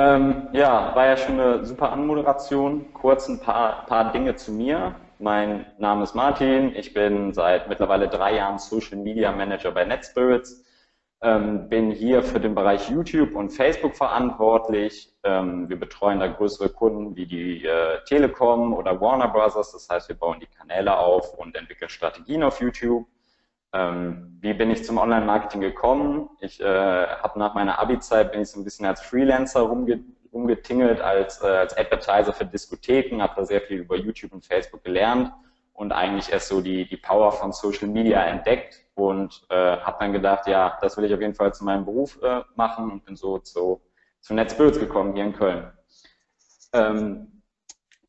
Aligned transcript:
Ähm, 0.00 0.48
ja, 0.52 0.94
war 0.94 1.06
ja 1.08 1.16
schon 1.18 1.38
eine 1.38 1.66
super 1.66 1.92
Anmoderation. 1.92 2.90
Kurz 2.94 3.28
ein 3.28 3.38
paar, 3.38 3.84
paar 3.84 4.12
Dinge 4.12 4.34
zu 4.34 4.50
mir. 4.50 4.94
Mein 5.18 5.66
Name 5.76 6.04
ist 6.04 6.14
Martin. 6.14 6.74
Ich 6.74 6.94
bin 6.94 7.34
seit 7.34 7.68
mittlerweile 7.68 8.08
drei 8.08 8.36
Jahren 8.36 8.58
Social 8.58 8.96
Media 8.96 9.30
Manager 9.30 9.72
bei 9.72 9.84
NetSpirits. 9.84 10.64
Ähm, 11.20 11.68
bin 11.68 11.90
hier 11.90 12.22
für 12.22 12.40
den 12.40 12.54
Bereich 12.54 12.88
YouTube 12.88 13.34
und 13.34 13.50
Facebook 13.50 13.94
verantwortlich. 13.94 15.12
Ähm, 15.22 15.68
wir 15.68 15.78
betreuen 15.78 16.18
da 16.18 16.28
größere 16.28 16.70
Kunden 16.70 17.14
wie 17.14 17.26
die 17.26 17.66
äh, 17.66 18.02
Telekom 18.06 18.72
oder 18.72 18.98
Warner 19.02 19.28
Brothers. 19.28 19.72
Das 19.72 19.86
heißt, 19.90 20.08
wir 20.08 20.16
bauen 20.16 20.40
die 20.40 20.46
Kanäle 20.46 20.96
auf 20.96 21.34
und 21.34 21.54
entwickeln 21.54 21.90
Strategien 21.90 22.42
auf 22.42 22.58
YouTube. 22.62 23.06
Ähm, 23.72 24.38
wie 24.40 24.54
bin 24.54 24.70
ich 24.70 24.84
zum 24.84 24.98
Online-Marketing 24.98 25.60
gekommen? 25.60 26.28
Ich 26.40 26.60
äh, 26.60 26.64
habe 26.64 27.38
nach 27.38 27.54
meiner 27.54 27.78
Abi-Zeit 27.78 28.32
bin 28.32 28.42
ich 28.42 28.50
so 28.50 28.60
ein 28.60 28.64
bisschen 28.64 28.86
als 28.86 29.00
Freelancer 29.00 29.60
rumge 29.60 30.04
rumgetingelt, 30.32 31.00
als, 31.00 31.42
äh, 31.42 31.46
als 31.46 31.76
Advertiser 31.76 32.32
für 32.32 32.44
Diskotheken, 32.46 33.20
habe 33.20 33.34
da 33.36 33.44
sehr 33.44 33.60
viel 33.60 33.78
über 33.78 33.96
YouTube 33.96 34.32
und 34.32 34.44
Facebook 34.44 34.84
gelernt 34.84 35.32
und 35.72 35.92
eigentlich 35.92 36.30
erst 36.32 36.48
so 36.48 36.60
die, 36.60 36.88
die 36.88 36.96
Power 36.96 37.32
von 37.32 37.52
Social 37.52 37.88
Media 37.88 38.22
entdeckt 38.24 38.84
und 38.94 39.44
äh, 39.48 39.78
habe 39.78 39.96
dann 39.98 40.12
gedacht, 40.12 40.46
ja, 40.46 40.78
das 40.80 40.96
will 40.96 41.04
ich 41.04 41.14
auf 41.14 41.20
jeden 41.20 41.34
Fall 41.34 41.52
zu 41.52 41.64
meinem 41.64 41.84
Beruf 41.84 42.20
äh, 42.22 42.42
machen 42.54 42.90
und 42.92 43.04
bin 43.04 43.16
so 43.16 43.38
zu, 43.38 43.80
zu 44.20 44.34
NetSpirits 44.34 44.78
gekommen 44.78 45.14
hier 45.14 45.24
in 45.24 45.32
Köln. 45.32 45.72
Ähm, 46.72 47.39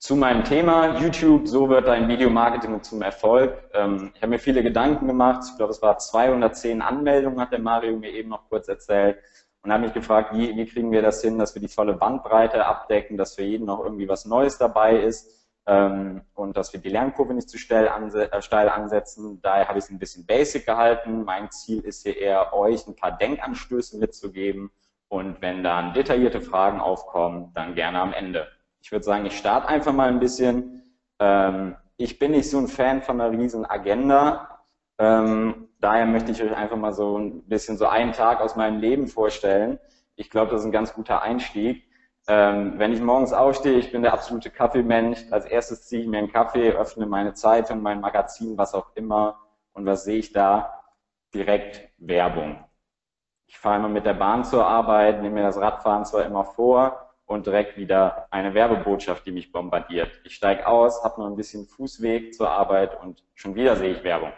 zu 0.02 0.16
meinem 0.16 0.44
Thema 0.44 0.98
YouTube, 1.00 1.48
so 1.48 1.70
wird 1.70 1.88
dein 1.88 2.08
Videomarketing 2.08 2.82
zum 2.82 3.04
Erfolg. 3.04 3.56
Ähm, 3.72 4.12
ich 4.16 4.22
habe 4.24 4.32
mir 4.32 4.40
viele 4.40 4.64
Gedanken 4.64 5.06
gemacht. 5.06 5.44
Ich 5.48 5.58
glaube, 5.58 5.72
es 5.72 5.82
war 5.84 6.00
210 6.00 6.82
Anmeldungen, 6.82 7.40
hat 7.40 7.52
der 7.52 7.60
Mario 7.60 7.96
mir 7.98 8.10
eben 8.10 8.30
noch 8.30 8.50
kurz 8.50 8.68
erzählt. 8.68 9.20
Und 9.62 9.72
habe 9.72 9.84
mich 9.84 9.94
gefragt, 9.94 10.34
wie, 10.34 10.58
wie 10.58 10.66
kriegen 10.66 10.92
wir 10.92 11.04
das 11.04 11.22
hin, 11.22 11.38
dass 11.38 11.54
wir 11.54 11.62
die 11.62 11.68
volle 11.68 11.94
Bandbreite 11.94 12.66
abdecken, 12.66 13.16
dass 13.16 13.36
für 13.36 13.44
jeden 13.44 13.68
noch 13.68 13.84
irgendwie 13.84 14.08
was 14.08 14.26
Neues 14.26 14.58
dabei 14.58 14.98
ist 14.98 15.48
ähm, 15.68 16.24
und 16.34 16.58
dass 16.58 16.74
wir 16.74 16.80
die 16.80 16.90
Lernkurve 16.90 17.36
nicht 17.36 17.48
zu 17.48 17.60
steil, 17.60 17.88
anse 17.88 18.32
äh, 18.32 18.42
steil 18.42 18.70
ansetzen. 18.70 19.40
Daher 19.44 19.68
habe 19.68 19.78
ich 19.78 19.86
es 19.86 19.92
ein 19.92 20.00
bisschen 20.00 20.26
basic 20.26 20.66
gehalten. 20.66 21.26
Mein 21.26 21.52
Ziel 21.52 21.82
ist 21.82 22.02
hier 22.02 22.18
eher, 22.18 22.56
euch 22.56 22.88
ein 22.88 22.96
paar 22.96 23.16
Denkanstöße 23.16 24.00
mitzugeben. 24.00 24.72
Und 25.10 25.44
wenn 25.44 25.64
dann 25.64 25.94
detaillierte 25.94 26.42
Fragen 26.42 26.80
aufkommen, 26.80 27.52
dann 27.54 27.76
gerne 27.76 28.00
am 28.00 28.14
Ende 28.14 28.48
ich 28.82 28.92
würde 28.92 29.06
sagen, 29.06 29.26
ich 29.26 29.38
starte 29.38 29.68
einfach 29.68 29.94
mal 29.94 30.10
ein 30.10 30.20
bisschen. 30.20 30.84
Ähm, 31.20 31.76
ich 31.98 32.20
bin 32.20 32.32
nicht 32.32 32.50
so 32.50 32.58
ein 32.58 32.68
Fan 32.68 33.02
von 33.02 33.22
einer 33.22 33.38
riesen 33.38 33.66
Agenda. 33.66 34.66
Ähm, 34.98 35.70
daher 35.80 36.06
möchte 36.06 36.32
ich 36.32 36.42
euch 36.42 36.56
einfach 36.56 36.78
mal 36.78 36.94
so 36.94 37.18
ein 37.18 37.44
bisschen 37.48 37.78
so 37.78 37.88
einen 37.88 38.12
Tag 38.12 38.42
aus 38.42 38.56
meinem 38.56 38.80
Leben 38.80 39.08
vorstellen. 39.08 39.80
Ich 40.16 40.30
glaube, 40.30 40.52
das 40.52 40.62
ist 40.62 40.66
ein 40.66 40.72
ganz 40.72 40.94
guter 40.94 41.22
Einstieg. 41.22 41.84
Ähm, 42.28 42.74
wenn 42.78 42.94
ich 42.94 43.02
morgens 43.02 43.34
aufstehe, 43.34 43.78
ich 43.78 43.92
bin 43.92 44.04
der 44.04 44.14
absolute 44.14 44.50
Kaffeemensch. 44.50 45.26
Als 45.32 45.46
erstes 45.46 45.88
ziehe 45.88 46.02
ich 46.02 46.08
mir 46.08 46.20
einen 46.20 46.32
Kaffee, 46.32 46.72
öffne 46.72 47.06
meine 47.06 47.34
Zeitung, 47.34 47.82
mein 47.82 48.02
Magazin, 48.02 48.58
was 48.58 48.74
auch 48.74 48.96
immer. 48.96 49.40
Und 49.74 49.86
was 49.86 50.04
sehe 50.04 50.18
ich 50.18 50.34
da? 50.34 50.84
Direkt 51.34 51.90
Werbung. 51.98 52.64
Ich 53.48 53.58
fahre 53.58 53.80
immer 53.80 53.90
mit 53.90 54.06
der 54.06 54.14
Bahn 54.14 54.44
zur 54.44 54.66
Arbeit, 54.66 55.22
nehme 55.22 55.36
mir 55.36 55.44
das 55.44 55.58
Radfahren 55.58 56.06
zwar 56.06 56.26
immer 56.26 56.46
vor, 56.46 57.11
und 57.32 57.48
direkt 57.48 57.78
wieder 57.78 58.28
eine 58.30 58.54
Werbebotschaft, 58.54 59.26
die 59.26 59.32
mich 59.32 59.52
bombardiert. 59.52 60.10
Ich 60.26 60.36
steige 60.36 60.68
aus, 60.68 61.04
habe 61.04 61.22
noch 61.22 61.28
ein 61.28 61.36
bisschen 61.36 61.66
Fußweg 61.66 62.34
zur 62.34 62.50
Arbeit 62.50 63.02
und 63.02 63.24
schon 63.34 63.56
wieder 63.56 63.76
sehe 63.78 63.94
ich 63.94 64.04
Werbung. 64.04 64.34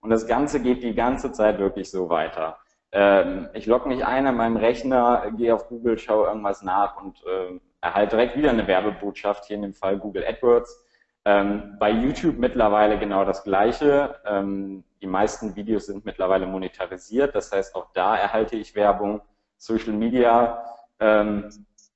Und 0.00 0.10
das 0.10 0.26
Ganze 0.26 0.60
geht 0.62 0.82
die 0.82 0.94
ganze 0.94 1.32
Zeit 1.32 1.58
wirklich 1.58 1.90
so 1.90 2.08
weiter. 2.08 2.58
Ähm, 2.92 3.48
ich 3.54 3.66
logge 3.66 3.88
mich 3.88 4.06
ein 4.06 4.26
an 4.26 4.36
meinem 4.36 4.56
Rechner, 4.56 5.32
gehe 5.36 5.54
auf 5.54 5.68
Google, 5.68 5.98
schaue 5.98 6.28
irgendwas 6.28 6.62
nach 6.62 6.96
und 7.00 7.22
äh, 7.24 7.58
erhalte 7.80 8.16
direkt 8.16 8.36
wieder 8.36 8.50
eine 8.50 8.66
Werbebotschaft, 8.66 9.46
hier 9.46 9.56
in 9.56 9.62
dem 9.62 9.74
Fall 9.74 9.98
Google 9.98 10.24
AdWords. 10.24 10.84
Ähm, 11.24 11.76
bei 11.78 11.90
YouTube 11.90 12.38
mittlerweile 12.38 12.98
genau 12.98 13.24
das 13.24 13.42
Gleiche. 13.42 14.16
Ähm, 14.26 14.84
die 15.00 15.06
meisten 15.06 15.56
Videos 15.56 15.86
sind 15.86 16.04
mittlerweile 16.04 16.46
monetarisiert, 16.46 17.34
das 17.34 17.50
heißt 17.50 17.74
auch 17.74 17.92
da 17.92 18.16
erhalte 18.16 18.56
ich 18.56 18.74
Werbung. 18.76 19.22
Social 19.58 19.92
Media 19.92 20.64
ähm, 21.02 21.48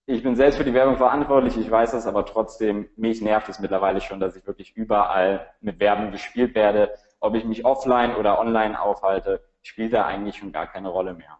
ich 0.06 0.22
bin 0.22 0.36
selbst 0.36 0.56
für 0.56 0.64
die 0.64 0.72
Werbung 0.72 0.96
verantwortlich, 0.96 1.56
ich 1.56 1.68
weiß 1.68 1.90
das, 1.90 2.06
aber 2.06 2.24
trotzdem, 2.24 2.88
mich 2.96 3.20
nervt 3.20 3.48
es 3.48 3.58
mittlerweile 3.58 4.00
schon, 4.00 4.20
dass 4.20 4.36
ich 4.36 4.46
wirklich 4.46 4.76
überall 4.76 5.52
mit 5.60 5.80
Werbung 5.80 6.12
gespielt 6.12 6.54
werde. 6.54 6.94
Ob 7.18 7.34
ich 7.34 7.44
mich 7.44 7.64
offline 7.64 8.14
oder 8.14 8.38
online 8.38 8.80
aufhalte, 8.80 9.42
spielt 9.62 9.92
da 9.92 10.06
eigentlich 10.06 10.36
schon 10.36 10.52
gar 10.52 10.68
keine 10.68 10.90
Rolle 10.90 11.14
mehr. 11.14 11.38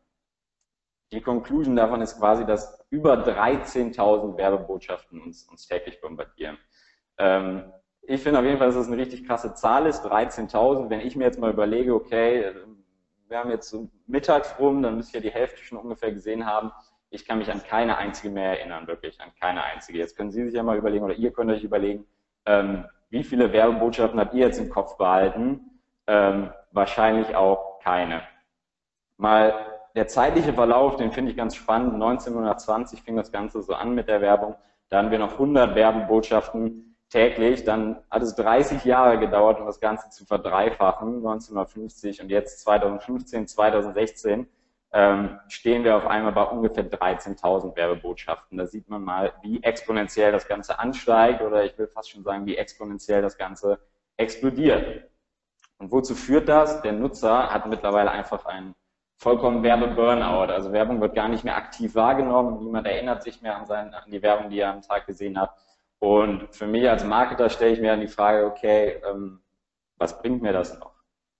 Die 1.12 1.21
Conclusion 1.21 1.77
davon 1.77 2.00
ist 2.00 2.19
quasi, 2.19 2.44
dass 2.44 2.84
über 2.91 3.15
13.000 3.15 4.37
Werbebotschaften 4.37 5.22
uns, 5.22 5.44
uns 5.44 5.69
täglich 5.69 6.00
bombardieren. 6.00 6.59
Ähm, 7.19 7.72
ich 8.03 8.21
finde 8.21 8.41
auf 8.41 8.44
jeden 8.44 8.59
Fall, 8.59 8.66
dass 8.66 8.77
das 8.77 8.88
eine 8.88 8.97
richtig 8.97 9.27
krasse 9.28 9.54
Zahl 9.54 9.87
ist, 9.87 10.04
13.000. 10.04 10.91
Wenn 10.91 11.00
ich 11.00 11.15
mir 11.15 11.25
jetzt 11.25 11.38
mal 11.38 11.53
überlege, 11.53 11.94
okay, 11.94 12.53
wir 13.28 13.38
haben 13.38 13.50
jetzt 13.50 13.69
so 13.71 13.88
mittags 14.09 14.59
rum, 14.59 14.83
dann 14.83 14.97
müsste 14.97 15.16
ich 15.16 15.25
ja 15.25 15.31
die 15.31 15.34
Hälfte 15.34 15.62
schon 15.62 15.78
ungefähr 15.78 16.10
gesehen 16.10 16.47
haben 16.47 16.72
ich 17.11 17.25
kann 17.25 17.39
mich 17.39 17.50
an 17.50 17.62
keine 17.62 17.99
einzige 17.99 18.31
mehr 18.31 18.59
erinnern, 18.59 18.87
wirklich, 18.87 19.21
an 19.21 19.31
keine 19.41 19.62
einzige. 19.62 19.99
Jetzt 19.99 20.17
können 20.17 20.31
Sie 20.31 20.44
sich 20.44 20.55
ja 20.55 20.62
mal 20.62 20.77
überlegen, 20.77 21.05
oder 21.05 21.15
ihr 21.15 21.33
könnt 21.33 21.50
euch 21.50 21.65
überlegen, 21.65 22.06
ähm, 22.47 22.84
wie 23.11 23.25
viele 23.25 23.53
Werbebotschaften 23.53 24.19
habt 24.19 24.34
ihr 24.34 24.47
jetzt 24.47 24.59
im 24.59 24.71
Kopf 24.71 24.97
behalten? 24.97 25.61
Ähm, 26.06 26.50
wahrscheinlich 26.72 27.34
auch 27.34 27.78
keine. 27.81 28.22
Mal 29.16 29.55
der 29.95 30.09
zeitliche 30.09 30.53
Verlauf, 30.53 30.97
den 30.97 31.12
finde 31.12 31.31
ich 31.31 31.37
ganz 31.37 31.56
spannend. 31.56 31.95
1920 31.95 33.03
fing 33.03 33.16
das 33.16 33.33
Ganze 33.33 33.62
so 33.62 33.75
an 33.75 33.95
mit 33.95 34.09
der 34.09 34.21
Werbung. 34.21 34.56
Da 34.89 34.99
hatten 34.99 35.11
wir 35.11 35.19
noch 35.19 35.33
100 35.33 35.75
Werbebotschaften 35.75 36.97
täglich. 37.09 37.65
Dann 37.65 38.03
hat 38.11 38.22
es 38.22 38.34
30 38.34 38.84
Jahre 38.84 39.19
gedauert, 39.19 39.59
um 39.59 39.66
das 39.66 39.81
Ganze 39.81 40.11
zu 40.11 40.27
verdreifachen, 40.27 41.16
1950 41.16 42.22
und 42.22 42.28
jetzt 42.28 42.61
2015, 42.61 43.47
2016 43.47 44.47
ähm, 44.92 45.38
stehen 45.48 45.84
wir 45.84 45.97
auf 45.97 46.06
einmal 46.06 46.32
bei 46.32 46.42
ungefähr 46.44 46.88
13.000 46.88 47.76
Werbebotschaften. 47.76 48.56
Da 48.56 48.66
sieht 48.66 48.88
man 48.88 49.02
mal, 49.02 49.34
wie 49.42 49.62
exponentiell 49.62 50.32
das 50.32 50.48
Ganze 50.48 50.78
ansteigt 50.78 51.42
oder 51.42 51.64
ich 51.64 51.76
will 51.78 51.88
fast 51.88 52.10
schon 52.10 52.22
sagen, 52.22 52.47
wie 52.47 52.56
exponentiell 52.56 53.22
das 53.22 53.36
Ganze 53.36 53.78
explodiert. 54.16 55.10
Und 55.78 55.92
wozu 55.92 56.14
führt 56.14 56.48
das? 56.48 56.80
Der 56.82 56.92
Nutzer 56.92 57.52
hat 57.52 57.66
mittlerweile 57.66 58.10
einfach 58.10 58.47
einen 58.47 58.74
vollkommen 59.16 59.62
Werbeburnout. 59.62 60.52
Also 60.52 60.72
Werbung 60.72 61.00
wird 61.00 61.14
gar 61.14 61.28
nicht 61.28 61.44
mehr 61.44 61.56
aktiv 61.56 61.94
wahrgenommen. 61.94 62.64
Niemand 62.64 62.86
erinnert 62.86 63.22
sich 63.22 63.42
mehr 63.42 63.56
an, 63.56 63.66
seinen, 63.66 63.92
an 63.92 64.10
die 64.10 64.22
Werbung, 64.22 64.50
die 64.50 64.60
er 64.60 64.72
am 64.72 64.82
Tag 64.82 65.06
gesehen 65.06 65.38
hat. 65.38 65.54
Und 65.98 66.54
für 66.54 66.66
mich 66.66 66.88
als 66.88 67.04
Marketer 67.04 67.48
stelle 67.48 67.72
ich 67.72 67.80
mir 67.80 67.91
dann 67.91 68.00
die 68.00 68.08
Frage, 68.08 68.47
okay, 68.47 69.00
ähm, 69.08 69.42
was 69.97 70.18
bringt 70.20 70.42
mir 70.42 70.53
das 70.53 70.78
noch? 70.78 70.92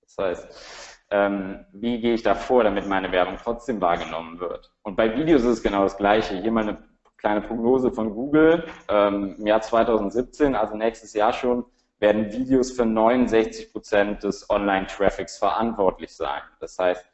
Das 0.03 0.17
heißt, 0.19 0.86
ähm, 1.11 1.65
wie 1.73 2.01
gehe 2.01 2.15
ich 2.15 2.23
da 2.23 2.35
vor, 2.35 2.65
damit 2.65 2.87
meine 2.87 3.13
Werbung 3.13 3.37
trotzdem 3.43 3.81
wahrgenommen 3.81 4.41
wird. 4.41 4.73
Und 4.83 4.97
bei 4.97 5.17
Videos 5.17 5.43
ist 5.43 5.59
es 5.59 5.63
genau 5.63 5.85
das 5.85 5.97
Gleiche. 5.97 6.41
Hier 6.41 6.51
mal 6.51 6.63
eine 6.63 6.79
kleine 7.17 7.41
Prognose 7.43 7.91
von 7.91 8.13
Google. 8.15 8.65
Ähm, 8.89 9.37
Im 9.39 9.47
Jahr 9.47 9.61
2017, 9.61 10.55
also 10.55 10.77
nächstes 10.77 11.13
Jahr 11.13 11.33
schon, 11.33 11.65
werden 11.99 12.33
Videos 12.33 12.73
für 12.73 12.85
69 12.85 13.73
Prozent 13.73 14.23
des 14.23 14.51
Online-Traffics 14.51 15.39
verantwortlich 15.39 16.15
sein. 16.15 16.43
Das 16.61 16.79
heißt, 16.79 17.09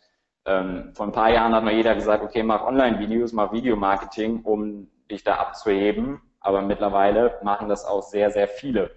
ähm, 0.45 0.93
vor 0.95 1.07
ein 1.07 1.13
paar 1.13 1.31
Jahren 1.31 1.55
hat 1.55 1.63
mal 1.63 1.75
jeder 1.75 1.95
gesagt, 1.95 2.25
okay, 2.25 2.43
mach 2.43 2.65
Online-Videos, 2.65 3.33
mach 3.33 3.53
Videomarketing, 3.53 4.43
um 4.43 4.91
dich 5.11 5.23
da 5.23 5.37
abzuheben. 5.37 6.21
Aber 6.41 6.63
mittlerweile 6.63 7.39
machen 7.43 7.69
das 7.69 7.85
auch 7.85 8.03
sehr, 8.03 8.31
sehr 8.31 8.49
viele. 8.49 8.91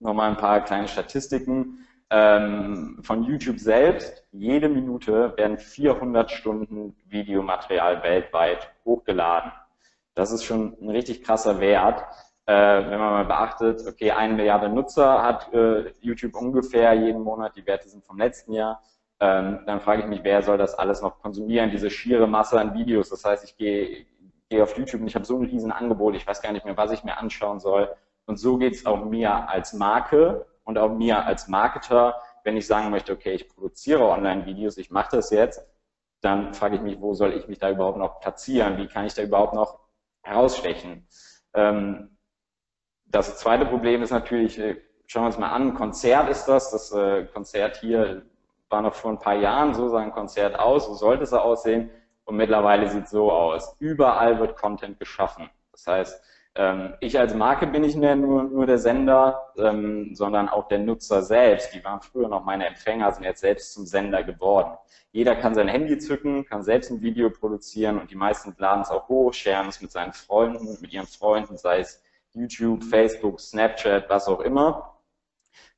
Nochmal 0.00 0.30
ein 0.30 0.36
paar 0.36 0.62
kleine 0.62 0.88
Statistiken 0.88 1.86
ähm, 2.10 2.98
von 3.02 3.22
YouTube 3.22 3.58
selbst, 3.58 4.26
jede 4.32 4.68
Minute 4.68 5.32
werden 5.36 5.58
400 5.58 6.30
Stunden 6.30 6.96
Videomaterial 7.06 8.02
weltweit 8.02 8.70
hochgeladen. 8.84 9.52
Das 10.14 10.32
ist 10.32 10.44
schon 10.44 10.76
ein 10.80 10.90
richtig 10.90 11.22
krasser 11.22 11.60
Wert, 11.60 12.04
äh, 12.46 12.52
wenn 12.52 12.98
man 12.98 13.12
mal 13.12 13.24
beachtet, 13.24 13.86
okay, 13.86 14.10
eine 14.10 14.34
Milliarde 14.34 14.68
Nutzer 14.68 15.22
hat 15.22 15.52
äh, 15.54 15.92
YouTube 16.00 16.34
ungefähr 16.34 16.92
jeden 16.94 17.22
Monat, 17.22 17.54
die 17.54 17.64
Werte 17.64 17.88
sind 17.88 18.04
vom 18.04 18.18
letzten 18.18 18.54
Jahr. 18.54 18.82
Ähm, 19.20 19.60
dann 19.66 19.80
frage 19.80 20.02
ich 20.02 20.08
mich, 20.08 20.24
wer 20.24 20.42
soll 20.42 20.58
das 20.58 20.74
alles 20.74 21.02
noch 21.02 21.20
konsumieren, 21.20 21.70
diese 21.70 21.90
schiere 21.90 22.26
Masse 22.26 22.58
an 22.58 22.74
Videos. 22.74 23.08
Das 23.10 23.24
heißt, 23.24 23.44
ich 23.44 23.56
gehe, 23.56 24.06
gehe 24.48 24.62
auf 24.62 24.76
YouTube 24.76 25.00
und 25.00 25.06
ich 25.06 25.14
habe 25.14 25.24
so 25.24 25.38
ein 25.38 25.44
riesen 25.44 25.70
Angebot, 25.70 26.16
ich 26.16 26.26
weiß 26.26 26.42
gar 26.42 26.52
nicht 26.52 26.64
mehr, 26.64 26.76
was 26.76 26.90
ich 26.90 27.04
mir 27.04 27.18
anschauen 27.18 27.60
soll. 27.60 27.88
Und 28.26 28.38
so 28.38 28.58
geht 28.58 28.74
es 28.74 28.86
auch 28.86 29.04
mir 29.04 29.48
als 29.48 29.72
Marke, 29.74 30.46
und 30.64 30.78
auch 30.78 30.90
mir 30.90 31.24
als 31.24 31.48
Marketer, 31.48 32.20
wenn 32.44 32.56
ich 32.56 32.66
sagen 32.66 32.90
möchte, 32.90 33.12
okay, 33.12 33.32
ich 33.32 33.48
produziere 33.48 34.08
Online-Videos, 34.08 34.78
ich 34.78 34.90
mache 34.90 35.16
das 35.16 35.30
jetzt, 35.30 35.64
dann 36.20 36.54
frage 36.54 36.76
ich 36.76 36.82
mich, 36.82 37.00
wo 37.00 37.14
soll 37.14 37.32
ich 37.32 37.48
mich 37.48 37.58
da 37.58 37.70
überhaupt 37.70 37.98
noch 37.98 38.20
platzieren? 38.20 38.76
Wie 38.78 38.86
kann 38.86 39.06
ich 39.06 39.14
da 39.14 39.22
überhaupt 39.22 39.54
noch 39.54 39.80
herausstechen? 40.22 41.06
Ähm, 41.54 42.16
das 43.06 43.38
zweite 43.38 43.66
Problem 43.66 44.02
ist 44.02 44.10
natürlich, 44.10 44.58
äh, 44.58 44.80
schauen 45.06 45.24
wir 45.24 45.26
uns 45.28 45.38
mal 45.38 45.50
an, 45.50 45.68
ein 45.68 45.74
Konzert 45.74 46.28
ist 46.28 46.44
das. 46.44 46.70
Das 46.70 46.92
äh, 46.92 47.24
Konzert 47.24 47.78
hier 47.78 48.22
war 48.68 48.82
noch 48.82 48.94
vor 48.94 49.10
ein 49.10 49.18
paar 49.18 49.34
Jahren, 49.34 49.74
so 49.74 49.88
sah 49.88 49.98
ein 49.98 50.12
Konzert 50.12 50.58
aus, 50.58 50.86
so 50.86 50.94
sollte 50.94 51.24
es 51.24 51.32
aussehen. 51.32 51.90
und 52.24 52.36
mittlerweile 52.36 52.88
sieht 52.88 53.04
es 53.04 53.10
so 53.10 53.32
aus. 53.32 53.74
Überall 53.80 54.38
wird 54.38 54.56
Content 54.56 55.00
geschaffen. 55.00 55.50
Das 55.72 55.86
heißt, 55.86 56.22
ähm, 56.56 56.94
ich 57.00 57.18
als 57.18 57.34
Marke 57.34 57.66
bin 57.66 57.82
nicht 57.82 57.96
mehr 57.96 58.16
nur, 58.16 58.44
nur 58.44 58.66
der 58.66 58.78
Sender, 58.78 59.52
ähm, 59.56 60.14
sondern 60.14 60.48
auch 60.48 60.68
der 60.68 60.80
Nutzer 60.80 61.22
selbst. 61.22 61.74
Die 61.74 61.84
waren 61.84 62.00
früher 62.00 62.28
noch 62.28 62.44
meine 62.44 62.66
Empfänger, 62.66 63.12
sind 63.12 63.24
jetzt 63.24 63.40
selbst 63.40 63.72
zum 63.72 63.86
Sender 63.86 64.24
geworden. 64.24 64.76
Jeder 65.12 65.36
kann 65.36 65.54
sein 65.54 65.68
Handy 65.68 65.98
zücken, 65.98 66.44
kann 66.44 66.62
selbst 66.62 66.90
ein 66.90 67.02
Video 67.02 67.30
produzieren 67.30 67.98
und 67.98 68.10
die 68.10 68.16
meisten 68.16 68.54
laden 68.58 68.82
es 68.82 68.90
auch 68.90 69.08
hoch, 69.08 69.32
sharen 69.32 69.68
es 69.68 69.80
mit 69.80 69.92
seinen 69.92 70.12
Freunden, 70.12 70.76
mit 70.80 70.92
ihren 70.92 71.06
Freunden, 71.06 71.56
sei 71.56 71.80
es 71.80 72.02
YouTube, 72.32 72.84
Facebook, 72.84 73.40
Snapchat, 73.40 74.08
was 74.08 74.28
auch 74.28 74.40
immer. 74.40 74.96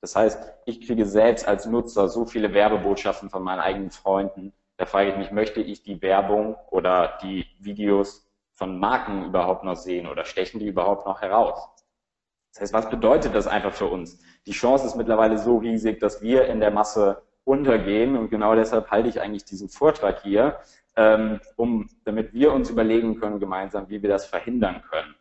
Das 0.00 0.16
heißt, 0.16 0.52
ich 0.66 0.86
kriege 0.86 1.06
selbst 1.06 1.46
als 1.46 1.66
Nutzer 1.66 2.08
so 2.08 2.26
viele 2.26 2.52
Werbebotschaften 2.52 3.30
von 3.30 3.42
meinen 3.42 3.60
eigenen 3.60 3.90
Freunden. 3.90 4.52
Da 4.76 4.86
frage 4.86 5.10
ich 5.10 5.16
mich, 5.16 5.30
möchte 5.30 5.60
ich 5.60 5.82
die 5.82 6.02
Werbung 6.02 6.56
oder 6.70 7.18
die 7.22 7.46
Videos 7.58 8.21
von 8.54 8.78
Marken 8.78 9.24
überhaupt 9.24 9.64
noch 9.64 9.76
sehen 9.76 10.06
oder 10.06 10.24
stechen 10.24 10.60
die 10.60 10.66
überhaupt 10.66 11.06
noch 11.06 11.20
heraus? 11.22 11.68
Das 12.52 12.62
heißt, 12.62 12.74
was 12.74 12.90
bedeutet 12.90 13.34
das 13.34 13.46
einfach 13.46 13.72
für 13.72 13.86
uns? 13.86 14.20
Die 14.46 14.52
Chance 14.52 14.86
ist 14.86 14.96
mittlerweile 14.96 15.38
so 15.38 15.58
riesig, 15.58 16.00
dass 16.00 16.20
wir 16.20 16.46
in 16.46 16.60
der 16.60 16.70
Masse 16.70 17.22
untergehen 17.44 18.16
und 18.16 18.30
genau 18.30 18.54
deshalb 18.54 18.90
halte 18.90 19.08
ich 19.08 19.20
eigentlich 19.20 19.44
diesen 19.44 19.68
Vortrag 19.68 20.22
hier, 20.22 20.58
ähm, 20.96 21.40
um, 21.56 21.88
damit 22.04 22.34
wir 22.34 22.52
uns 22.52 22.70
überlegen 22.70 23.18
können 23.18 23.40
gemeinsam, 23.40 23.88
wie 23.88 24.02
wir 24.02 24.10
das 24.10 24.26
verhindern 24.26 24.82
können. 24.90 25.14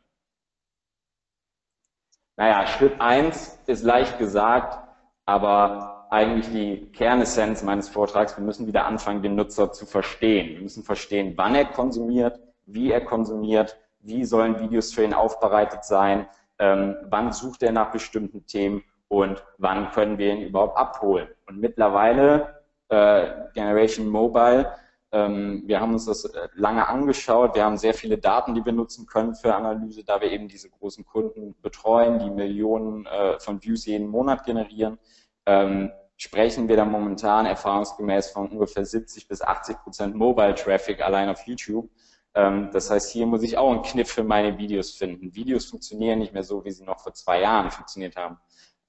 Naja, 2.35 2.67
Schritt 2.67 2.99
eins 2.99 3.59
ist 3.67 3.83
leicht 3.83 4.17
gesagt, 4.17 4.77
aber 5.25 6.07
eigentlich 6.09 6.49
die 6.51 6.91
Kernessenz 6.91 7.63
meines 7.63 7.87
Vortrags, 7.87 8.37
wir 8.37 8.43
müssen 8.43 8.67
wieder 8.67 8.85
anfangen, 8.85 9.21
den 9.21 9.35
Nutzer 9.35 9.71
zu 9.71 9.85
verstehen. 9.85 10.55
Wir 10.55 10.61
müssen 10.61 10.83
verstehen, 10.83 11.33
wann 11.37 11.55
er 11.55 11.65
konsumiert, 11.65 12.39
wie 12.73 12.91
er 12.91 13.01
konsumiert, 13.01 13.77
wie 13.99 14.25
sollen 14.25 14.59
Videos 14.59 14.93
für 14.93 15.03
ihn 15.03 15.13
aufbereitet 15.13 15.83
sein, 15.83 16.27
ähm, 16.59 16.95
wann 17.09 17.31
sucht 17.31 17.63
er 17.63 17.71
nach 17.71 17.91
bestimmten 17.91 18.45
Themen 18.45 18.83
und 19.07 19.43
wann 19.57 19.91
können 19.91 20.17
wir 20.17 20.33
ihn 20.33 20.41
überhaupt 20.41 20.77
abholen. 20.77 21.27
Und 21.47 21.59
mittlerweile, 21.59 22.61
äh, 22.89 23.27
Generation 23.53 24.07
Mobile, 24.07 24.71
ähm, 25.11 25.63
wir 25.65 25.81
haben 25.81 25.93
uns 25.93 26.05
das 26.05 26.23
äh, 26.25 26.47
lange 26.53 26.87
angeschaut, 26.87 27.55
wir 27.55 27.65
haben 27.65 27.77
sehr 27.77 27.93
viele 27.93 28.17
Daten, 28.17 28.55
die 28.55 28.63
wir 28.63 28.71
nutzen 28.71 29.05
können 29.05 29.35
für 29.35 29.53
Analyse, 29.53 30.05
da 30.05 30.21
wir 30.21 30.31
eben 30.31 30.47
diese 30.47 30.69
großen 30.69 31.05
Kunden 31.05 31.55
betreuen, 31.61 32.19
die 32.19 32.29
Millionen 32.29 33.05
äh, 33.05 33.37
von 33.39 33.61
Views 33.61 33.85
jeden 33.85 34.07
Monat 34.07 34.45
generieren. 34.45 34.97
Ähm, 35.45 35.91
sprechen 36.15 36.69
wir 36.69 36.77
da 36.77 36.85
momentan 36.85 37.45
erfahrungsgemäß 37.45 38.29
von 38.29 38.47
ungefähr 38.49 38.85
70 38.85 39.27
bis 39.27 39.41
80 39.41 39.77
Prozent 39.79 40.15
Mobile 40.15 40.55
Traffic 40.55 41.01
allein 41.01 41.27
auf 41.27 41.45
YouTube. 41.45 41.89
Ähm, 42.33 42.69
das 42.71 42.89
heißt, 42.89 43.11
hier 43.11 43.25
muss 43.25 43.43
ich 43.43 43.57
auch 43.57 43.71
einen 43.71 43.81
Kniff 43.81 44.11
für 44.11 44.23
meine 44.23 44.57
Videos 44.57 44.91
finden. 44.91 45.35
Videos 45.35 45.65
funktionieren 45.65 46.19
nicht 46.19 46.33
mehr 46.33 46.43
so, 46.43 46.63
wie 46.63 46.71
sie 46.71 46.83
noch 46.83 46.99
vor 46.99 47.13
zwei 47.13 47.41
Jahren 47.41 47.71
funktioniert 47.71 48.15
haben. 48.15 48.37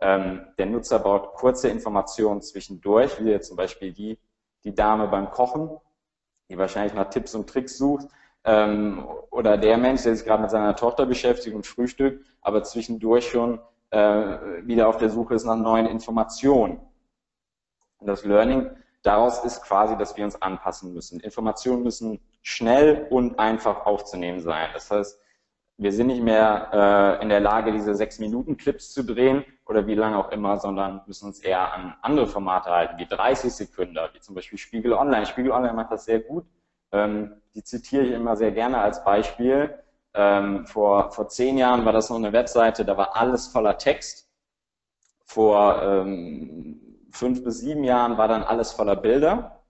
Ähm, 0.00 0.47
der 0.59 0.67
Nutzer 0.67 0.99
braucht 0.99 1.35
kurze 1.35 1.69
Informationen 1.69 2.43
zwischendurch, 2.43 3.21
wie 3.21 3.31
jetzt 3.31 3.49
zum 3.49 3.56
Beispiel 3.56 3.93
die, 3.93 4.19
die 4.65 4.75
Dame 4.75 5.09
beim 5.09 5.31
Kochen, 5.31 5.71
die 6.49 6.59
wahrscheinlich 6.59 6.94
nach 6.94 7.11
Tipps 7.11 7.35
und 7.35 7.49
Tricks 7.49 7.79
sucht, 7.79 8.09
ähm, 8.44 9.06
oder 9.31 9.56
der 9.56 9.79
Mensch, 9.79 10.03
der 10.03 10.17
sich 10.17 10.25
gerade 10.27 10.43
mit 10.43 10.50
seiner 10.50 10.75
Tochter 10.75 11.06
beschäftigt 11.06 11.55
und 11.55 11.67
frühstückt, 11.67 12.25
aber 12.41 12.62
zwischendurch 12.65 13.29
schon 13.29 13.61
äh, 13.91 14.67
wieder 14.67 14.89
auf 14.89 14.97
der 14.97 15.11
Suche 15.11 15.35
ist 15.35 15.44
nach 15.44 15.56
neuen 15.56 15.87
Informationen. 15.87 16.81
Und 17.99 18.06
das 18.06 18.25
Learning 18.25 18.71
daraus 19.03 19.44
ist 19.44 19.62
quasi, 19.62 19.97
dass 19.97 20.17
wir 20.17 20.25
uns 20.25 20.41
anpassen 20.43 20.93
müssen. 20.93 21.21
Informationen 21.21 21.83
müssen 21.83 22.21
schnell 22.43 23.06
und 23.11 23.39
einfach 23.39 23.87
aufzunehmen 23.87 24.41
sein. 24.41 24.69
Das 24.75 24.91
heißt, 24.91 25.19
wir 25.79 25.93
sind 25.93 26.09
nicht 26.09 26.23
mehr 26.23 27.19
äh, 27.21 27.23
in 27.23 27.29
der 27.29 27.41
Lage, 27.41 27.73
diese 27.73 27.94
sechs 27.94 28.19
Minuten 28.19 28.56
Clips 28.56 28.93
zu 28.93 29.05
drehen 29.05 29.44
oder 29.67 29.87
wie 29.87 29.94
lange 29.94 30.19
auch 30.19 30.31
immer, 30.31 30.59
sondern 30.59 31.00
müssen 31.06 31.27
uns 31.27 31.41
eher 31.41 31.73
an 31.73 31.94
andere 32.03 32.27
Formate 32.27 32.71
halten, 32.71 32.99
wie 32.99 33.06
30 33.06 33.53
Sekunden, 33.53 33.97
wie 34.12 34.21
zum 34.21 34.35
Beispiel 34.35 34.59
Spiegel 34.59 34.93
Online. 34.93 35.27
Spiegel 35.27 35.50
Online 35.53 35.73
macht 35.73 35.93
das 35.93 36.05
sehr 36.05 36.21
gut. 36.21 36.44
Ähm, 36.93 37.41
die 37.55 37.65
zitiere 37.65 38.05
ich 38.05 38.12
immer 38.12 38.37
sehr 38.37 38.53
gerne 38.53 38.79
als 38.79 39.03
Beispiel. 39.05 39.75
Ähm, 40.15 40.67
vor, 40.67 41.11
vor 41.11 41.29
zehn 41.29 41.56
Jahren 41.56 41.85
war 41.85 41.93
das 41.93 42.11
noch 42.11 42.19
eine 42.19 42.33
Webseite, 42.33 42.85
da 42.85 42.97
war 42.97 43.17
alles 43.17 43.49
voller 43.49 43.79
Text. 43.79 44.29
Vor 45.25 45.83
ähm, 45.83 46.81
fünf 47.11 47.43
bis 47.43 47.61
sieben 47.61 47.85
Jahren 47.85 48.19
war 48.19 48.29
dann 48.29 48.43
alles 48.43 48.73
voller 48.73 48.97
Bilder 48.97 49.62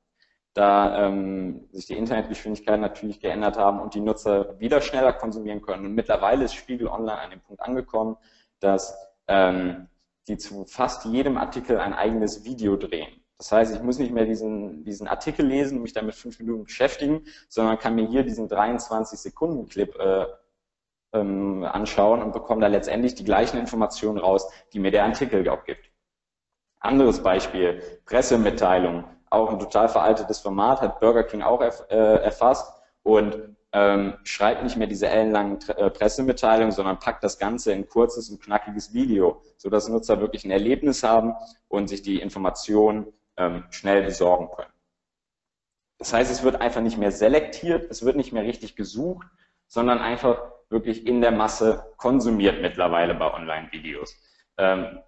da 0.55 1.07
ähm, 1.07 1.69
sich 1.73 1.87
die 1.87 1.97
Internetgeschwindigkeiten 1.97 2.81
natürlich 2.81 3.21
geändert 3.21 3.57
haben 3.57 3.81
und 3.81 3.95
die 3.95 4.01
Nutzer 4.01 4.59
wieder 4.61 4.81
schneller 4.81 5.13
konsumieren 5.13 5.63
können. 5.63 5.87
Und 5.87 5.95
mittlerweile 5.95 6.45
ist 6.45 6.55
Spiegel 6.55 6.89
Online 6.89 7.19
an 7.19 7.31
dem 7.31 7.41
Punkt 7.41 7.63
angekommen, 7.63 8.17
dass 8.61 8.95
ähm, 9.29 9.89
die 10.29 10.37
zu 10.37 10.65
fast 10.67 11.05
jedem 11.07 11.37
Artikel 11.37 11.79
ein 11.79 11.95
eigenes 11.95 12.45
Video 12.45 12.77
drehen. 12.77 13.23
Das 13.39 13.51
heißt, 13.51 13.75
ich 13.75 13.83
muss 13.83 13.99
nicht 13.99 14.13
mehr 14.13 14.27
diesen, 14.27 14.85
diesen 14.85 15.09
Artikel 15.09 15.45
lesen 15.45 15.79
und 15.79 15.83
mich 15.83 15.95
damit 15.95 16.15
fünf 16.15 16.39
Minuten 16.39 16.65
beschäftigen, 16.65 17.25
sondern 17.49 17.79
kann 17.79 17.95
mir 17.95 18.07
hier 18.07 18.23
diesen 18.23 18.47
23 18.47 19.19
Sekunden 19.19 19.67
Clip 19.67 19.93
äh, 19.99 20.27
ähm, 21.13 21.65
anschauen 21.65 22.23
und 22.23 22.33
bekomme 22.33 22.61
da 22.61 22.69
letztendlich 22.69 23.15
die 23.15 23.25
gleichen 23.25 23.59
Informationen 23.59 24.19
raus, 24.19 24.49
die 24.73 24.79
mir 24.79 24.91
der 24.91 25.05
Artikel 25.05 25.49
auch 25.49 25.65
gibt. 25.65 25.91
Anderes 26.79 27.23
Beispiel, 27.23 27.83
Pressemitteilung 28.05 29.05
auch 29.33 29.51
ein 29.51 29.59
total 29.59 29.89
veraltetes 29.89 30.41
Format, 30.41 30.81
hat 30.81 31.01
Burger 31.01 31.25
King 31.25 31.43
auch 31.43 31.61
erf 31.61 31.85
äh, 31.91 31.97
erfasst 31.97 32.73
und 33.03 33.57
ähm, 33.73 34.19
schreibt 34.25 34.63
nicht 34.63 34.77
mehr 34.77 34.87
diese 34.87 35.09
ellenlangen 35.09 35.59
äh, 35.69 35.91
Pressemitteilungen, 35.91 36.73
sondern 36.73 36.99
packt 36.99 37.25
das 37.25 37.39
Ganze 37.39 37.73
in 37.73 37.89
kurzes 37.89 38.29
und 38.29 38.43
knackiges 38.43 38.93
Video, 38.93 39.43
sodass 39.57 39.89
Nutzer 39.89 40.21
wirklich 40.21 40.45
ein 40.45 40.51
Erlebnis 40.51 41.03
haben 41.03 41.35
und 41.69 41.89
sich 41.89 42.03
die 42.03 42.21
Informationen 42.21 43.07
ähm, 43.39 43.65
schnell 43.71 44.03
besorgen 44.03 44.51
können. 44.55 44.73
Das 45.99 46.13
heißt, 46.13 46.31
es 46.31 46.43
wird 46.43 46.61
einfach 46.61 46.83
nicht 46.83 46.99
mehr 46.99 47.13
selektiert, 47.13 47.91
es 47.91 48.05
wird 48.05 48.17
nicht 48.17 48.33
mehr 48.33 48.43
richtig 48.43 48.77
gesucht, 48.77 49.27
sondern 49.69 50.01
einfach 50.01 50.43
wirklich 50.69 51.07
in 51.07 51.21
der 51.21 51.31
Masse 51.31 51.87
konsumiert 51.97 52.61
mittlerweile 52.61 53.15
bei 53.15 53.33
Online-Videos. 53.33 54.17
Ähm, 54.59 54.99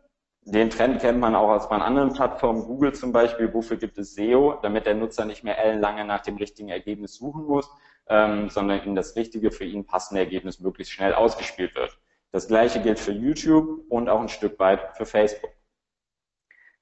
den 0.46 0.68
Trend 0.68 1.00
kennt 1.00 1.20
man 1.20 1.34
auch 1.34 1.48
aus 1.48 1.70
anderen 1.70 2.12
Plattformen, 2.12 2.64
Google 2.64 2.92
zum 2.92 3.12
Beispiel. 3.12 3.52
Wofür 3.54 3.78
gibt 3.78 3.96
es 3.96 4.14
SEO? 4.14 4.58
Damit 4.62 4.84
der 4.84 4.94
Nutzer 4.94 5.24
nicht 5.24 5.42
mehr 5.42 5.58
ellenlange 5.58 6.04
nach 6.04 6.20
dem 6.20 6.36
richtigen 6.36 6.68
Ergebnis 6.68 7.14
suchen 7.14 7.44
muss, 7.44 7.70
ähm, 8.08 8.50
sondern 8.50 8.84
ihm 8.84 8.94
das 8.94 9.16
richtige, 9.16 9.50
für 9.50 9.64
ihn 9.64 9.86
passende 9.86 10.20
Ergebnis 10.20 10.60
möglichst 10.60 10.92
schnell 10.92 11.14
ausgespielt 11.14 11.74
wird. 11.74 11.98
Das 12.30 12.46
gleiche 12.46 12.82
gilt 12.82 12.98
für 12.98 13.12
YouTube 13.12 13.84
und 13.88 14.08
auch 14.10 14.20
ein 14.20 14.28
Stück 14.28 14.58
weit 14.58 14.96
für 14.96 15.06
Facebook. 15.06 15.50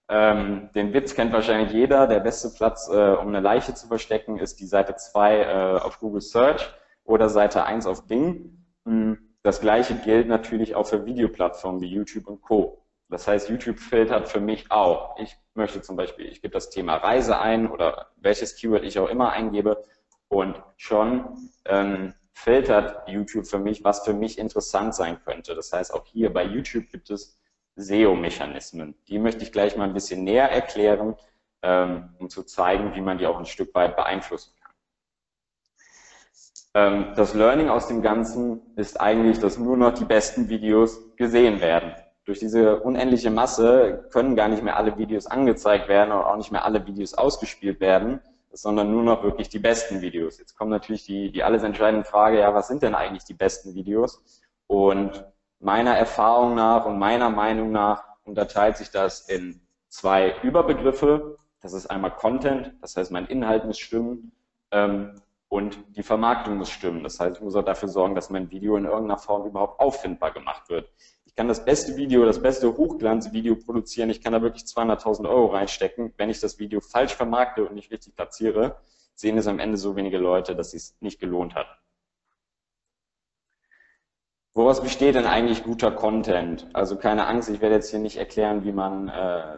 Ähm, 0.09 0.71
den 0.75 0.93
Witz 0.93 1.15
kennt 1.15 1.33
wahrscheinlich 1.33 1.73
jeder. 1.73 2.09
Der 2.09 2.21
beste 2.21 2.51
Platz, 2.51 2.89
äh, 2.89 3.13
um 3.13 3.29
eine 3.29 3.41
Leiche 3.41 3.75
zu 3.75 3.87
verstecken, 3.87 4.39
ist 4.39 4.59
die 4.61 4.67
Seite 4.67 4.97
2 4.97 5.41
äh, 5.41 5.79
auf 5.81 6.01
Google 6.01 6.21
Search 6.21 6.69
oder 7.05 7.29
Seite 7.29 7.65
1 7.65 7.87
auf 7.87 8.09
Bing. 8.09 8.67
Hm, 8.85 9.37
das 9.43 9.61
gleiche 9.61 9.95
gilt 9.95 10.27
natürlich 10.27 10.75
auch 10.75 10.87
für 10.87 11.07
Videoplattformen 11.07 11.81
wie 11.81 11.87
YouTube 11.87 12.27
und 12.27 12.43
Co. 12.43 12.82
Das 13.12 13.28
heißt, 13.28 13.50
YouTube 13.50 13.78
filtert 13.78 14.26
für 14.26 14.40
mich 14.40 14.71
auch. 14.71 15.19
Ich 15.19 15.37
möchte 15.52 15.83
zum 15.83 15.97
Beispiel, 15.97 16.26
ich 16.26 16.40
gebe 16.40 16.54
das 16.54 16.71
Thema 16.71 16.97
Reise 16.97 17.38
ein 17.38 17.71
oder 17.71 18.11
welches 18.16 18.57
Keyword 18.57 18.85
ich 18.85 18.99
auch 18.99 19.11
immer 19.11 19.33
eingebe 19.33 19.85
und 20.28 20.61
schon 20.78 21.37
ähm, 21.66 22.14
filtert 22.33 23.07
YouTube 23.07 23.47
für 23.47 23.59
mich, 23.59 23.85
was 23.85 24.02
für 24.02 24.14
mich 24.14 24.38
interessant 24.38 24.95
sein 24.95 25.21
könnte. 25.23 25.54
Das 25.54 25.75
heißt, 25.75 25.92
auch 25.92 26.07
hier 26.07 26.33
bei 26.33 26.42
YouTube 26.42 26.88
gibt 26.88 27.11
es 27.11 27.38
SEO-Mechanismen. 27.76 28.95
Die 29.09 29.19
möchte 29.19 29.42
ich 29.42 29.52
gleich 29.52 29.76
mal 29.76 29.85
ein 29.85 29.95
bisschen 29.95 30.25
näher 30.25 30.50
erklären, 30.50 31.14
ähm, 31.61 32.14
um 32.19 32.31
zu 32.31 32.45
zeigen, 32.45 32.95
wie 32.95 33.02
man 33.02 33.19
die 33.19 33.26
auch 33.26 33.38
ein 33.38 33.45
Stück 33.45 33.75
weit 33.75 33.95
beeinflussen 33.95 34.54
kann. 34.62 34.73
Ähm, 36.73 37.12
das 37.14 37.35
Learning 37.35 37.69
aus 37.69 37.88
dem 37.88 38.00
Ganzen 38.00 38.75
ist 38.76 38.99
eigentlich, 38.99 39.38
dass 39.38 39.59
nur 39.59 39.76
noch 39.76 39.92
die 39.92 40.07
besten 40.07 40.49
Videos 40.49 41.14
gesehen 41.16 41.61
werden 41.61 41.95
durch 42.25 42.38
diese 42.38 42.81
unendliche 42.81 43.31
Masse 43.31 44.09
können 44.12 44.37
gar 44.37 44.49
nicht 44.49 44.62
mehr 44.62 44.76
alle 44.76 44.97
Videos 44.97 45.26
angezeigt 45.26 45.88
werden 45.88 46.12
und 46.12 46.23
auch 46.23 46.37
nicht 46.37 46.52
mehr 46.52 46.64
alle 46.64 46.87
Videos 46.87 47.14
ausgespielt 47.14 47.81
werden, 47.81 48.21
sondern 48.52 48.91
nur 48.91 49.02
noch 49.02 49.23
wirklich 49.23 49.49
die 49.49 49.59
besten 49.59 50.00
Videos. 50.00 50.38
Jetzt 50.38 50.57
kommt 50.57 50.71
natürlich 50.71 51.05
die, 51.05 51.33
die 51.33 51.43
alles 51.43 51.62
entscheidende 51.62 52.05
Frage, 52.05 52.38
ja, 52.41 52.55
was 52.55 52.69
sind 52.69 52.83
denn 52.83 52.95
eigentlich 52.95 53.25
die 53.25 53.35
besten 53.35 53.75
Videos? 53.75 54.23
Und 54.67 55.25
meiner 55.59 55.97
Erfahrung 55.97 56.55
nach 56.55 56.87
und 56.87 56.99
meiner 56.99 57.31
Meinung 57.31 57.73
nach 57.73 58.05
unterteilt 58.25 58.76
sich 58.76 58.91
das 58.91 59.29
in 59.29 59.61
zwei 59.88 60.35
Überbegriffe. 60.43 61.38
Das 61.61 61.73
ist 61.73 61.87
einmal 61.87 62.14
Content, 62.14 62.75
das 62.81 62.97
heißt, 62.97 63.11
mein 63.11 63.26
Inhalt 63.26 63.64
muss 63.64 63.79
stimmen, 63.79 64.33
ähm, 64.71 65.21
und 65.52 65.79
die 65.97 66.02
Vermarktung 66.02 66.57
muss 66.57 66.71
stimmen. 66.71 67.02
Das 67.02 67.21
heißt, 67.21 67.37
ich 67.37 67.43
muss 67.43 67.55
auch 67.55 67.64
dafür 67.64 67.91
sorgen, 67.91 68.14
dass 68.14 68.31
mein 68.31 68.50
Video 68.50 68.75
in 68.79 68.87
irgendeiner 68.87 69.19
Form 69.19 69.47
überhaupt 69.47 69.81
auffindbar 69.81 70.33
gemacht 70.33 70.71
wird. 70.71 70.91
Ich 71.33 71.37
kann 71.37 71.49
das 71.49 71.65
beste 71.65 71.97
Video, 71.97 72.27
das 72.27 72.43
beste 72.43 72.77
Hochglanzvideo 72.77 73.57
produzieren. 73.57 74.11
Ich 74.11 74.21
kann 74.21 74.35
da 74.35 74.43
wirklich 74.43 74.65
200.000 74.65 75.27
Euro 75.27 75.47
reinstecken. 75.47 76.12
Wenn 76.19 76.29
ich 76.29 76.41
das 76.41 76.59
Video 76.59 76.83
falsch 76.83 77.15
vermarkte 77.15 77.65
und 77.65 77.75
nicht 77.75 77.91
richtig 77.91 78.15
platziere, 78.15 78.77
sehen 79.15 79.39
es 79.39 79.47
am 79.47 79.59
Ende 79.59 79.79
so 79.79 79.97
wenige 79.97 80.19
Leute, 80.19 80.55
dass 80.55 80.75
es 80.75 80.95
nicht 81.01 81.19
gelohnt 81.21 81.55
hat. 81.55 81.69
Woraus 84.53 84.83
besteht 84.83 85.15
denn 85.15 85.25
eigentlich 85.25 85.65
guter 85.65 85.91
Content? 85.91 86.69
Also 86.75 86.99
keine 86.99 87.27
Angst, 87.27 87.49
ich 87.49 87.62
werde 87.62 87.77
jetzt 87.77 87.89
hier 87.89 87.99
nicht 87.99 88.19
erklären, 88.19 88.65
wie 88.65 88.73
man, 88.73 89.09
äh, 89.09 89.57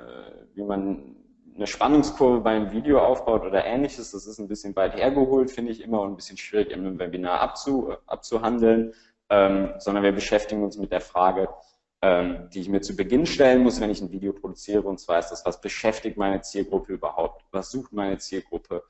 wie 0.54 0.62
man 0.62 1.16
eine 1.56 1.66
Spannungskurve 1.66 2.40
beim 2.40 2.70
Video 2.70 3.00
aufbaut 3.00 3.42
oder 3.42 3.64
ähnliches. 3.64 4.12
Das 4.12 4.28
ist 4.28 4.38
ein 4.38 4.46
bisschen 4.46 4.76
weit 4.76 4.94
hergeholt, 4.94 5.50
finde 5.50 5.72
ich 5.72 5.80
immer 5.82 6.02
und 6.02 6.12
ein 6.12 6.16
bisschen 6.16 6.36
schwierig 6.36 6.70
im 6.70 7.00
Webinar 7.00 7.40
abzu, 7.40 7.94
abzuhandeln, 8.06 8.94
ähm, 9.34 9.74
sondern 9.78 10.04
wir 10.04 10.12
beschäftigen 10.12 10.62
uns 10.62 10.76
mit 10.78 10.92
der 10.92 11.00
Frage, 11.00 11.48
ähm, 12.02 12.48
die 12.50 12.60
ich 12.60 12.68
mir 12.68 12.80
zu 12.82 12.94
Beginn 12.94 13.26
stellen 13.26 13.62
muss, 13.62 13.80
wenn 13.80 13.90
ich 13.90 14.00
ein 14.00 14.12
Video 14.12 14.32
produziere. 14.32 14.82
Und 14.82 15.00
zwar 15.00 15.18
ist 15.18 15.30
das, 15.30 15.44
was 15.44 15.60
beschäftigt 15.60 16.16
meine 16.16 16.40
Zielgruppe 16.40 16.92
überhaupt? 16.92 17.44
Was 17.50 17.70
sucht 17.70 17.92
meine 17.92 18.18
Zielgruppe? 18.18 18.84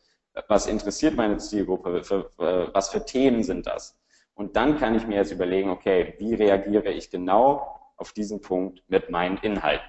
Was 0.49 0.67
interessiert 0.67 1.17
meine 1.17 1.39
Zielgruppe? 1.39 2.05
Für, 2.05 2.29
für, 2.31 2.75
was 2.75 2.91
für 2.91 3.05
Themen 3.05 3.43
sind 3.43 3.67
das? 3.67 3.99
Und 4.35 4.57
dann 4.57 4.79
kann 4.79 4.95
ich 4.95 5.07
mir 5.07 5.17
jetzt 5.17 5.33
überlegen, 5.33 5.71
okay, 5.71 6.15
wie 6.19 6.35
reagiere 6.35 6.91
ich 6.91 7.11
genau 7.11 7.81
auf 7.97 8.13
diesen 8.13 8.41
Punkt 8.41 8.83
mit 8.89 9.11
meinen 9.11 9.39
Inhalten? 9.39 9.87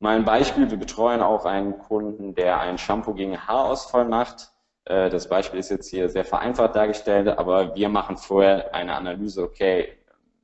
Mal 0.00 0.16
ein 0.16 0.24
Beispiel, 0.24 0.68
wir 0.70 0.78
betreuen 0.78 1.22
auch 1.22 1.44
einen 1.44 1.78
Kunden, 1.78 2.34
der 2.34 2.60
ein 2.60 2.76
Shampoo 2.76 3.14
gegen 3.14 3.38
Haarausfall 3.46 4.04
macht. 4.04 4.51
Äh, 4.84 5.10
das 5.10 5.28
Beispiel 5.28 5.60
ist 5.60 5.70
jetzt 5.70 5.88
hier 5.88 6.08
sehr 6.08 6.24
vereinfacht 6.24 6.74
dargestellt, 6.76 7.28
aber 7.28 7.74
wir 7.74 7.88
machen 7.88 8.16
vorher 8.16 8.74
eine 8.74 8.94
Analyse, 8.94 9.42
okay, 9.42 9.98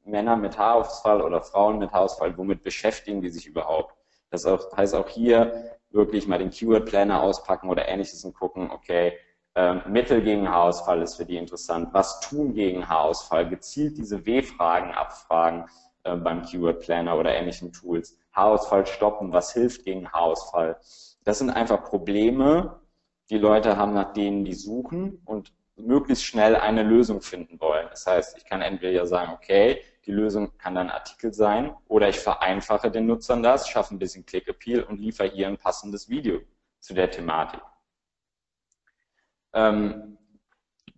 Männer 0.04 0.36
mit 0.36 0.58
Haarausfall 0.58 1.20
oder 1.20 1.42
Frauen 1.42 1.78
mit 1.78 1.92
Haarausfall, 1.92 2.36
womit 2.36 2.62
beschäftigen 2.62 3.20
die 3.20 3.28
sich 3.28 3.46
überhaupt? 3.46 3.94
Das 4.30 4.46
heißt 4.46 4.94
auch 4.94 5.08
hier 5.08 5.78
wirklich 5.90 6.26
mal 6.26 6.38
den 6.38 6.50
Keyword 6.50 6.86
Planner 6.86 7.22
auspacken 7.22 7.70
oder 7.70 7.88
ähnliches 7.88 8.24
und 8.24 8.34
gucken, 8.34 8.70
okay, 8.70 9.14
ähm, 9.54 9.82
Mittel 9.88 10.22
gegen 10.22 10.48
Haarausfall 10.48 11.02
ist 11.02 11.16
für 11.16 11.24
die 11.24 11.36
interessant. 11.36 11.88
Was 11.92 12.20
tun 12.20 12.54
gegen 12.54 12.88
Haarausfall? 12.88 13.48
Gezielt 13.48 13.98
diese 13.98 14.24
W-Fragen 14.24 14.92
abfragen 14.92 15.64
äh, 16.04 16.14
beim 16.14 16.42
Keyword 16.42 16.80
Planner 16.80 17.16
oder 17.18 17.34
ähnlichen 17.34 17.72
Tools. 17.72 18.16
Haarausfall 18.32 18.86
stoppen, 18.86 19.32
was 19.32 19.52
hilft 19.52 19.84
gegen 19.84 20.10
Haarausfall? 20.10 20.76
Das 21.24 21.38
sind 21.38 21.50
einfach 21.50 21.84
Probleme, 21.84 22.80
die 23.30 23.38
Leute 23.38 23.76
haben, 23.76 23.94
nach 23.94 24.12
denen 24.12 24.44
die 24.44 24.54
suchen 24.54 25.20
und 25.24 25.52
möglichst 25.76 26.24
schnell 26.24 26.56
eine 26.56 26.82
Lösung 26.82 27.20
finden 27.20 27.60
wollen. 27.60 27.86
Das 27.90 28.06
heißt, 28.06 28.36
ich 28.36 28.44
kann 28.44 28.62
entweder 28.62 29.06
sagen, 29.06 29.32
okay, 29.32 29.82
die 30.06 30.12
Lösung 30.12 30.56
kann 30.58 30.74
dann 30.74 30.90
Artikel 30.90 31.32
sein 31.32 31.74
oder 31.86 32.08
ich 32.08 32.18
vereinfache 32.18 32.90
den 32.90 33.06
Nutzern 33.06 33.42
das, 33.42 33.68
schaffe 33.68 33.94
ein 33.94 33.98
bisschen 33.98 34.26
Click-Appeal 34.26 34.82
und 34.82 34.98
liefere 34.98 35.28
hier 35.28 35.46
ein 35.46 35.58
passendes 35.58 36.08
Video 36.08 36.40
zu 36.80 36.94
der 36.94 37.10
Thematik. 37.10 37.60
Ähm, 39.52 40.18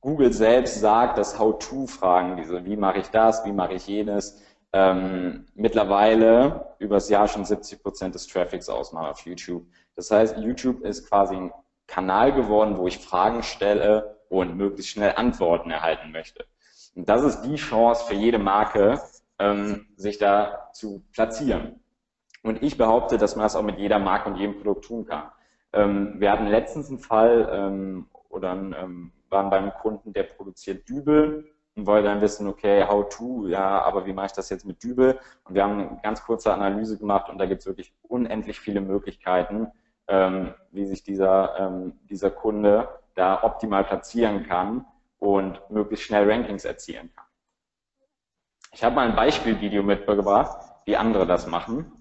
Google 0.01 0.33
selbst 0.33 0.81
sagt, 0.81 1.19
dass 1.19 1.39
How-To-Fragen, 1.39 2.37
diese 2.37 2.65
wie 2.65 2.77
mache 2.77 3.01
ich 3.01 3.09
das, 3.09 3.45
wie 3.45 3.53
mache 3.53 3.75
ich 3.75 3.87
jenes, 3.87 4.43
ähm, 4.73 5.47
mittlerweile 5.55 6.75
übers 6.79 7.09
Jahr 7.09 7.29
schon 7.29 7.45
70 7.45 7.83
Prozent 7.83 8.15
des 8.15 8.27
Traffics 8.27 8.69
ausmachen 8.69 9.11
auf 9.11 9.27
YouTube. 9.27 9.67
Das 9.97 10.11
heißt, 10.11 10.39
YouTube 10.39 10.83
ist 10.83 11.09
quasi 11.09 11.37
ein 11.37 11.53
Kanal 11.91 12.33
geworden, 12.33 12.79
wo 12.79 12.87
ich 12.87 12.99
Fragen 12.99 13.43
stelle 13.43 14.17
und 14.29 14.57
möglichst 14.57 14.93
schnell 14.93 15.15
Antworten 15.17 15.71
erhalten 15.71 16.13
möchte. 16.13 16.47
Und 16.95 17.09
das 17.09 17.23
ist 17.23 17.43
die 17.43 17.57
Chance 17.57 18.05
für 18.07 18.15
jede 18.15 18.39
Marke, 18.39 19.01
ähm, 19.39 19.87
sich 19.97 20.19
da 20.19 20.71
zu 20.73 21.03
platzieren. 21.13 21.81
Und 22.43 22.63
ich 22.63 22.79
behaupte, 22.79 23.19
dass 23.19 23.37
man 23.37 23.43
das 23.43 23.57
auch 23.57 23.63
mit 23.63 23.79
jeder 23.79 23.99
Marke 23.99 24.31
und 24.31 24.37
jedem 24.37 24.57
Produkt 24.57 24.85
tun 24.85 25.05
kann. 25.05 25.25
Ähm, 25.73 26.15
wir 26.19 26.31
hatten 26.31 26.47
letztens 26.47 26.89
einen 26.89 27.01
Fall, 27.01 27.49
ähm, 27.53 28.07
oder 28.29 28.53
ähm, 28.53 29.13
waren 29.29 29.51
beim 29.51 29.73
Kunden, 29.75 30.13
der 30.13 30.23
produziert 30.23 30.89
Dübel 30.89 31.53
und 31.75 31.87
wollte 31.87 32.09
dann 32.09 32.21
wissen, 32.21 32.47
okay, 32.47 32.87
how 32.87 33.09
to, 33.09 33.49
ja, 33.49 33.83
aber 33.83 34.07
wie 34.07 34.13
mache 34.13 34.27
ich 34.27 34.33
das 34.33 34.49
jetzt 34.51 34.65
mit 34.65 34.83
Dübel? 34.83 35.19
Und 35.45 35.55
wir 35.55 35.65
haben 35.65 35.89
eine 35.89 36.01
ganz 36.03 36.23
kurze 36.23 36.53
Analyse 36.53 36.99
gemacht 36.99 37.29
und 37.29 37.39
da 37.39 37.47
gibt 37.47 37.61
es 37.61 37.67
wirklich 37.67 37.93
unendlich 38.03 38.61
viele 38.61 38.81
Möglichkeiten, 38.81 39.69
ähm, 40.11 40.55
wie 40.73 40.87
sich 40.87 41.03
dieser, 41.03 41.59
ähm, 41.59 41.99
dieser 42.05 42.31
Kunde 42.31 42.89
da 43.15 43.43
optimal 43.43 43.85
platzieren 43.85 44.47
kann 44.47 44.85
und 45.19 45.61
möglichst 45.71 46.07
schnell 46.07 46.31
Rankings 46.31 46.65
erzielen 46.65 47.11
kann. 47.15 47.25
Ich 48.73 48.85
habe 48.85 48.95
mal 48.95 49.09
ein 49.09 49.17
Beispielvideo 49.17 49.83
mitgebracht, 49.83 50.65
wie 50.85 50.97
andere 50.97 51.27
das 51.27 51.47
machen. 51.47 52.00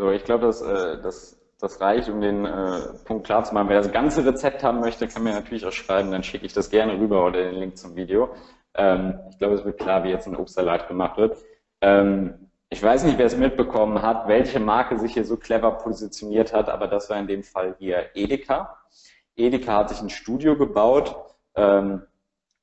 So, 0.00 0.10
ich 0.10 0.24
glaube, 0.24 0.46
das, 0.46 0.62
äh, 0.62 0.98
das, 1.02 1.38
das 1.60 1.78
reicht, 1.82 2.08
um 2.08 2.22
den 2.22 2.46
äh, 2.46 2.78
Punkt 3.04 3.26
klar 3.26 3.44
zu 3.44 3.52
machen. 3.52 3.68
Wer 3.68 3.82
das 3.82 3.92
ganze 3.92 4.24
Rezept 4.24 4.64
haben 4.64 4.80
möchte, 4.80 5.06
kann 5.06 5.22
mir 5.22 5.34
natürlich 5.34 5.66
auch 5.66 5.72
schreiben, 5.72 6.10
dann 6.10 6.22
schicke 6.22 6.46
ich 6.46 6.54
das 6.54 6.70
gerne 6.70 6.98
rüber 6.98 7.26
oder 7.26 7.42
den 7.42 7.56
Link 7.56 7.76
zum 7.76 7.96
Video. 7.96 8.30
Ähm, 8.74 9.20
ich 9.28 9.36
glaube, 9.36 9.56
es 9.56 9.64
wird 9.66 9.78
klar, 9.78 10.02
wie 10.02 10.08
jetzt 10.08 10.26
ein 10.26 10.36
Obstsalat 10.36 10.88
gemacht 10.88 11.18
wird. 11.18 11.36
Ähm, 11.82 12.50
ich 12.70 12.82
weiß 12.82 13.04
nicht, 13.04 13.18
wer 13.18 13.26
es 13.26 13.36
mitbekommen 13.36 14.00
hat, 14.00 14.26
welche 14.26 14.58
Marke 14.58 14.98
sich 14.98 15.12
hier 15.12 15.26
so 15.26 15.36
clever 15.36 15.72
positioniert 15.72 16.54
hat, 16.54 16.70
aber 16.70 16.88
das 16.88 17.10
war 17.10 17.18
in 17.18 17.26
dem 17.26 17.42
Fall 17.42 17.76
hier 17.78 18.06
Edeka. 18.14 18.78
Edeka 19.36 19.80
hat 19.80 19.90
sich 19.90 20.00
ein 20.00 20.08
Studio 20.08 20.56
gebaut 20.56 21.14
ähm, 21.56 22.06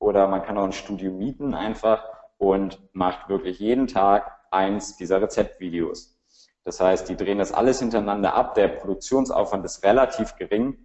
oder 0.00 0.26
man 0.26 0.42
kann 0.42 0.58
auch 0.58 0.64
ein 0.64 0.72
Studio 0.72 1.12
mieten 1.12 1.54
einfach 1.54 2.02
und 2.36 2.80
macht 2.94 3.28
wirklich 3.28 3.60
jeden 3.60 3.86
Tag 3.86 4.28
eins 4.50 4.96
dieser 4.96 5.22
Rezeptvideos. 5.22 6.17
Das 6.68 6.80
heißt, 6.80 7.08
die 7.08 7.16
drehen 7.16 7.38
das 7.38 7.50
alles 7.50 7.78
hintereinander 7.78 8.34
ab. 8.34 8.54
Der 8.54 8.68
Produktionsaufwand 8.68 9.64
ist 9.64 9.82
relativ 9.84 10.36
gering. 10.36 10.76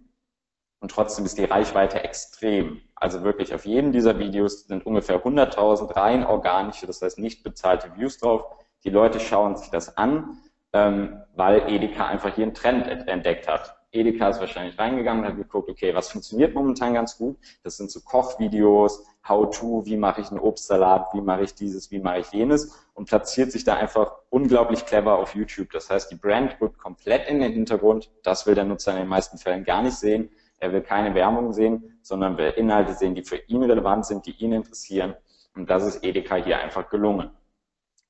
und 0.80 0.90
trotzdem 0.90 1.26
ist 1.26 1.36
die 1.36 1.44
Reichweite 1.44 2.02
extrem. 2.02 2.80
Also 2.94 3.22
wirklich 3.22 3.54
auf 3.54 3.66
jedem 3.66 3.92
dieser 3.92 4.18
Videos 4.18 4.66
sind 4.66 4.86
ungefähr 4.86 5.22
100.000 5.22 5.94
rein 5.94 6.24
organische, 6.24 6.86
das 6.86 7.02
heißt 7.02 7.18
nicht 7.18 7.42
bezahlte 7.42 7.94
Views 7.96 8.16
drauf. 8.16 8.46
Die 8.84 8.88
Leute 8.88 9.20
schauen 9.20 9.56
sich 9.56 9.68
das 9.68 9.98
an, 9.98 10.38
ähm, 10.72 11.22
weil 11.36 11.70
Edeka 11.70 12.06
einfach 12.06 12.34
hier 12.34 12.44
einen 12.44 12.54
Trend 12.54 12.86
entdeckt 12.86 13.46
hat. 13.46 13.76
Edeka 13.94 14.28
ist 14.28 14.40
wahrscheinlich 14.40 14.78
reingegangen 14.78 15.24
und 15.24 15.30
hat 15.30 15.36
geguckt, 15.36 15.70
okay, 15.70 15.94
was 15.94 16.10
funktioniert 16.10 16.54
momentan 16.54 16.94
ganz 16.94 17.16
gut? 17.16 17.36
Das 17.62 17.76
sind 17.76 17.90
so 17.90 18.00
Kochvideos, 18.00 19.06
How-to, 19.26 19.86
wie 19.86 19.96
mache 19.96 20.20
ich 20.20 20.30
einen 20.30 20.40
Obstsalat, 20.40 21.14
wie 21.14 21.20
mache 21.20 21.44
ich 21.44 21.54
dieses, 21.54 21.90
wie 21.90 22.00
mache 22.00 22.18
ich 22.18 22.30
jenes 22.32 22.76
und 22.92 23.08
platziert 23.08 23.52
sich 23.52 23.64
da 23.64 23.76
einfach 23.76 24.16
unglaublich 24.28 24.84
clever 24.84 25.18
auf 25.18 25.34
YouTube. 25.34 25.70
Das 25.70 25.88
heißt, 25.88 26.10
die 26.10 26.16
Brand 26.16 26.60
rückt 26.60 26.78
komplett 26.78 27.28
in 27.28 27.40
den 27.40 27.52
Hintergrund. 27.52 28.10
Das 28.22 28.46
will 28.46 28.54
der 28.54 28.64
Nutzer 28.64 28.92
in 28.92 28.98
den 28.98 29.08
meisten 29.08 29.38
Fällen 29.38 29.64
gar 29.64 29.82
nicht 29.82 29.96
sehen. 29.96 30.30
Er 30.58 30.72
will 30.72 30.82
keine 30.82 31.14
Werbung 31.14 31.52
sehen, 31.52 31.98
sondern 32.02 32.36
will 32.36 32.52
Inhalte 32.56 32.94
sehen, 32.94 33.14
die 33.14 33.22
für 33.22 33.36
ihn 33.36 33.62
relevant 33.62 34.06
sind, 34.06 34.26
die 34.26 34.32
ihn 34.32 34.52
interessieren. 34.52 35.14
Und 35.54 35.70
das 35.70 35.84
ist 35.84 36.04
Edeka 36.04 36.36
hier 36.36 36.58
einfach 36.58 36.88
gelungen. 36.88 37.30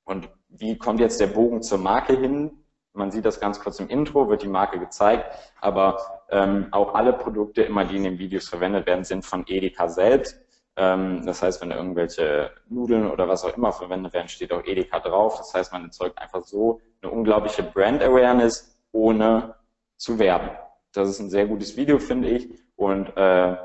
Und 0.03 0.29
wie 0.49 0.77
kommt 0.77 0.99
jetzt 0.99 1.19
der 1.19 1.27
Bogen 1.27 1.61
zur 1.61 1.77
Marke 1.77 2.17
hin? 2.17 2.64
Man 2.95 3.11
sieht 3.11 3.25
das 3.25 3.39
ganz 3.39 3.59
kurz 3.59 3.79
im 3.79 3.89
Intro, 3.89 4.29
wird 4.29 4.41
die 4.41 4.47
Marke 4.47 4.79
gezeigt, 4.79 5.25
aber 5.61 6.23
ähm, 6.29 6.67
auch 6.71 6.95
alle 6.95 7.13
Produkte, 7.13 7.63
immer 7.63 7.85
die 7.85 7.97
in 7.97 8.03
den 8.03 8.19
Videos 8.19 8.47
verwendet 8.47 8.87
werden, 8.87 9.03
sind 9.03 9.25
von 9.25 9.43
Edeka 9.47 9.89
selbst. 9.89 10.39
Ähm, 10.77 11.25
das 11.25 11.41
heißt, 11.41 11.61
wenn 11.61 11.71
irgendwelche 11.71 12.51
Nudeln 12.69 13.09
oder 13.09 13.27
was 13.27 13.43
auch 13.43 13.55
immer 13.55 13.71
verwendet 13.71 14.13
werden, 14.13 14.29
steht 14.29 14.51
auch 14.53 14.63
Edeka 14.63 14.99
drauf. 14.99 15.37
Das 15.37 15.53
heißt, 15.53 15.73
man 15.73 15.85
erzeugt 15.85 16.17
einfach 16.17 16.43
so 16.43 16.81
eine 17.01 17.11
unglaubliche 17.11 17.63
Brand 17.63 18.01
Awareness, 18.01 18.77
ohne 18.91 19.55
zu 19.97 20.17
werben. 20.17 20.49
Das 20.93 21.09
ist 21.09 21.19
ein 21.19 21.29
sehr 21.29 21.47
gutes 21.47 21.75
Video, 21.75 21.99
finde 21.99 22.29
ich, 22.29 22.49
und 22.75 23.15
äh, 23.17 23.55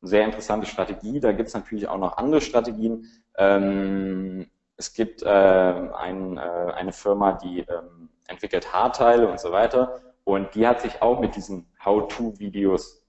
sehr 0.00 0.24
interessante 0.24 0.66
Strategie. 0.66 1.20
Da 1.20 1.32
gibt 1.32 1.48
es 1.48 1.54
natürlich 1.54 1.88
auch 1.88 1.98
noch 1.98 2.16
andere 2.16 2.40
Strategien. 2.40 3.06
Ähm, 3.36 4.46
es 4.76 4.92
gibt 4.92 5.22
äh, 5.22 5.28
ein, 5.28 6.38
äh, 6.38 6.40
eine 6.40 6.92
Firma, 6.92 7.32
die 7.32 7.60
ähm, 7.60 8.08
entwickelt 8.28 8.72
Haarteile 8.72 9.28
und 9.28 9.40
so 9.40 9.50
weiter. 9.50 10.00
Und 10.24 10.54
die 10.54 10.66
hat 10.66 10.80
sich 10.80 11.02
auch 11.02 11.20
mit 11.20 11.36
diesen 11.36 11.66
How-to-Videos 11.84 13.02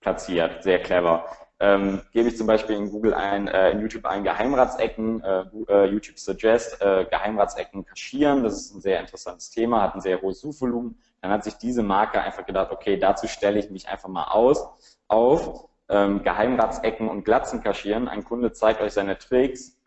platziert. 0.00 0.62
Sehr 0.62 0.80
clever. 0.80 1.26
Ähm, 1.60 2.02
gebe 2.12 2.28
ich 2.28 2.36
zum 2.36 2.48
Beispiel 2.48 2.74
in 2.74 2.90
Google 2.90 3.14
ein, 3.14 3.46
äh, 3.46 3.70
in 3.70 3.80
YouTube 3.80 4.04
ein 4.04 4.24
Geheimratsecken, 4.24 5.22
äh, 5.22 5.44
äh, 5.68 5.84
YouTube 5.84 6.18
Suggest, 6.18 6.82
äh, 6.82 7.04
Geheimratsecken 7.04 7.84
kaschieren. 7.84 8.42
Das 8.42 8.54
ist 8.54 8.74
ein 8.74 8.80
sehr 8.80 8.98
interessantes 8.98 9.50
Thema, 9.50 9.80
hat 9.80 9.94
ein 9.94 10.00
sehr 10.00 10.20
hohes 10.20 10.40
Suchvolumen. 10.40 10.98
Dann 11.20 11.30
hat 11.30 11.44
sich 11.44 11.54
diese 11.58 11.84
Marke 11.84 12.20
einfach 12.20 12.44
gedacht, 12.44 12.72
okay, 12.72 12.96
dazu 12.96 13.28
stelle 13.28 13.60
ich 13.60 13.70
mich 13.70 13.88
einfach 13.88 14.08
mal 14.08 14.24
aus, 14.24 14.66
auf, 15.06 15.68
ähm, 15.88 16.24
Geheimratsecken 16.24 17.08
und 17.08 17.24
Glatzen 17.24 17.62
kaschieren. 17.62 18.08
Ein 18.08 18.24
Kunde 18.24 18.52
zeigt 18.52 18.80
euch 18.80 18.92
seine 18.92 19.16
Tricks 19.18 19.78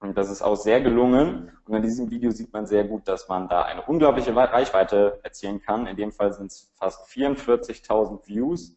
und 0.00 0.16
das 0.16 0.30
ist 0.30 0.42
auch 0.42 0.56
sehr 0.56 0.80
gelungen. 0.80 1.52
Und 1.66 1.74
in 1.74 1.82
diesem 1.82 2.10
Video 2.10 2.30
sieht 2.30 2.52
man 2.52 2.66
sehr 2.66 2.84
gut, 2.84 3.06
dass 3.06 3.28
man 3.28 3.48
da 3.48 3.62
eine 3.62 3.82
unglaubliche 3.82 4.34
Reichweite 4.34 5.20
erzielen 5.22 5.60
kann. 5.60 5.86
In 5.86 5.96
dem 5.96 6.10
Fall 6.10 6.32
sind 6.32 6.46
es 6.46 6.72
fast 6.76 7.08
44.000 7.10 8.26
Views, 8.26 8.74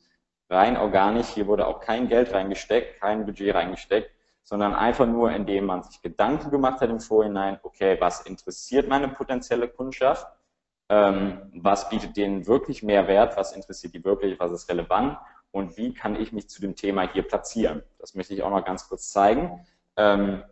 rein 0.49 0.77
organisch. 0.77 1.27
Hier 1.29 1.47
wurde 1.47 1.67
auch 1.67 1.79
kein 1.79 2.07
Geld 2.07 2.33
reingesteckt, 2.33 2.99
kein 2.99 3.25
Budget 3.25 3.55
reingesteckt, 3.55 4.11
sondern 4.43 4.75
einfach 4.75 5.07
nur, 5.07 5.31
indem 5.31 5.65
man 5.65 5.83
sich 5.83 6.01
Gedanken 6.01 6.51
gemacht 6.51 6.81
hat 6.81 6.89
im 6.89 6.99
Vorhinein, 6.99 7.59
okay, 7.63 7.97
was 7.99 8.21
interessiert 8.21 8.87
meine 8.87 9.07
potenzielle 9.07 9.67
Kundschaft? 9.67 10.27
ähm, 10.89 11.51
was 11.53 11.89
bietet 11.89 12.17
denen 12.17 12.45
wirklich 12.45 12.83
Mehrwert, 12.83 13.37
was 13.37 13.53
interessiert 13.53 13.93
die 13.93 14.03
wirklich, 14.03 14.39
was 14.39 14.51
ist 14.51 14.69
relevant 14.69 15.17
und 15.51 15.77
wie 15.77 15.93
kann 15.93 16.15
ich 16.15 16.31
mich 16.31 16.49
zu 16.49 16.61
dem 16.61 16.75
Thema 16.75 17.11
hier 17.11 17.23
platzieren. 17.23 17.83
Das 17.99 18.15
möchte 18.15 18.33
ich 18.33 18.43
auch 18.43 18.49
noch 18.49 18.65
ganz 18.65 18.87
kurz 18.87 19.09
zeigen. 19.09 19.65
Ähm, 19.97 20.43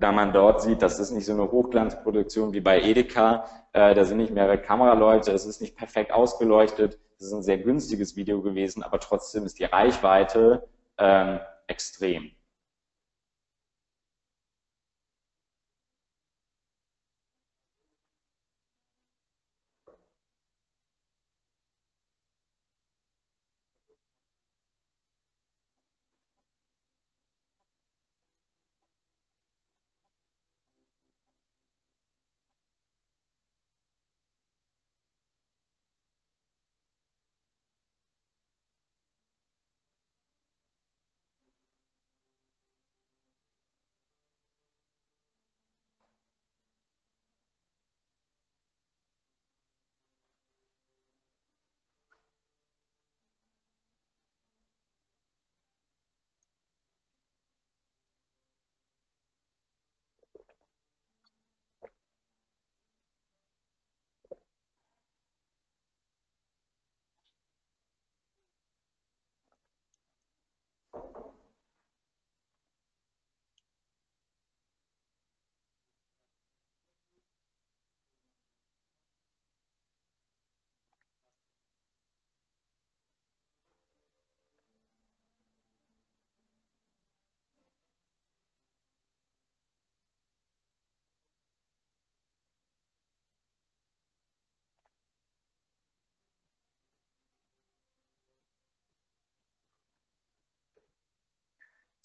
da 0.00 0.12
man 0.12 0.32
dort 0.32 0.62
sieht, 0.62 0.82
das 0.82 0.98
ist 0.98 1.10
nicht 1.10 1.26
so 1.26 1.32
eine 1.32 1.50
Hochglanzproduktion 1.52 2.52
wie 2.54 2.60
bei 2.60 2.80
Edeka, 2.80 3.44
äh, 3.72 3.94
da 3.94 4.04
sind 4.04 4.16
nicht 4.16 4.32
mehrere 4.32 4.58
Kameraleute, 4.58 5.30
es 5.30 5.44
ist 5.44 5.60
nicht 5.60 5.76
perfekt 5.76 6.10
ausgeleuchtet, 6.10 6.98
es 7.18 7.26
ist 7.26 7.32
ein 7.32 7.42
sehr 7.42 7.58
günstiges 7.58 8.16
Video 8.16 8.40
gewesen, 8.40 8.82
aber 8.82 8.98
trotzdem 8.98 9.44
ist 9.44 9.58
die 9.58 9.64
Reichweite 9.64 10.66
ähm, 10.98 11.40
extrem. 11.66 12.30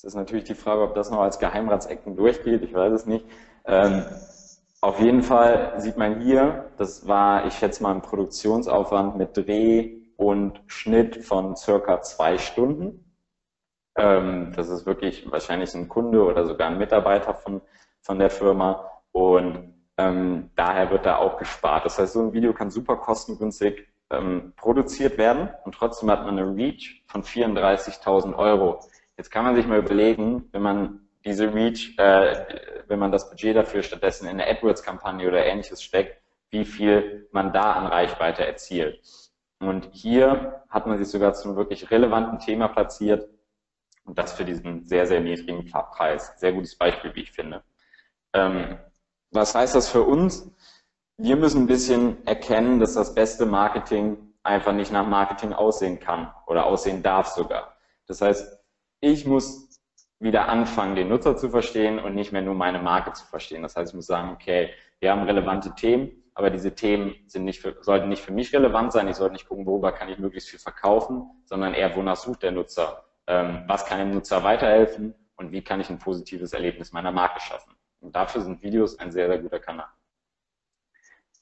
Es 0.06 0.10
ist 0.10 0.18
natürlich 0.18 0.44
die 0.44 0.54
Frage, 0.54 0.84
ob 0.84 0.94
das 0.94 1.10
noch 1.10 1.22
als 1.22 1.40
Geheimratsecken 1.40 2.16
durchgeht, 2.16 2.62
ich 2.62 2.76
weiß 2.76 2.94
es 2.94 3.06
nicht. 3.08 3.26
Ähm, 3.66 4.04
auf 4.80 5.00
jeden 5.00 5.24
Fall 5.24 5.74
sieht 5.78 5.98
man 5.98 6.22
hier, 6.22 6.70
das 6.78 7.08
war, 7.08 7.48
ich 7.48 7.56
schätze 7.56 7.82
mal, 7.82 7.96
ein 7.96 8.04
Produktionsaufwand 8.04 9.18
mit 9.18 9.36
Dreh 9.36 10.04
und 10.16 10.62
Schnitt 10.68 11.26
von 11.26 11.56
circa 11.56 12.04
zwei 12.04 12.38
Stunden. 12.38 13.16
Ähm, 13.98 14.54
das 14.56 14.70
ist 14.70 14.86
wirklich 14.86 15.26
wahrscheinlich 15.32 15.74
ein 15.74 15.90
Kunde 15.90 16.24
oder 16.24 16.46
sogar 16.46 16.68
ein 16.70 16.78
Mitarbeiter 16.78 17.34
von, 17.34 17.62
von 18.02 18.20
der 18.20 18.30
Firma 18.30 18.88
und 19.12 19.74
ähm, 19.98 20.52
daher 20.56 20.92
wird 20.92 21.08
da 21.08 21.18
auch 21.18 21.40
gespart. 21.40 21.84
Das 21.84 21.98
heißt, 21.98 22.14
so 22.14 22.22
ein 22.22 22.34
Video 22.34 22.54
kann 22.54 22.70
super 22.70 22.98
kostengünstig 22.98 23.88
ähm, 24.12 24.54
produziert 24.56 25.18
werden 25.18 25.50
und 25.64 25.74
trotzdem 25.74 26.12
hat 26.12 26.28
man 26.28 26.38
eine 26.38 26.56
Reach 26.56 27.04
von 27.08 27.24
34.000 27.24 28.36
Euro. 28.36 28.82
Jetzt 29.18 29.30
kann 29.32 29.46
man 29.46 29.56
sich 29.56 29.66
mal 29.66 29.80
überlegen, 29.80 30.50
wenn 30.52 30.62
man 30.62 31.08
diese 31.24 31.54
Reach, 31.54 31.98
äh, 31.98 32.84
wenn 32.88 33.00
man 33.00 33.12
das 33.12 33.30
Budget 33.30 33.56
dafür 33.56 33.82
stattdessen 33.82 34.26
in 34.28 34.40
eine 34.40 34.50
AdWords-Kampagne 34.50 35.28
oder 35.28 35.46
ähnliches 35.46 35.82
steckt, 35.82 36.22
wie 36.50 36.66
viel 36.66 37.28
man 37.32 37.52
da 37.54 37.74
an 37.74 37.88
Reichweite 37.88 38.46
erzielt. 38.46 39.02
Und 39.60 39.90
hier 39.94 40.64
hat 40.70 40.86
man 40.86 40.98
sich 40.98 41.08
sogar 41.08 41.34
zu 41.34 41.48
einem 41.48 41.58
wirklich 41.58 41.90
relevanten 41.90 42.40
Thema 42.40 42.68
platziert 42.68 43.28
und 44.04 44.18
das 44.18 44.34
für 44.34 44.46
diesen 44.46 44.86
sehr, 44.86 45.08
sehr 45.08 45.22
niedrigen 45.22 45.66
Preis. 45.66 46.34
Sehr 46.38 46.54
gutes 46.54 46.78
Beispiel, 46.78 47.16
wie 47.16 47.22
ich 47.22 47.32
finde. 47.32 47.64
Ähm, 48.34 48.78
was 49.32 49.56
heißt 49.56 49.76
das 49.76 49.90
für 49.90 50.04
uns? 50.04 50.52
Wir 51.18 51.38
müssen 51.38 51.64
ein 51.64 51.68
bisschen 51.68 52.26
erkennen, 52.28 52.80
dass 52.80 52.94
das 52.94 53.16
beste 53.16 53.46
Marketing 53.46 54.34
einfach 54.44 54.74
nicht 54.74 54.92
nach 54.92 55.08
Marketing 55.08 55.54
aussehen 55.54 56.00
kann 56.00 56.32
oder 56.46 56.66
aussehen 56.66 57.02
darf 57.02 57.28
sogar. 57.28 57.76
Das 58.06 58.22
heißt, 58.22 58.65
ich 59.00 59.26
muss 59.26 59.80
wieder 60.20 60.48
anfangen, 60.48 60.96
den 60.96 61.10
Nutzer 61.10 61.36
zu 61.38 61.50
verstehen 61.50 62.00
und 62.00 62.16
nicht 62.16 62.32
mehr 62.32 62.42
nur 62.42 62.56
meine 62.56 62.82
Marke 62.82 63.14
zu 63.14 63.26
verstehen. 63.26 63.62
Das 63.62 63.76
heißt, 63.76 63.92
ich 63.92 63.96
muss 63.96 64.08
sagen, 64.08 64.32
okay, 64.32 64.72
wir 65.00 65.12
haben 65.12 65.24
relevante 65.24 65.74
Themen 65.76 66.26
aber 66.36 66.50
diese 66.50 66.76
Themen 66.76 67.16
sind 67.28 67.46
nicht 67.46 67.62
für, 67.62 67.78
sollten 67.82 68.10
nicht 68.10 68.22
für 68.22 68.34
mich 68.34 68.54
relevant 68.54 68.92
sein. 68.92 69.08
Ich 69.08 69.16
sollte 69.16 69.34
nicht 69.34 69.48
gucken, 69.48 69.66
worüber 69.66 69.94
kann 69.94 70.10
ich 70.10 70.20
möglichst 70.20 70.50
viel 70.50 70.60
verkaufen, 70.60 71.24
sondern 71.46 71.74
eher, 71.74 71.96
wonach 71.96 72.18
sucht 72.18 72.44
der 72.44 72.52
Nutzer? 72.52 73.06
Ähm, 73.26 73.64
was 73.68 73.86
kann 73.86 74.00
dem 74.00 74.12
Nutzer 74.12 74.44
weiterhelfen 74.44 75.16
und 75.38 75.54
wie 75.54 75.64
kann 75.64 75.80
ich 75.80 75.90
ein 75.90 75.98
positives 75.98 76.52
Erlebnis 76.52 76.92
meiner 76.92 77.12
Marke 77.12 77.40
schaffen? 77.40 77.74
Und 78.02 78.16
dafür 78.16 78.42
sind 78.42 78.62
Videos 78.62 79.00
ein 79.00 79.12
sehr, 79.12 79.30
sehr 79.30 79.40
guter 79.40 79.60
Kanal. 79.60 79.88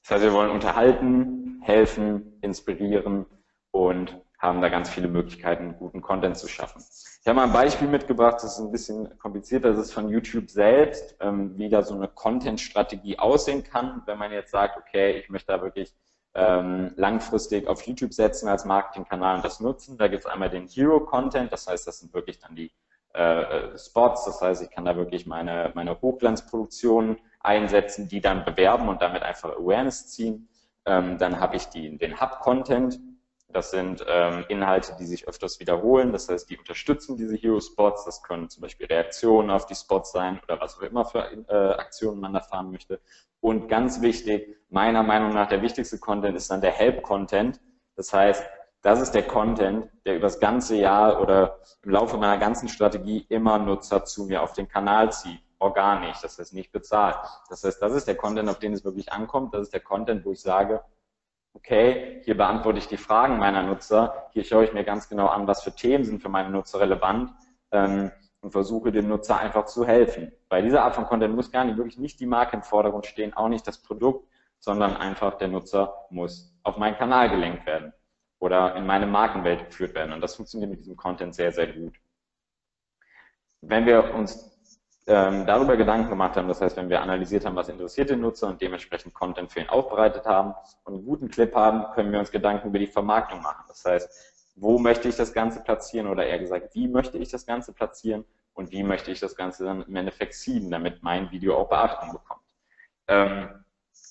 Das 0.02 0.12
heißt, 0.12 0.22
wir 0.22 0.32
wollen 0.32 0.50
unterhalten, 0.50 1.60
helfen, 1.62 2.38
inspirieren 2.40 3.26
und 3.72 4.23
haben 4.44 4.60
da 4.60 4.68
ganz 4.68 4.90
viele 4.90 5.08
Möglichkeiten, 5.08 5.74
guten 5.78 6.02
Content 6.02 6.36
zu 6.36 6.48
schaffen. 6.48 6.82
Ich 7.20 7.26
habe 7.26 7.36
mal 7.36 7.46
ein 7.46 7.52
Beispiel 7.52 7.88
mitgebracht, 7.88 8.36
das 8.36 8.54
ist 8.54 8.58
ein 8.58 8.70
bisschen 8.70 9.18
komplizierter, 9.18 9.70
das 9.70 9.78
ist 9.78 9.92
von 9.92 10.08
YouTube 10.08 10.50
selbst, 10.50 11.16
ähm, 11.20 11.56
wie 11.56 11.70
da 11.70 11.82
so 11.82 11.94
eine 11.94 12.08
Content-Strategie 12.08 13.18
aussehen 13.18 13.64
kann, 13.64 14.02
wenn 14.04 14.18
man 14.18 14.30
jetzt 14.30 14.50
sagt, 14.50 14.76
okay, 14.76 15.12
ich 15.12 15.30
möchte 15.30 15.52
da 15.52 15.62
wirklich 15.62 15.94
ähm, 16.34 16.92
langfristig 16.96 17.66
auf 17.66 17.82
YouTube 17.86 18.12
setzen 18.12 18.48
als 18.48 18.64
Marketingkanal 18.64 19.36
und 19.36 19.44
das 19.44 19.60
nutzen. 19.60 19.96
Da 19.96 20.08
gibt 20.08 20.24
es 20.24 20.30
einmal 20.30 20.50
den 20.50 20.66
Hero-Content, 20.66 21.50
das 21.50 21.66
heißt, 21.66 21.86
das 21.86 22.00
sind 22.00 22.12
wirklich 22.12 22.38
dann 22.38 22.54
die 22.54 22.70
äh, 23.14 23.78
Spots, 23.78 24.26
das 24.26 24.42
heißt, 24.42 24.62
ich 24.62 24.70
kann 24.70 24.84
da 24.84 24.96
wirklich 24.96 25.26
meine, 25.26 25.72
meine 25.74 25.98
Hochglanzproduktionen 26.00 27.16
einsetzen, 27.40 28.08
die 28.08 28.20
dann 28.20 28.44
bewerben 28.44 28.88
und 28.88 29.00
damit 29.00 29.22
einfach 29.22 29.56
Awareness 29.56 30.08
ziehen. 30.08 30.48
Ähm, 30.84 31.16
dann 31.16 31.40
habe 31.40 31.56
ich 31.56 31.66
die, 31.68 31.96
den 31.96 32.20
Hub-Content, 32.20 32.98
das 33.54 33.70
sind 33.70 34.04
ähm, 34.08 34.44
Inhalte, 34.48 34.96
die 34.98 35.06
sich 35.06 35.28
öfters 35.28 35.60
wiederholen. 35.60 36.10
Das 36.10 36.28
heißt, 36.28 36.50
die 36.50 36.58
unterstützen 36.58 37.16
diese 37.16 37.36
Hero-Spots. 37.36 38.04
Das 38.04 38.20
können 38.24 38.50
zum 38.50 38.62
Beispiel 38.62 38.86
Reaktionen 38.86 39.50
auf 39.50 39.66
die 39.66 39.76
Spots 39.76 40.10
sein 40.10 40.40
oder 40.42 40.60
was 40.60 40.76
auch 40.76 40.82
immer 40.82 41.04
für 41.04 41.20
äh, 41.48 41.74
Aktionen 41.78 42.20
man 42.20 42.32
da 42.32 42.40
fahren 42.40 42.72
möchte. 42.72 43.00
Und 43.38 43.68
ganz 43.68 44.02
wichtig, 44.02 44.56
meiner 44.70 45.04
Meinung 45.04 45.32
nach 45.32 45.48
der 45.48 45.62
wichtigste 45.62 45.98
Content 45.98 46.36
ist 46.36 46.50
dann 46.50 46.62
der 46.62 46.72
Help-Content. 46.72 47.60
Das 47.94 48.12
heißt, 48.12 48.44
das 48.82 49.00
ist 49.00 49.12
der 49.12 49.22
Content, 49.22 49.88
der 50.04 50.16
über 50.16 50.26
das 50.26 50.40
ganze 50.40 50.74
Jahr 50.74 51.20
oder 51.20 51.60
im 51.82 51.92
Laufe 51.92 52.16
meiner 52.16 52.38
ganzen 52.38 52.68
Strategie 52.68 53.24
immer 53.28 53.58
Nutzer 53.58 54.04
zu 54.04 54.24
mir 54.24 54.42
auf 54.42 54.52
den 54.54 54.66
Kanal 54.66 55.12
zieht. 55.12 55.40
Organisch, 55.60 56.20
das 56.20 56.40
heißt 56.40 56.54
nicht 56.54 56.72
bezahlt. 56.72 57.16
Das 57.48 57.62
heißt, 57.62 57.80
das 57.80 57.92
ist 57.92 58.08
der 58.08 58.16
Content, 58.16 58.48
auf 58.48 58.58
den 58.58 58.72
es 58.72 58.84
wirklich 58.84 59.12
ankommt. 59.12 59.54
Das 59.54 59.62
ist 59.62 59.72
der 59.72 59.80
Content, 59.80 60.24
wo 60.24 60.32
ich 60.32 60.42
sage, 60.42 60.82
okay, 61.54 62.20
hier 62.24 62.36
beantworte 62.36 62.78
ich 62.78 62.88
die 62.88 62.96
Fragen 62.96 63.38
meiner 63.38 63.62
Nutzer, 63.62 64.28
hier 64.32 64.44
schaue 64.44 64.64
ich 64.64 64.72
mir 64.72 64.84
ganz 64.84 65.08
genau 65.08 65.28
an, 65.28 65.46
was 65.46 65.62
für 65.62 65.74
Themen 65.74 66.04
sind 66.04 66.20
für 66.20 66.28
meine 66.28 66.50
Nutzer 66.50 66.80
relevant 66.80 67.30
ähm, 67.70 68.10
und 68.40 68.50
versuche 68.50 68.92
dem 68.92 69.08
Nutzer 69.08 69.38
einfach 69.38 69.64
zu 69.64 69.86
helfen. 69.86 70.32
Bei 70.48 70.60
dieser 70.60 70.84
Art 70.84 70.94
von 70.94 71.06
Content 71.06 71.34
muss 71.34 71.50
gar 71.50 71.64
nicht 71.64 71.78
wirklich 71.78 71.98
nicht 71.98 72.20
die 72.20 72.26
Marke 72.26 72.56
im 72.56 72.62
Vordergrund 72.62 73.06
stehen, 73.06 73.34
auch 73.34 73.48
nicht 73.48 73.66
das 73.66 73.82
Produkt, 73.82 74.28
sondern 74.58 74.96
einfach 74.96 75.38
der 75.38 75.48
Nutzer 75.48 75.94
muss 76.10 76.54
auf 76.62 76.76
meinen 76.76 76.96
Kanal 76.96 77.30
gelenkt 77.30 77.66
werden 77.66 77.92
oder 78.38 78.74
in 78.76 78.86
meine 78.86 79.06
Markenwelt 79.06 79.66
geführt 79.66 79.94
werden. 79.94 80.12
Und 80.12 80.20
das 80.20 80.36
funktioniert 80.36 80.70
mit 80.70 80.80
diesem 80.80 80.96
Content 80.96 81.34
sehr, 81.34 81.52
sehr 81.52 81.68
gut. 81.68 81.94
Wenn 83.60 83.86
wir 83.86 84.12
uns 84.14 84.53
ähm, 85.06 85.46
darüber 85.46 85.76
Gedanken 85.76 86.08
gemacht 86.08 86.36
haben. 86.36 86.48
Das 86.48 86.60
heißt, 86.60 86.76
wenn 86.76 86.88
wir 86.88 87.02
analysiert 87.02 87.44
haben, 87.44 87.56
was 87.56 87.68
interessiert 87.68 88.10
den 88.10 88.20
Nutzer 88.20 88.48
und 88.48 88.60
dementsprechend 88.60 89.12
Content 89.14 89.52
für 89.52 89.60
ihn 89.60 89.68
aufbereitet 89.68 90.24
haben 90.24 90.54
und 90.84 90.94
einen 90.94 91.04
guten 91.04 91.28
Clip 91.28 91.54
haben, 91.54 91.92
können 91.94 92.10
wir 92.12 92.18
uns 92.18 92.30
Gedanken 92.30 92.68
über 92.68 92.78
die 92.78 92.86
Vermarktung 92.86 93.42
machen. 93.42 93.64
Das 93.68 93.84
heißt, 93.84 94.54
wo 94.56 94.78
möchte 94.78 95.08
ich 95.08 95.16
das 95.16 95.32
Ganze 95.32 95.60
platzieren 95.62 96.06
oder 96.06 96.26
eher 96.26 96.38
gesagt, 96.38 96.74
wie 96.74 96.88
möchte 96.88 97.18
ich 97.18 97.28
das 97.30 97.44
Ganze 97.44 97.72
platzieren 97.72 98.24
und 98.54 98.70
wie 98.70 98.82
möchte 98.82 99.10
ich 99.10 99.20
das 99.20 99.36
Ganze 99.36 99.64
dann 99.64 99.82
im 99.82 99.96
Endeffekt 99.96 100.34
ziehen, 100.34 100.70
damit 100.70 101.02
mein 101.02 101.30
Video 101.30 101.56
auch 101.56 101.68
Beachtung 101.68 102.12
bekommt. 102.12 102.40
Ähm, 103.08 103.48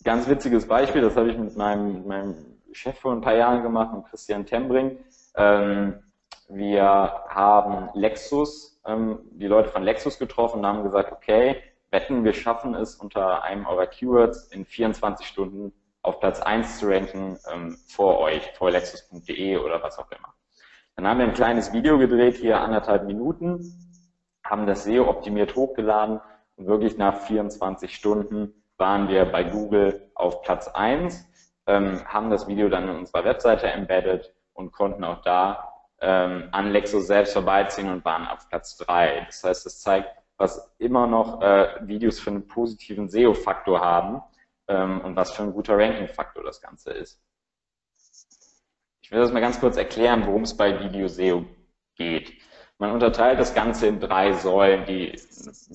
ganz 0.04 0.28
witziges 0.28 0.68
Beispiel, 0.68 1.02
das 1.02 1.16
habe 1.16 1.32
ich 1.32 1.38
mit 1.38 1.56
meinem, 1.56 2.06
meinem 2.06 2.36
Chef 2.72 3.00
vor 3.00 3.14
ein 3.14 3.22
paar 3.22 3.36
Jahren 3.36 3.64
gemacht, 3.64 3.96
mit 3.96 4.06
Christian 4.06 4.46
Tembring. 4.46 4.98
Ähm, 5.36 6.04
wir 6.50 7.24
haben 7.30 7.90
Lexus 7.94 8.73
ähm, 8.86 9.20
die 9.32 9.48
Leute 9.48 9.70
von 9.70 9.84
Lexus 9.84 10.20
getroffen 10.20 10.60
und 10.60 10.66
haben 10.66 10.84
gesagt, 10.84 11.12
okay, 11.12 11.62
wetten, 11.92 12.24
wir 12.24 12.34
schaffen 12.34 12.76
es 12.76 12.96
unter 12.96 13.44
einem 13.44 13.66
eurer 13.66 13.88
Keywords 13.88 14.48
in 14.48 14.66
24 14.66 15.26
Stunden 15.28 15.74
auf 16.02 16.20
Platz 16.20 16.42
1 16.42 16.80
zu 16.80 16.88
ranken 16.90 17.40
ähm, 17.54 17.78
vor 17.88 18.20
euch, 18.20 18.52
vor 18.58 18.72
lexus.de 18.72 19.58
oder 19.58 19.82
was 19.82 19.98
auch 19.98 20.12
immer. 20.12 20.34
Dann 20.96 21.08
haben 21.08 21.20
wir 21.20 21.26
ein 21.26 21.34
kleines 21.34 21.72
Video 21.74 21.98
gedreht, 21.98 22.36
hier 22.36 22.60
anderthalb 22.60 23.06
Minuten, 23.06 23.64
haben 24.44 24.68
das 24.68 24.84
SEO 24.84 25.08
optimiert 25.08 25.56
hochgeladen 25.56 26.20
und 26.58 26.68
wirklich 26.68 26.98
nach 26.98 27.22
24 27.22 27.96
Stunden 27.96 28.54
waren 28.78 29.08
wir 29.08 29.26
bei 29.26 29.44
Google 29.44 30.12
auf 30.14 30.42
Platz 30.42 30.68
1, 30.68 31.26
ähm, 31.68 32.02
haben 32.06 32.30
das 32.30 32.48
Video 32.48 32.70
dann 32.70 32.90
in 32.90 32.96
unserer 32.98 33.24
Webseite 33.24 33.68
embedded 33.68 34.34
und 34.54 34.72
konnten 34.72 35.04
auch 35.04 35.22
da 35.22 35.73
ähm, 36.04 36.50
an 36.52 36.72
Lexus 36.72 37.08
selbst 37.08 37.34
vorbeiziehen 37.34 37.90
und 37.90 38.04
waren 38.04 38.28
auf 38.28 38.50
Platz 38.50 38.78
3. 38.78 39.24
Das 39.26 39.44
heißt, 39.44 39.66
es 39.66 39.80
zeigt, 39.80 40.10
was 40.38 40.76
immer 40.78 41.08
noch 41.08 41.42
äh, 41.42 41.76
Videos 41.82 42.20
für 42.20 42.30
einen 42.30 42.48
positiven 42.48 43.08
SEO-Faktor 43.08 43.80
haben 43.80 44.22
ähm, 44.68 45.00
und 45.02 45.16
was 45.16 45.32
für 45.32 45.44
ein 45.44 45.54
guter 45.54 45.78
Ranking-Faktor 45.78 46.44
das 46.44 46.62
Ganze 46.62 46.92
ist. 46.92 47.22
Ich 49.02 49.12
will 49.12 49.20
das 49.20 49.32
mal 49.32 49.40
ganz 49.40 49.60
kurz 49.60 49.78
erklären, 49.78 50.26
worum 50.26 50.44
es 50.44 50.58
bei 50.58 50.80
Video 50.80 51.08
SEO 51.08 51.46
geht. 51.96 52.34
Man 52.80 52.92
unterteilt 52.92 53.40
das 53.40 53.54
Ganze 53.54 53.88
in 53.88 54.00
drei 54.02 54.34
Säulen, 54.34 54.86
die 54.86 55.18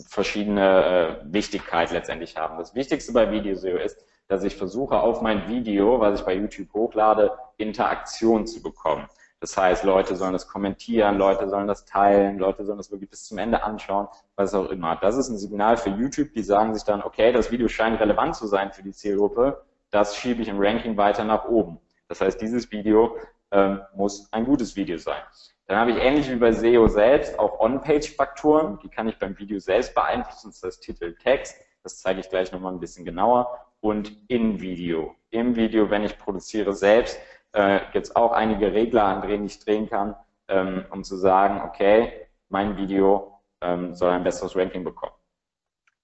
verschiedene 0.08 1.20
äh, 1.22 1.32
Wichtigkeit 1.32 1.90
letztendlich 1.90 2.36
haben. 2.36 2.58
Das 2.58 2.74
Wichtigste 2.74 3.12
bei 3.12 3.30
Video 3.30 3.54
SEO 3.54 3.76
ist, 3.76 4.04
dass 4.26 4.44
ich 4.44 4.56
versuche, 4.56 5.00
auf 5.00 5.22
mein 5.22 5.48
Video, 5.48 6.00
was 6.00 6.20
ich 6.20 6.26
bei 6.26 6.34
YouTube 6.34 6.72
hochlade, 6.74 7.32
Interaktion 7.56 8.46
zu 8.46 8.62
bekommen. 8.62 9.08
Das 9.40 9.56
heißt, 9.56 9.84
Leute 9.84 10.16
sollen 10.16 10.32
das 10.32 10.48
kommentieren, 10.48 11.16
Leute 11.16 11.48
sollen 11.48 11.68
das 11.68 11.84
teilen, 11.84 12.38
Leute 12.38 12.64
sollen 12.64 12.78
das 12.78 12.90
wirklich 12.90 13.10
bis 13.10 13.24
zum 13.24 13.38
Ende 13.38 13.62
anschauen, 13.62 14.08
was 14.34 14.52
auch 14.52 14.68
immer. 14.70 14.96
Das 14.96 15.16
ist 15.16 15.28
ein 15.28 15.38
Signal 15.38 15.76
für 15.76 15.90
YouTube, 15.90 16.32
die 16.32 16.42
sagen 16.42 16.74
sich 16.74 16.82
dann, 16.82 17.02
okay, 17.02 17.32
das 17.32 17.52
Video 17.52 17.68
scheint 17.68 18.00
relevant 18.00 18.34
zu 18.34 18.48
sein 18.48 18.72
für 18.72 18.82
die 18.82 18.92
Zielgruppe, 18.92 19.62
das 19.90 20.16
schiebe 20.16 20.42
ich 20.42 20.48
im 20.48 20.58
Ranking 20.58 20.96
weiter 20.96 21.22
nach 21.22 21.44
oben. 21.44 21.78
Das 22.08 22.20
heißt, 22.20 22.40
dieses 22.40 22.70
Video 22.72 23.16
ähm, 23.52 23.80
muss 23.94 24.32
ein 24.32 24.44
gutes 24.44 24.74
Video 24.74 24.98
sein. 24.98 25.22
Dann 25.66 25.78
habe 25.78 25.92
ich 25.92 25.98
ähnlich 25.98 26.28
wie 26.30 26.36
bei 26.36 26.50
SEO 26.50 26.88
selbst 26.88 27.38
auch 27.38 27.60
On-Page-Faktoren, 27.60 28.78
die 28.82 28.88
kann 28.88 29.08
ich 29.08 29.18
beim 29.18 29.38
Video 29.38 29.58
selbst 29.58 29.94
beeinflussen, 29.94 30.50
das 30.50 30.62
heißt 30.62 30.82
Titel, 30.82 31.14
Text, 31.14 31.56
das 31.82 32.00
zeige 32.00 32.20
ich 32.20 32.28
gleich 32.28 32.50
nochmal 32.52 32.72
ein 32.72 32.80
bisschen 32.80 33.04
genauer, 33.04 33.68
und 33.80 34.12
in 34.28 34.60
Video. 34.60 35.14
Im 35.30 35.54
Video, 35.56 35.90
wenn 35.90 36.04
ich 36.04 36.18
produziere 36.18 36.72
selbst, 36.72 37.18
äh, 37.58 37.80
gibt 37.92 38.06
es 38.06 38.14
auch 38.14 38.32
einige 38.32 38.72
Regler, 38.72 39.04
an 39.04 39.26
denen 39.26 39.46
ich 39.46 39.58
drehen 39.58 39.88
kann, 39.88 40.14
ähm, 40.46 40.84
um 40.90 41.02
zu 41.02 41.16
sagen, 41.16 41.60
okay, 41.66 42.28
mein 42.48 42.76
Video 42.76 43.40
ähm, 43.60 43.94
soll 43.94 44.12
ein 44.12 44.22
besseres 44.22 44.54
Ranking 44.54 44.84
bekommen. 44.84 45.12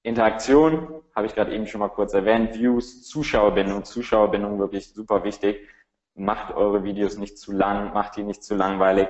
Interaktion 0.02 1.02
habe 1.14 1.26
ich 1.26 1.34
gerade 1.34 1.54
eben 1.54 1.66
schon 1.66 1.78
mal 1.78 1.88
kurz 1.88 2.12
erwähnt, 2.12 2.54
Views, 2.54 3.08
Zuschauerbindung, 3.08 3.84
Zuschauerbindung 3.84 4.58
wirklich 4.58 4.92
super 4.92 5.22
wichtig. 5.22 5.68
Macht 6.16 6.54
eure 6.54 6.82
Videos 6.82 7.16
nicht 7.16 7.38
zu 7.38 7.52
lang, 7.52 7.94
macht 7.94 8.16
die 8.16 8.24
nicht 8.24 8.42
zu 8.42 8.56
langweilig. 8.56 9.08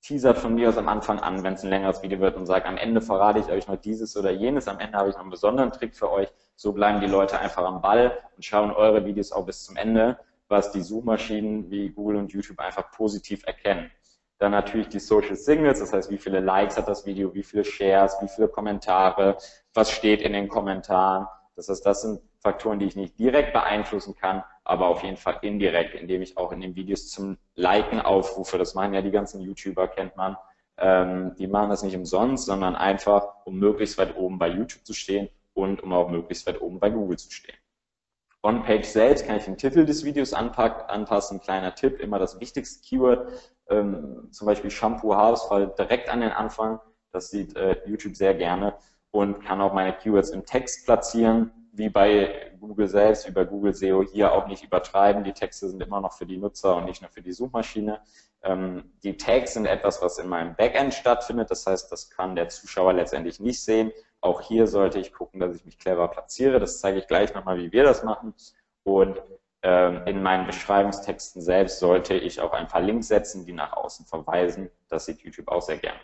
Teasert 0.00 0.38
von 0.38 0.54
mir 0.54 0.68
aus 0.68 0.78
am 0.78 0.88
Anfang 0.88 1.18
an, 1.18 1.42
wenn 1.42 1.54
es 1.54 1.64
ein 1.64 1.70
längeres 1.70 2.02
Video 2.02 2.20
wird 2.20 2.36
und 2.36 2.46
sagt, 2.46 2.66
am 2.66 2.76
Ende 2.76 3.00
verrate 3.00 3.40
ich 3.40 3.50
euch 3.50 3.66
noch 3.66 3.76
dieses 3.76 4.16
oder 4.16 4.30
jenes, 4.30 4.68
am 4.68 4.78
Ende 4.78 4.96
habe 4.96 5.08
ich 5.08 5.16
noch 5.16 5.22
einen 5.22 5.30
besonderen 5.30 5.72
Trick 5.72 5.96
für 5.96 6.10
euch. 6.10 6.28
So 6.54 6.72
bleiben 6.72 7.00
die 7.00 7.06
Leute 7.06 7.38
einfach 7.38 7.64
am 7.64 7.82
Ball 7.82 8.16
und 8.36 8.44
schauen 8.44 8.70
eure 8.70 9.04
Videos 9.04 9.32
auch 9.32 9.44
bis 9.44 9.64
zum 9.64 9.76
Ende 9.76 10.18
was 10.48 10.72
die 10.72 10.80
Suchmaschinen 10.80 11.70
wie 11.70 11.90
Google 11.90 12.16
und 12.16 12.32
YouTube 12.32 12.58
einfach 12.58 12.90
positiv 12.90 13.42
erkennen. 13.46 13.90
Dann 14.38 14.52
natürlich 14.52 14.88
die 14.88 15.00
Social 15.00 15.34
Signals, 15.34 15.80
das 15.80 15.92
heißt, 15.92 16.10
wie 16.10 16.18
viele 16.18 16.40
Likes 16.40 16.76
hat 16.76 16.88
das 16.88 17.04
Video, 17.04 17.34
wie 17.34 17.42
viele 17.42 17.64
Shares, 17.64 18.16
wie 18.22 18.28
viele 18.28 18.48
Kommentare, 18.48 19.36
was 19.74 19.90
steht 19.90 20.22
in 20.22 20.32
den 20.32 20.48
Kommentaren. 20.48 21.26
Das 21.56 21.68
heißt, 21.68 21.84
das 21.84 22.02
sind 22.02 22.20
Faktoren, 22.40 22.78
die 22.78 22.86
ich 22.86 22.94
nicht 22.94 23.18
direkt 23.18 23.52
beeinflussen 23.52 24.14
kann, 24.14 24.44
aber 24.62 24.86
auf 24.86 25.02
jeden 25.02 25.16
Fall 25.16 25.38
indirekt, 25.42 25.94
indem 25.94 26.22
ich 26.22 26.36
auch 26.36 26.52
in 26.52 26.60
den 26.60 26.76
Videos 26.76 27.08
zum 27.08 27.36
Liken 27.56 28.00
aufrufe. 28.00 28.58
Das 28.58 28.74
machen 28.74 28.94
ja 28.94 29.02
die 29.02 29.10
ganzen 29.10 29.40
YouTuber, 29.40 29.88
kennt 29.88 30.16
man. 30.16 30.36
Ähm, 30.76 31.34
die 31.36 31.48
machen 31.48 31.70
das 31.70 31.82
nicht 31.82 31.96
umsonst, 31.96 32.46
sondern 32.46 32.76
einfach, 32.76 33.44
um 33.44 33.58
möglichst 33.58 33.98
weit 33.98 34.16
oben 34.16 34.38
bei 34.38 34.48
YouTube 34.48 34.86
zu 34.86 34.94
stehen 34.94 35.28
und 35.52 35.82
um 35.82 35.92
auch 35.92 36.08
möglichst 36.08 36.46
weit 36.46 36.60
oben 36.60 36.78
bei 36.78 36.90
Google 36.90 37.18
zu 37.18 37.32
stehen. 37.32 37.57
On-Page 38.48 38.86
selbst 38.86 39.26
kann 39.26 39.36
ich 39.36 39.44
den 39.44 39.58
Titel 39.58 39.84
des 39.84 40.04
Videos 40.04 40.32
anpassen. 40.32 41.38
Kleiner 41.38 41.74
Tipp, 41.74 42.00
immer 42.00 42.18
das 42.18 42.40
wichtigste 42.40 42.80
Keyword, 42.80 43.30
ähm, 43.68 44.28
zum 44.30 44.46
Beispiel 44.46 44.70
Shampoo 44.70 45.14
Haarausfall 45.14 45.74
direkt 45.78 46.08
an 46.08 46.22
den 46.22 46.30
Anfang. 46.30 46.80
Das 47.12 47.28
sieht 47.28 47.54
äh, 47.56 47.76
YouTube 47.84 48.16
sehr 48.16 48.32
gerne 48.32 48.74
und 49.10 49.44
kann 49.44 49.60
auch 49.60 49.74
meine 49.74 49.92
Keywords 49.92 50.30
im 50.30 50.46
Text 50.46 50.86
platzieren, 50.86 51.50
wie 51.72 51.90
bei 51.90 52.52
Google 52.58 52.88
selbst, 52.88 53.32
bei 53.34 53.44
Google 53.44 53.74
SEO 53.74 54.02
hier 54.02 54.32
auch 54.32 54.46
nicht 54.46 54.64
übertreiben. 54.64 55.24
Die 55.24 55.34
Texte 55.34 55.68
sind 55.68 55.82
immer 55.82 56.00
noch 56.00 56.14
für 56.14 56.24
die 56.24 56.38
Nutzer 56.38 56.74
und 56.74 56.86
nicht 56.86 57.02
nur 57.02 57.10
für 57.10 57.20
die 57.20 57.32
Suchmaschine. 57.32 58.00
Ähm, 58.42 58.92
die 59.02 59.18
Tags 59.18 59.54
sind 59.54 59.66
etwas, 59.66 60.00
was 60.00 60.16
in 60.16 60.26
meinem 60.26 60.54
Backend 60.56 60.94
stattfindet. 60.94 61.50
Das 61.50 61.66
heißt, 61.66 61.92
das 61.92 62.08
kann 62.08 62.34
der 62.34 62.48
Zuschauer 62.48 62.94
letztendlich 62.94 63.40
nicht 63.40 63.62
sehen. 63.62 63.92
Auch 64.20 64.40
hier 64.40 64.66
sollte 64.66 64.98
ich 64.98 65.12
gucken, 65.12 65.40
dass 65.40 65.54
ich 65.54 65.64
mich 65.64 65.78
clever 65.78 66.08
platziere. 66.08 66.58
Das 66.58 66.80
zeige 66.80 66.98
ich 66.98 67.06
gleich 67.06 67.34
nochmal, 67.34 67.58
wie 67.58 67.72
wir 67.72 67.84
das 67.84 68.02
machen. 68.02 68.34
Und 68.84 69.22
ähm, 69.62 70.06
in 70.06 70.22
meinen 70.22 70.46
Beschreibungstexten 70.46 71.42
selbst 71.42 71.78
sollte 71.78 72.14
ich 72.14 72.40
auch 72.40 72.52
ein 72.52 72.68
paar 72.68 72.80
Links 72.80 73.08
setzen, 73.08 73.44
die 73.44 73.52
nach 73.52 73.72
außen 73.72 74.06
verweisen. 74.06 74.70
Das 74.88 75.06
sieht 75.06 75.20
YouTube 75.20 75.48
auch 75.48 75.62
sehr 75.62 75.78
gerne. 75.78 76.00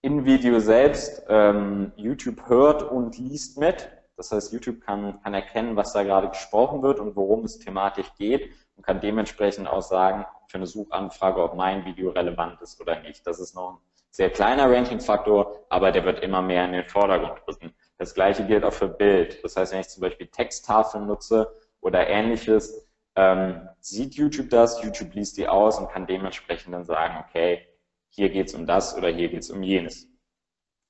Im 0.00 0.24
Video 0.24 0.60
selbst, 0.60 1.24
ähm, 1.28 1.92
YouTube 1.96 2.48
hört 2.48 2.84
und 2.84 3.18
liest 3.18 3.58
mit. 3.58 3.90
Das 4.16 4.30
heißt, 4.30 4.52
YouTube 4.52 4.80
kann, 4.80 5.20
kann 5.22 5.34
erkennen, 5.34 5.76
was 5.76 5.92
da 5.92 6.02
gerade 6.02 6.28
gesprochen 6.28 6.82
wird 6.82 7.00
und 7.00 7.16
worum 7.16 7.44
es 7.44 7.58
thematisch 7.58 8.12
geht 8.14 8.52
und 8.76 8.84
kann 8.84 9.00
dementsprechend 9.00 9.68
auch 9.68 9.82
sagen, 9.82 10.24
für 10.48 10.58
eine 10.58 10.66
Suchanfrage, 10.66 11.42
ob 11.42 11.54
mein 11.54 11.84
Video 11.84 12.10
relevant 12.10 12.60
ist 12.62 12.80
oder 12.80 13.00
nicht. 13.00 13.26
Das 13.26 13.38
ist 13.38 13.54
noch 13.54 13.72
ein 13.72 13.78
sehr 14.10 14.30
kleiner 14.30 14.70
Ranking-Faktor, 14.70 15.66
aber 15.68 15.92
der 15.92 16.04
wird 16.04 16.20
immer 16.20 16.42
mehr 16.42 16.64
in 16.64 16.72
den 16.72 16.84
Vordergrund 16.86 17.40
rücken. 17.46 17.74
Das 17.98 18.14
gleiche 18.14 18.46
gilt 18.46 18.64
auch 18.64 18.72
für 18.72 18.88
Bild. 18.88 19.42
Das 19.44 19.56
heißt, 19.56 19.72
wenn 19.72 19.80
ich 19.80 19.88
zum 19.88 20.00
Beispiel 20.00 20.28
Texttafeln 20.28 21.06
nutze 21.06 21.52
oder 21.80 22.06
ähnliches, 22.08 22.88
ähm, 23.16 23.68
sieht 23.80 24.14
YouTube 24.14 24.50
das, 24.50 24.82
YouTube 24.82 25.14
liest 25.14 25.36
die 25.36 25.48
aus 25.48 25.78
und 25.78 25.90
kann 25.90 26.06
dementsprechend 26.06 26.72
dann 26.74 26.84
sagen, 26.84 27.24
okay, 27.28 27.66
hier 28.10 28.30
geht's 28.30 28.54
um 28.54 28.66
das 28.66 28.96
oder 28.96 29.08
hier 29.08 29.28
geht's 29.28 29.50
um 29.50 29.62
jenes. 29.62 30.08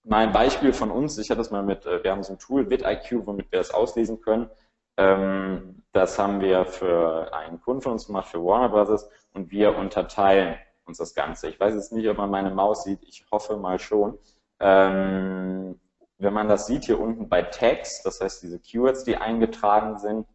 Mal 0.04 0.26
ein 0.26 0.32
Beispiel 0.32 0.72
von 0.72 0.90
uns, 0.90 1.18
ich 1.18 1.30
hatte 1.30 1.38
das 1.38 1.50
mal 1.50 1.62
mit, 1.62 1.86
äh, 1.86 2.02
wir 2.02 2.12
haben 2.12 2.22
so 2.22 2.34
ein 2.34 2.38
Tool, 2.38 2.70
VidIQ, 2.70 3.26
womit 3.26 3.50
wir 3.50 3.58
das 3.58 3.72
auslesen 3.72 4.20
können. 4.20 4.50
Ähm, 4.96 5.82
das 5.92 6.18
haben 6.18 6.40
wir 6.40 6.66
für 6.66 7.32
einen 7.32 7.60
Kunden 7.60 7.82
von 7.82 7.92
uns 7.92 8.06
gemacht, 8.06 8.28
für 8.28 8.44
Warner 8.44 8.68
Brothers, 8.68 9.08
und 9.32 9.50
wir 9.50 9.76
unterteilen 9.76 10.56
uns 10.88 10.98
das 10.98 11.14
Ganze. 11.14 11.48
Ich 11.48 11.60
weiß 11.60 11.74
jetzt 11.74 11.92
nicht, 11.92 12.08
ob 12.08 12.16
man 12.16 12.30
meine 12.30 12.50
Maus 12.50 12.84
sieht, 12.84 13.02
ich 13.02 13.24
hoffe 13.30 13.56
mal 13.56 13.78
schon. 13.78 14.18
Ähm, 14.60 15.78
wenn 16.18 16.32
man 16.34 16.48
das 16.48 16.66
sieht 16.66 16.84
hier 16.84 16.98
unten 16.98 17.28
bei 17.28 17.42
Tags, 17.42 18.02
das 18.02 18.20
heißt 18.20 18.42
diese 18.42 18.58
Keywords, 18.58 19.04
die 19.04 19.16
eingetragen 19.16 19.98
sind, 19.98 20.26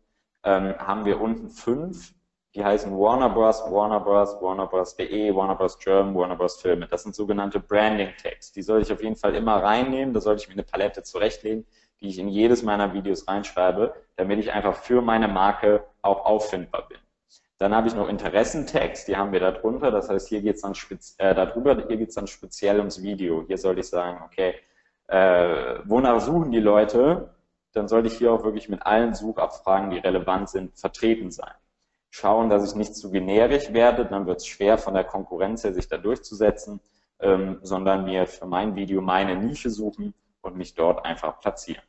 ähm, 0.44 0.76
haben 0.78 1.06
wir 1.06 1.20
unten 1.20 1.50
fünf, 1.50 2.14
die 2.56 2.64
heißen 2.64 2.92
Warner 2.98 3.30
Bros., 3.30 3.62
Warner 3.70 4.00
Bros., 4.00 4.38
Warner 4.42 4.68
Bros.de, 4.68 5.36
Warner 5.36 5.56
Bros. 5.56 5.78
German, 5.80 6.16
Warner 6.16 6.36
Bros. 6.36 6.62
Filme. 6.62 6.88
Das 6.88 7.04
sind 7.04 7.16
sogenannte 7.16 7.60
Branding 7.60 8.14
Tags. 8.22 8.52
Die 8.52 8.62
soll 8.62 8.82
ich 8.82 8.94
auf 8.94 9.02
jeden 9.02 9.16
Fall 9.16 9.36
immer 9.36 9.62
reinnehmen, 9.62 10.14
da 10.14 10.22
sollte 10.22 10.44
ich 10.44 10.48
mir 10.48 10.54
eine 10.54 10.64
Palette 10.64 11.04
zurechtlegen, 11.04 11.66
die 12.00 12.10
ich 12.10 12.20
in 12.20 12.28
jedes 12.30 12.64
meiner 12.64 12.94
Videos 12.94 13.28
reinschreibe, 13.28 13.94
damit 14.16 14.40
ich 14.40 14.52
einfach 14.52 14.76
für 14.76 15.02
meine 15.02 15.28
Marke 15.28 15.84
auch 16.02 16.26
auffindbar 16.26 16.88
bin. 16.88 17.00
Dann 17.64 17.74
habe 17.74 17.88
ich 17.88 17.96
noch 17.96 18.10
Interessentags, 18.10 19.06
die 19.06 19.16
haben 19.16 19.32
wir 19.32 19.40
da 19.40 19.52
drunter. 19.52 19.90
Das 19.90 20.10
heißt, 20.10 20.28
hier 20.28 20.42
geht 20.42 20.58
es 20.58 20.62
dann 20.64 20.74
äh, 21.18 21.34
dann 21.34 22.28
speziell 22.28 22.80
ums 22.80 23.02
Video. 23.02 23.46
Hier 23.48 23.58
sollte 23.58 23.80
ich 23.80 23.88
sagen, 23.88 24.22
okay, 24.26 24.56
äh, 25.08 25.80
wonach 25.86 26.20
suchen 26.20 26.52
die 26.52 26.60
Leute? 26.60 27.34
Dann 27.72 27.88
sollte 27.88 28.10
ich 28.10 28.18
hier 28.18 28.34
auch 28.34 28.44
wirklich 28.44 28.68
mit 28.68 28.86
allen 28.86 29.14
Suchabfragen, 29.14 29.92
die 29.92 30.00
relevant 30.00 30.50
sind, 30.50 30.78
vertreten 30.78 31.32
sein. 31.32 31.54
Schauen, 32.10 32.50
dass 32.50 32.70
ich 32.70 32.76
nicht 32.76 32.98
zu 32.98 33.12
generisch 33.12 33.72
werde, 33.72 34.04
dann 34.08 34.26
wird 34.26 34.42
es 34.42 34.48
schwer 34.48 34.78
von 34.78 34.94
der 34.94 35.06
Konkurrenz 35.06 35.64
her 35.64 35.74
sich 35.74 35.88
da 35.88 35.96
durchzusetzen, 35.98 36.82
ähm, 37.22 37.60
sondern 37.62 38.04
mir 38.04 38.28
für 38.28 38.46
mein 38.46 38.76
Video 38.76 39.02
meine 39.02 39.38
Nische 39.38 39.70
suchen 39.70 40.14
und 40.42 40.58
mich 40.58 40.76
dort 40.76 41.06
einfach 41.06 41.40
platzieren. 41.40 41.84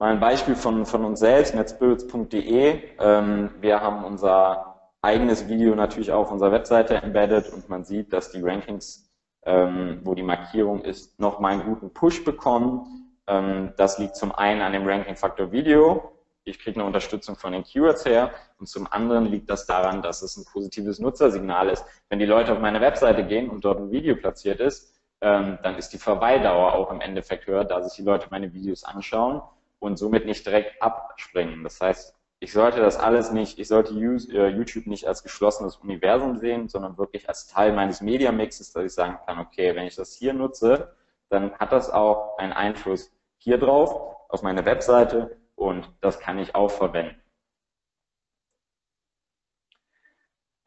Mal 0.00 0.12
ein 0.12 0.20
Beispiel 0.20 0.54
von, 0.54 0.86
von 0.86 1.04
uns 1.04 1.20
selbst, 1.20 1.54
netspirits.de. 1.54 2.82
Ähm, 2.98 3.50
wir 3.60 3.82
haben 3.82 4.02
unser 4.02 4.80
eigenes 5.02 5.46
Video 5.46 5.74
natürlich 5.74 6.10
auch 6.10 6.22
auf 6.22 6.32
unserer 6.32 6.52
Webseite 6.52 6.94
embedded 6.94 7.52
und 7.52 7.68
man 7.68 7.84
sieht, 7.84 8.10
dass 8.10 8.30
die 8.30 8.40
Rankings, 8.40 9.10
ähm, 9.44 10.00
wo 10.02 10.14
die 10.14 10.22
Markierung 10.22 10.80
ist, 10.80 11.20
nochmal 11.20 11.52
einen 11.52 11.64
guten 11.64 11.92
Push 11.92 12.24
bekommen. 12.24 13.12
Ähm, 13.26 13.74
das 13.76 13.98
liegt 13.98 14.16
zum 14.16 14.32
einen 14.32 14.62
an 14.62 14.72
dem 14.72 14.88
Ranking-Faktor 14.88 15.52
Video. 15.52 16.12
Ich 16.44 16.58
kriege 16.58 16.80
eine 16.80 16.86
Unterstützung 16.86 17.36
von 17.36 17.52
den 17.52 17.62
Keywords 17.62 18.06
her 18.06 18.30
und 18.58 18.70
zum 18.70 18.90
anderen 18.90 19.26
liegt 19.26 19.50
das 19.50 19.66
daran, 19.66 20.00
dass 20.00 20.22
es 20.22 20.34
ein 20.38 20.46
positives 20.50 20.98
Nutzersignal 20.98 21.68
ist. 21.68 21.84
Wenn 22.08 22.20
die 22.20 22.24
Leute 22.24 22.54
auf 22.54 22.58
meine 22.58 22.80
Webseite 22.80 23.26
gehen 23.26 23.50
und 23.50 23.66
dort 23.66 23.78
ein 23.78 23.90
Video 23.90 24.16
platziert 24.16 24.60
ist, 24.60 24.98
ähm, 25.20 25.58
dann 25.62 25.76
ist 25.76 25.90
die 25.90 25.98
Verweildauer 25.98 26.72
auch 26.72 26.90
im 26.90 27.02
Endeffekt 27.02 27.46
höher, 27.46 27.66
da 27.66 27.82
sich 27.82 27.96
die 27.96 28.02
Leute 28.02 28.28
meine 28.30 28.54
Videos 28.54 28.82
anschauen 28.82 29.42
und 29.80 29.96
somit 29.96 30.26
nicht 30.26 30.46
direkt 30.46 30.80
abspringen. 30.80 31.64
Das 31.64 31.80
heißt, 31.80 32.14
ich 32.38 32.52
sollte 32.52 32.80
das 32.80 32.96
alles 32.96 33.32
nicht, 33.32 33.58
ich 33.58 33.68
sollte 33.68 33.92
äh, 33.92 34.48
YouTube 34.48 34.86
nicht 34.86 35.06
als 35.06 35.22
geschlossenes 35.22 35.76
Universum 35.76 36.38
sehen, 36.38 36.68
sondern 36.68 36.96
wirklich 36.96 37.28
als 37.28 37.48
Teil 37.48 37.72
meines 37.72 38.00
Media 38.00 38.32
Mixes, 38.32 38.72
dass 38.72 38.84
ich 38.84 38.94
sagen 38.94 39.18
kann, 39.26 39.38
okay, 39.38 39.74
wenn 39.74 39.86
ich 39.86 39.96
das 39.96 40.14
hier 40.14 40.32
nutze, 40.32 40.94
dann 41.28 41.52
hat 41.58 41.72
das 41.72 41.90
auch 41.90 42.38
einen 42.38 42.52
Einfluss 42.52 43.12
hier 43.36 43.58
drauf, 43.58 44.16
auf 44.28 44.42
meine 44.42 44.64
Webseite 44.64 45.36
und 45.54 45.90
das 46.00 46.18
kann 46.18 46.38
ich 46.38 46.54
auch 46.54 46.70
verwenden. 46.70 47.20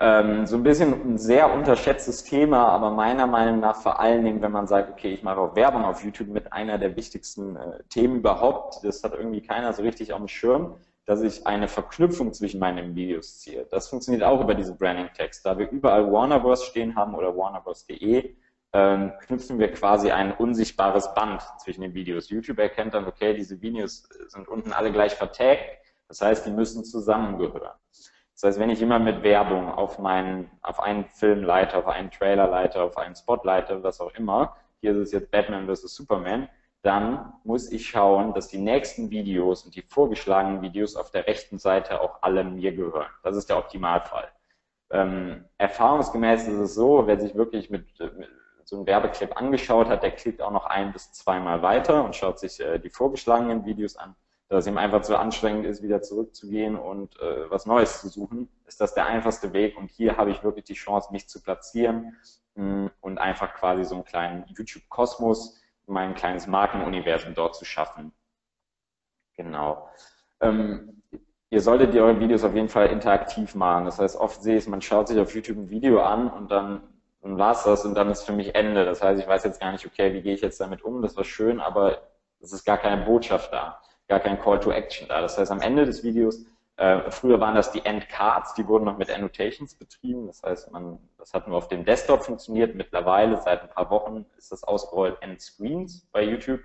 Ähm, 0.06 0.46
so 0.46 0.58
ein 0.58 0.64
bisschen 0.64 1.14
ein 1.14 1.18
sehr 1.18 1.54
unterschätztes 1.54 2.26
Thema, 2.26 2.68
aber 2.68 2.92
meiner 2.92 3.26
Meinung 3.26 3.62
nach 3.62 3.78
vor 3.78 4.02
allen 4.02 4.26
Dingen, 4.26 4.42
wenn 4.42 4.52
man 4.52 4.68
sagt, 4.68 4.92
okay, 4.92 5.14
ich 5.14 5.24
mache 5.24 5.40
auch 5.40 5.56
Werbung 5.56 5.86
auf 5.86 6.04
YouTube 6.04 6.28
mit 6.28 6.52
einer 6.52 6.78
der 6.78 6.98
wichtigsten 6.98 7.56
äh, 7.56 7.82
Themen 7.88 8.18
überhaupt, 8.18 8.84
das 8.84 9.02
hat 9.02 9.14
irgendwie 9.14 9.42
keiner 9.42 9.72
so 9.72 9.82
richtig 9.82 10.12
auf 10.12 10.20
dem 10.20 10.28
Schirm, 10.28 10.76
dass 11.06 11.22
ich 11.22 11.48
eine 11.48 11.70
Verknüpfung 11.70 12.34
zwischen 12.34 12.60
meinen 12.60 12.98
Videos 12.98 13.40
ziehe. 13.40 13.66
Das 13.72 13.88
funktioniert 13.88 14.26
auch 14.26 14.42
über 14.42 14.56
diese 14.56 14.76
Branding-Text. 14.76 15.46
Da 15.46 15.58
wir 15.58 15.70
überall 15.70 16.12
Warner 16.12 16.42
Bros. 16.42 16.66
stehen 16.66 16.98
haben 16.98 17.16
oder 17.16 17.38
warnerbros.de, 17.38 18.36
ähm, 18.74 19.14
knüpfen 19.26 19.58
wir 19.58 19.72
quasi 19.72 20.12
ein 20.12 20.34
unsichtbares 20.34 21.14
Band 21.14 21.42
zwischen 21.60 21.80
den 21.80 21.94
Videos. 21.94 22.30
YouTube 22.30 22.60
erkennt 22.60 22.94
dann, 22.94 23.08
okay, 23.08 23.36
diese 23.36 23.62
Videos 23.62 24.10
sind 24.28 24.50
unten 24.50 24.74
alle 24.74 24.92
gleich 24.92 25.14
vertagt, 25.14 25.64
das 26.10 26.20
heißt, 26.20 26.46
die 26.46 26.52
müssen 26.52 26.84
zusammengehören. 26.84 27.72
Das 28.34 28.44
heißt, 28.44 28.60
wenn 28.60 28.70
ich 28.70 28.82
immer 28.82 29.00
mit 29.00 29.24
Werbung 29.24 29.72
auf 29.72 30.00
meinen, 30.00 30.50
auf 30.62 30.80
einen 30.80 31.06
Film 31.06 31.44
leite, 31.44 31.78
auf 31.78 31.88
einen 31.88 32.12
Trailer 32.12 32.48
leite, 32.48 32.82
auf 32.82 32.98
einen 32.98 33.16
Spot 33.16 33.40
leite, 33.44 33.84
was 33.84 34.02
auch 34.02 34.14
immer, 34.16 34.56
hier 34.82 34.92
ist 34.92 34.98
es 34.98 35.12
jetzt 35.12 35.32
Batman 35.32 35.68
vs. 35.68 35.96
Superman, 35.96 36.50
dann 36.82 37.34
muss 37.46 37.72
ich 37.72 37.88
schauen, 37.88 38.34
dass 38.34 38.50
die 38.50 38.58
nächsten 38.58 39.10
Videos 39.10 39.64
und 39.64 39.76
die 39.76 39.84
vorgeschlagenen 39.84 40.62
Videos 40.62 40.96
auf 40.98 41.12
der 41.12 41.28
rechten 41.28 41.58
Seite 41.58 42.02
auch 42.02 42.18
alle 42.22 42.44
mir 42.44 42.74
gehören. 42.74 43.08
Das 43.24 43.38
ist 43.38 43.50
der 43.50 43.58
Optimalfall. 43.58 44.28
Ähm, 44.90 45.46
erfahrungsgemäß 45.58 46.48
ist 46.48 46.60
es 46.60 46.76
so, 46.76 47.08
wer 47.08 47.20
sich 47.20 47.36
wirklich 47.36 47.70
mit, 47.70 47.88
mit 48.18 48.30
so 48.66 48.76
einem 48.76 48.86
Werbeclip 48.86 49.38
angeschaut 49.38 49.88
hat, 49.88 50.04
der 50.04 50.12
klickt 50.12 50.42
auch 50.42 50.52
noch 50.52 50.66
ein 50.66 50.92
bis 50.92 51.14
zweimal 51.14 51.62
weiter 51.62 52.04
und 52.04 52.16
schaut 52.16 52.40
sich 52.40 52.60
äh, 52.60 52.80
die 52.80 52.90
vorgeschlagenen 52.90 53.66
Videos 53.66 53.96
an 53.96 54.16
dass 54.54 54.66
es 54.66 54.72
ihm 54.72 54.78
einfach 54.78 55.02
zu 55.02 55.18
anstrengend 55.18 55.66
ist, 55.66 55.82
wieder 55.82 56.04
zurückzugehen 56.04 56.76
und 56.78 57.20
äh, 57.20 57.50
was 57.50 57.66
Neues 57.66 58.02
zu 58.02 58.08
suchen, 58.08 58.50
ist 58.68 58.80
das 58.80 58.94
der 58.94 59.08
einfachste 59.08 59.52
Weg. 59.52 59.76
Und 59.78 59.90
hier 59.90 60.16
habe 60.18 60.30
ich 60.30 60.44
wirklich 60.44 60.66
die 60.66 60.76
Chance, 60.76 61.12
mich 61.12 61.28
zu 61.28 61.42
platzieren 61.42 62.16
mh, 62.54 62.64
mm, 62.64 62.92
und 63.02 63.18
einfach 63.18 63.56
quasi 63.56 63.84
so 63.84 63.96
einen 63.96 64.06
kleinen 64.06 64.46
YouTube-Kosmos, 64.48 65.60
mein 65.88 66.14
kleines 66.14 66.46
Markenuniversum 66.46 67.34
dort 67.34 67.56
zu 67.56 67.66
schaffen. 67.66 68.14
Genau. 69.36 69.90
Ähm, 70.40 71.02
ihr 71.50 71.60
solltet 71.60 71.96
eure 71.96 72.20
Videos 72.20 72.44
auf 72.44 72.54
jeden 72.54 72.70
Fall 72.70 72.88
interaktiv 72.88 73.56
machen. 73.56 73.86
Das 73.86 73.98
heißt, 73.98 74.16
oft 74.18 74.44
sehe 74.44 74.58
ich 74.58 74.66
es, 74.66 74.70
man 74.70 74.84
schaut 74.84 75.08
sich 75.08 75.20
auf 75.20 75.34
YouTube 75.34 75.58
ein 75.58 75.70
Video 75.72 76.00
an 76.04 76.30
und 76.30 76.52
dann, 76.52 76.84
dann 77.24 77.40
war 77.40 77.54
es 77.54 77.64
das 77.64 77.86
und 77.86 77.96
dann 77.96 78.12
ist 78.12 78.22
für 78.22 78.34
mich 78.34 78.54
Ende. 78.54 78.86
Das 78.86 79.02
heißt, 79.02 79.20
ich 79.20 79.28
weiß 79.28 79.46
jetzt 79.46 79.60
gar 79.60 79.72
nicht, 79.72 79.88
okay, 79.88 80.14
wie 80.14 80.22
gehe 80.22 80.36
ich 80.36 80.42
jetzt 80.42 80.62
damit 80.62 80.84
um? 80.84 81.02
Das 81.02 81.18
war 81.18 81.24
schön, 81.24 81.60
aber 81.60 82.04
es 82.40 82.54
ist 82.54 82.66
gar 82.66 82.78
keine 82.78 83.04
Botschaft 83.04 83.52
da 83.52 83.82
gar 84.14 84.20
kein 84.20 84.40
Call 84.40 84.60
to 84.60 84.72
Action 84.72 85.08
da. 85.08 85.22
Das 85.22 85.38
heißt, 85.38 85.52
am 85.52 85.62
Ende 85.62 85.86
des 85.86 86.04
Videos, 86.04 86.46
äh, 86.78 87.10
früher 87.10 87.40
waren 87.40 87.56
das 87.56 87.72
die 87.72 87.84
Endcards, 87.84 88.54
die 88.54 88.68
wurden 88.68 88.86
noch 88.86 88.98
mit 88.98 89.10
Annotations 89.10 89.74
betrieben. 89.74 90.28
Das 90.28 90.44
heißt, 90.44 90.72
man, 90.72 91.00
das 91.18 91.34
hat 91.34 91.48
nur 91.48 91.58
auf 91.58 91.68
dem 91.68 91.84
Desktop 91.84 92.24
funktioniert. 92.24 92.76
Mittlerweile, 92.76 93.42
seit 93.42 93.64
ein 93.64 93.70
paar 93.70 93.90
Wochen, 93.90 94.26
ist 94.38 94.52
das 94.52 94.64
ausgerollt 94.64 95.18
Endscreens 95.22 96.08
bei 96.12 96.24
YouTube. 96.24 96.62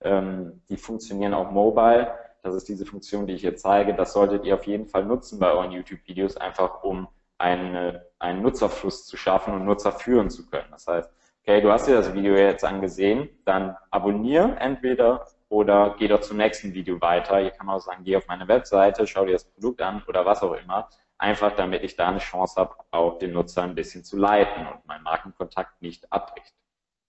Ähm, 0.00 0.60
die 0.68 0.76
funktionieren 0.76 1.34
auch 1.34 1.50
mobile. 1.52 2.12
Das 2.42 2.54
ist 2.54 2.68
diese 2.68 2.84
Funktion, 2.84 3.26
die 3.26 3.34
ich 3.34 3.42
hier 3.42 3.56
zeige. 3.56 3.94
Das 3.94 4.12
solltet 4.12 4.44
ihr 4.44 4.54
auf 4.54 4.66
jeden 4.66 4.86
Fall 4.86 5.04
nutzen 5.04 5.38
bei 5.38 5.52
euren 5.52 5.70
YouTube-Videos, 5.70 6.36
einfach 6.36 6.82
um 6.82 7.08
eine, 7.36 8.06
einen 8.18 8.42
Nutzerfluss 8.42 9.06
zu 9.06 9.16
schaffen 9.16 9.54
und 9.54 9.64
Nutzer 9.64 9.92
führen 9.92 10.30
zu 10.30 10.46
können. 10.48 10.68
Das 10.70 10.86
heißt, 10.88 11.10
okay, 11.42 11.60
du 11.60 11.70
hast 11.70 11.86
dir 11.86 11.94
das 11.94 12.12
Video 12.12 12.34
jetzt 12.34 12.64
angesehen, 12.64 13.28
dann 13.44 13.76
abonniere 13.90 14.56
entweder 14.58 15.26
oder 15.48 15.96
geh 15.98 16.08
doch 16.08 16.20
zum 16.20 16.36
nächsten 16.36 16.74
Video 16.74 17.00
weiter. 17.00 17.40
Ihr 17.40 17.50
kann 17.50 17.68
auch 17.68 17.80
sagen, 17.80 18.04
geh 18.04 18.16
auf 18.16 18.26
meine 18.26 18.48
Webseite, 18.48 19.06
schau 19.06 19.24
dir 19.24 19.32
das 19.32 19.44
Produkt 19.44 19.80
an 19.82 20.02
oder 20.06 20.24
was 20.26 20.42
auch 20.42 20.54
immer. 20.54 20.88
Einfach 21.16 21.56
damit 21.56 21.82
ich 21.82 21.96
da 21.96 22.08
eine 22.08 22.18
Chance 22.18 22.60
habe, 22.60 22.76
auch 22.90 23.18
den 23.18 23.32
Nutzer 23.32 23.62
ein 23.62 23.74
bisschen 23.74 24.04
zu 24.04 24.16
leiten 24.16 24.66
und 24.66 24.86
mein 24.86 25.02
Markenkontakt 25.02 25.82
nicht 25.82 26.12
abbricht. 26.12 26.54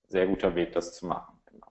Sehr 0.07 0.25
guter 0.25 0.55
Weg, 0.55 0.71
das 0.71 0.95
zu 0.95 1.05
machen. 1.05 1.39
Genau. 1.45 1.67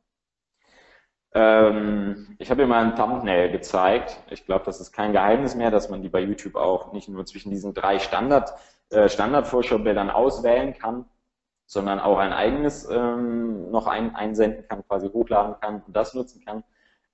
Ähm, 1.34 2.36
ich 2.38 2.50
habe 2.50 2.62
hier 2.62 2.68
mal 2.68 2.84
ein 2.84 2.94
Thumbnail 2.94 3.50
gezeigt. 3.50 4.22
Ich 4.30 4.44
glaube, 4.46 4.64
das 4.64 4.80
ist 4.80 4.92
kein 4.92 5.12
Geheimnis 5.12 5.56
mehr, 5.56 5.72
dass 5.72 5.88
man 5.88 6.02
die 6.02 6.08
bei 6.08 6.20
YouTube 6.20 6.54
auch 6.54 6.92
nicht 6.92 7.08
nur 7.08 7.26
zwischen 7.26 7.50
diesen 7.50 7.74
drei 7.74 7.98
Standard, 7.98 8.52
äh, 8.90 9.08
Standardvorschaubildern 9.08 10.10
auswählen 10.10 10.74
kann, 10.74 11.06
sondern 11.68 12.00
auch 12.00 12.16
ein 12.16 12.32
eigenes 12.32 12.88
ähm, 12.90 13.70
noch 13.70 13.86
ein, 13.86 14.16
einsenden 14.16 14.66
kann, 14.66 14.82
quasi 14.88 15.10
hochladen 15.10 15.56
kann 15.60 15.82
und 15.86 15.94
das 15.94 16.14
nutzen 16.14 16.42
kann. 16.42 16.64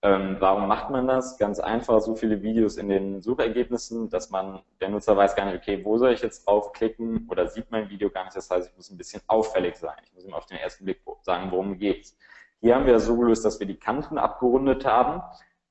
Ähm, 0.01 0.37
warum 0.39 0.69
macht 0.69 0.91
man 0.91 1.09
das? 1.09 1.39
Ganz 1.39 1.59
einfach, 1.59 2.01
so 2.01 2.15
viele 2.15 2.41
Videos 2.41 2.77
in 2.77 2.89
den 2.89 3.21
Suchergebnissen, 3.21 4.11
dass 4.11 4.31
man, 4.31 4.61
der 4.81 4.91
Nutzer 4.91 5.17
weiß 5.17 5.35
gar 5.35 5.47
nicht, 5.47 5.57
okay, 5.57 5.85
wo 5.85 5.99
soll 5.99 6.13
ich 6.13 6.23
jetzt 6.23 6.47
draufklicken 6.47 7.27
oder 7.29 7.49
sieht 7.49 7.69
mein 7.73 7.91
Video 7.91 8.09
gar 8.11 8.25
nicht. 8.25 8.37
Das 8.37 8.49
heißt, 8.49 8.71
ich 8.71 8.77
muss 8.77 8.91
ein 8.91 8.97
bisschen 8.97 9.23
auffällig 9.27 9.75
sein. 9.75 9.97
Ich 10.05 10.15
muss 10.15 10.25
ihm 10.25 10.35
auf 10.35 10.47
den 10.47 10.59
ersten 10.59 10.85
Blick 10.85 11.01
sagen, 11.23 11.51
worum 11.51 11.77
geht's. 11.77 12.17
Hier 12.61 12.77
haben 12.77 12.87
wir 12.87 13.01
so 13.01 13.17
gelöst, 13.17 13.45
dass 13.45 13.59
wir 13.59 13.67
die 13.67 13.79
Kanten 13.79 14.19
abgerundet 14.19 14.85
haben. 14.85 15.21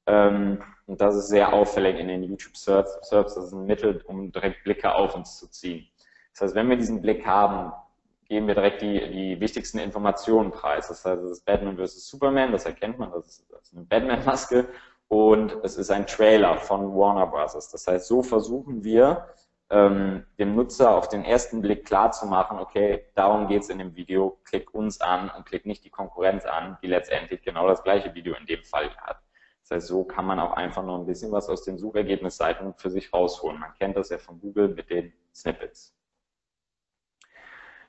Ähm, 0.07 0.61
und 0.87 0.99
das 0.99 1.15
ist 1.15 1.29
sehr 1.29 1.53
auffällig 1.53 1.97
in 1.97 2.09
den 2.09 2.23
YouTube 2.23 2.57
Search. 2.57 2.89
Das 3.09 3.37
ist 3.37 3.53
ein 3.53 3.65
Mittel, 3.65 4.03
um 4.07 4.29
direkt 4.29 4.65
Blicke 4.65 4.93
auf 4.93 5.15
uns 5.15 5.39
zu 5.39 5.49
ziehen. 5.49 5.87
Das 6.33 6.41
heißt, 6.41 6.55
wenn 6.55 6.67
wir 6.69 6.75
diesen 6.75 7.01
Blick 7.01 7.25
haben, 7.25 7.71
geben 8.33 8.47
wir 8.47 8.55
direkt 8.55 8.81
die, 8.81 9.11
die 9.11 9.39
wichtigsten 9.39 9.77
Informationen 9.77 10.49
preis. 10.49 10.87
Das 10.87 11.05
heißt, 11.05 11.21
es 11.21 11.31
ist 11.31 11.45
Batman 11.45 11.77
vs. 11.77 12.07
Superman, 12.07 12.51
das 12.51 12.65
erkennt 12.65 12.97
man, 12.97 13.11
das 13.11 13.27
ist, 13.27 13.51
das 13.51 13.61
ist 13.61 13.75
eine 13.75 13.85
Batman-Maske 13.85 14.67
und 15.07 15.55
es 15.63 15.77
ist 15.77 15.91
ein 15.91 16.07
Trailer 16.07 16.57
von 16.57 16.95
Warner 16.95 17.27
Bros. 17.27 17.69
Das 17.69 17.85
heißt, 17.85 18.07
so 18.07 18.23
versuchen 18.23 18.83
wir, 18.83 19.27
ähm, 19.69 20.25
dem 20.39 20.55
Nutzer 20.55 20.95
auf 20.95 21.09
den 21.09 21.23
ersten 21.23 21.61
Blick 21.61 21.85
klar 21.85 22.11
zu 22.11 22.25
machen, 22.25 22.57
okay, 22.57 23.05
darum 23.13 23.47
geht's 23.47 23.69
in 23.69 23.77
dem 23.77 23.95
Video, 23.95 24.39
klick 24.45 24.73
uns 24.73 24.99
an 24.99 25.29
und 25.29 25.45
klick 25.45 25.67
nicht 25.67 25.85
die 25.85 25.91
Konkurrenz 25.91 26.45
an, 26.45 26.79
die 26.81 26.87
letztendlich 26.87 27.43
genau 27.43 27.67
das 27.67 27.83
gleiche 27.83 28.15
Video 28.15 28.33
in 28.33 28.47
dem 28.47 28.63
Fall 28.63 28.89
hat. 28.97 29.17
Das 29.61 29.77
heißt, 29.77 29.87
so 29.87 30.05
kann 30.05 30.25
man 30.25 30.39
auch 30.39 30.53
einfach 30.53 30.83
noch 30.83 30.97
ein 30.97 31.05
bisschen 31.05 31.31
was 31.31 31.49
aus 31.49 31.63
den 31.63 31.77
Suchergebnisseiten 31.77 32.73
für 32.77 32.89
sich 32.89 33.13
rausholen. 33.13 33.59
Man 33.59 33.75
kennt 33.75 33.95
das 33.95 34.09
ja 34.09 34.17
von 34.17 34.41
Google 34.41 34.69
mit 34.69 34.89
den 34.89 35.13
Snippets. 35.35 35.95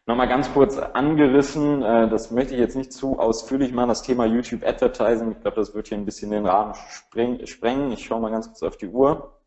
Nochmal 0.06 0.28
ganz 0.28 0.52
kurz 0.52 0.76
angerissen, 0.78 1.82
äh, 1.82 2.08
das 2.08 2.30
möchte 2.30 2.54
ich 2.54 2.60
jetzt 2.60 2.76
nicht 2.76 2.92
zu 2.92 3.18
ausführlich 3.18 3.72
machen, 3.72 3.88
das 3.88 4.02
Thema 4.02 4.26
YouTube 4.26 4.62
Advertising. 4.62 5.32
Ich 5.32 5.40
glaube, 5.40 5.56
das 5.56 5.74
wird 5.74 5.88
hier 5.88 5.96
ein 5.96 6.04
bisschen 6.04 6.30
den 6.30 6.46
Rahmen 6.46 6.74
sprengen. 7.46 7.90
Ich 7.92 8.04
schaue 8.04 8.20
mal 8.20 8.30
ganz 8.30 8.48
kurz 8.48 8.62
auf 8.62 8.76
die 8.76 8.88
Uhr. 8.88 9.40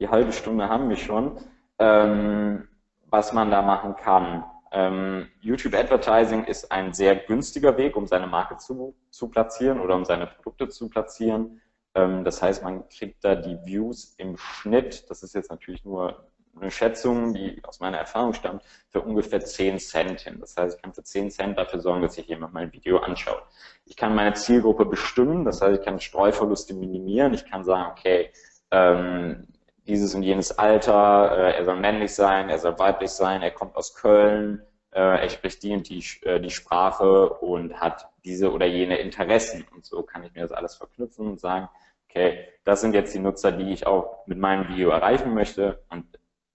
Die 0.00 0.08
halbe 0.08 0.32
Stunde 0.32 0.68
haben 0.68 0.88
wir 0.88 0.96
schon. 0.96 1.38
Ähm, 1.78 2.66
was 3.14 3.32
man 3.32 3.48
da 3.48 3.62
machen 3.62 3.94
kann. 3.94 4.44
Ähm, 4.72 5.28
YouTube 5.40 5.74
Advertising 5.74 6.44
ist 6.46 6.72
ein 6.72 6.92
sehr 6.92 7.14
günstiger 7.14 7.76
Weg, 7.76 7.96
um 7.96 8.08
seine 8.08 8.26
Marke 8.26 8.56
zu, 8.56 8.96
zu 9.10 9.28
platzieren 9.28 9.80
oder 9.80 9.94
um 9.94 10.04
seine 10.04 10.26
Produkte 10.26 10.68
zu 10.68 10.88
platzieren. 10.88 11.60
Ähm, 11.94 12.24
das 12.24 12.42
heißt, 12.42 12.64
man 12.64 12.88
kriegt 12.88 13.22
da 13.22 13.36
die 13.36 13.56
Views 13.64 14.16
im 14.18 14.36
Schnitt, 14.36 15.08
das 15.10 15.22
ist 15.22 15.32
jetzt 15.32 15.48
natürlich 15.48 15.84
nur 15.84 16.26
eine 16.60 16.70
Schätzung, 16.70 17.34
die 17.34 17.60
aus 17.64 17.80
meiner 17.80 17.98
Erfahrung 17.98 18.32
stammt, 18.32 18.62
für 18.88 19.00
ungefähr 19.00 19.40
10 19.40 19.78
Cent 19.78 20.20
hin. 20.20 20.38
Das 20.40 20.56
heißt, 20.56 20.76
ich 20.76 20.82
kann 20.82 20.92
für 20.92 21.02
10 21.02 21.30
Cent 21.30 21.58
dafür 21.58 21.80
sorgen, 21.80 22.02
dass 22.02 22.14
sich 22.14 22.26
jemand 22.26 22.52
mein 22.52 22.72
Video 22.72 22.98
anschaut. 22.98 23.42
Ich 23.86 23.96
kann 23.96 24.14
meine 24.14 24.34
Zielgruppe 24.34 24.86
bestimmen, 24.86 25.44
das 25.44 25.60
heißt, 25.60 25.80
ich 25.80 25.84
kann 25.84 26.00
Streuverluste 26.00 26.74
minimieren. 26.74 27.34
Ich 27.34 27.44
kann 27.44 27.64
sagen, 27.64 27.90
okay, 27.90 28.30
ähm, 28.70 29.48
dieses 29.86 30.14
und 30.14 30.22
jenes 30.22 30.58
Alter, 30.58 31.36
äh, 31.36 31.56
er 31.56 31.64
soll 31.64 31.76
männlich 31.76 32.14
sein, 32.14 32.48
er 32.48 32.58
soll 32.58 32.78
weiblich 32.78 33.10
sein, 33.10 33.42
er 33.42 33.50
kommt 33.50 33.76
aus 33.76 33.94
Köln, 33.94 34.62
äh, 34.92 35.00
er 35.00 35.28
spricht 35.28 35.62
die 35.62 35.72
und 35.72 35.88
die, 35.88 36.04
äh, 36.22 36.40
die 36.40 36.50
Sprache 36.50 37.28
und 37.28 37.80
hat 37.80 38.08
diese 38.24 38.52
oder 38.52 38.66
jene 38.66 38.98
Interessen. 38.98 39.66
Und 39.74 39.84
so 39.84 40.02
kann 40.02 40.24
ich 40.24 40.32
mir 40.32 40.42
das 40.42 40.52
alles 40.52 40.76
verknüpfen 40.76 41.26
und 41.26 41.40
sagen, 41.40 41.68
okay, 42.08 42.48
das 42.64 42.80
sind 42.80 42.94
jetzt 42.94 43.14
die 43.14 43.18
Nutzer, 43.18 43.52
die 43.52 43.72
ich 43.72 43.86
auch 43.86 44.26
mit 44.26 44.38
meinem 44.38 44.68
Video 44.68 44.90
erreichen 44.90 45.34
möchte 45.34 45.82
und 45.90 46.06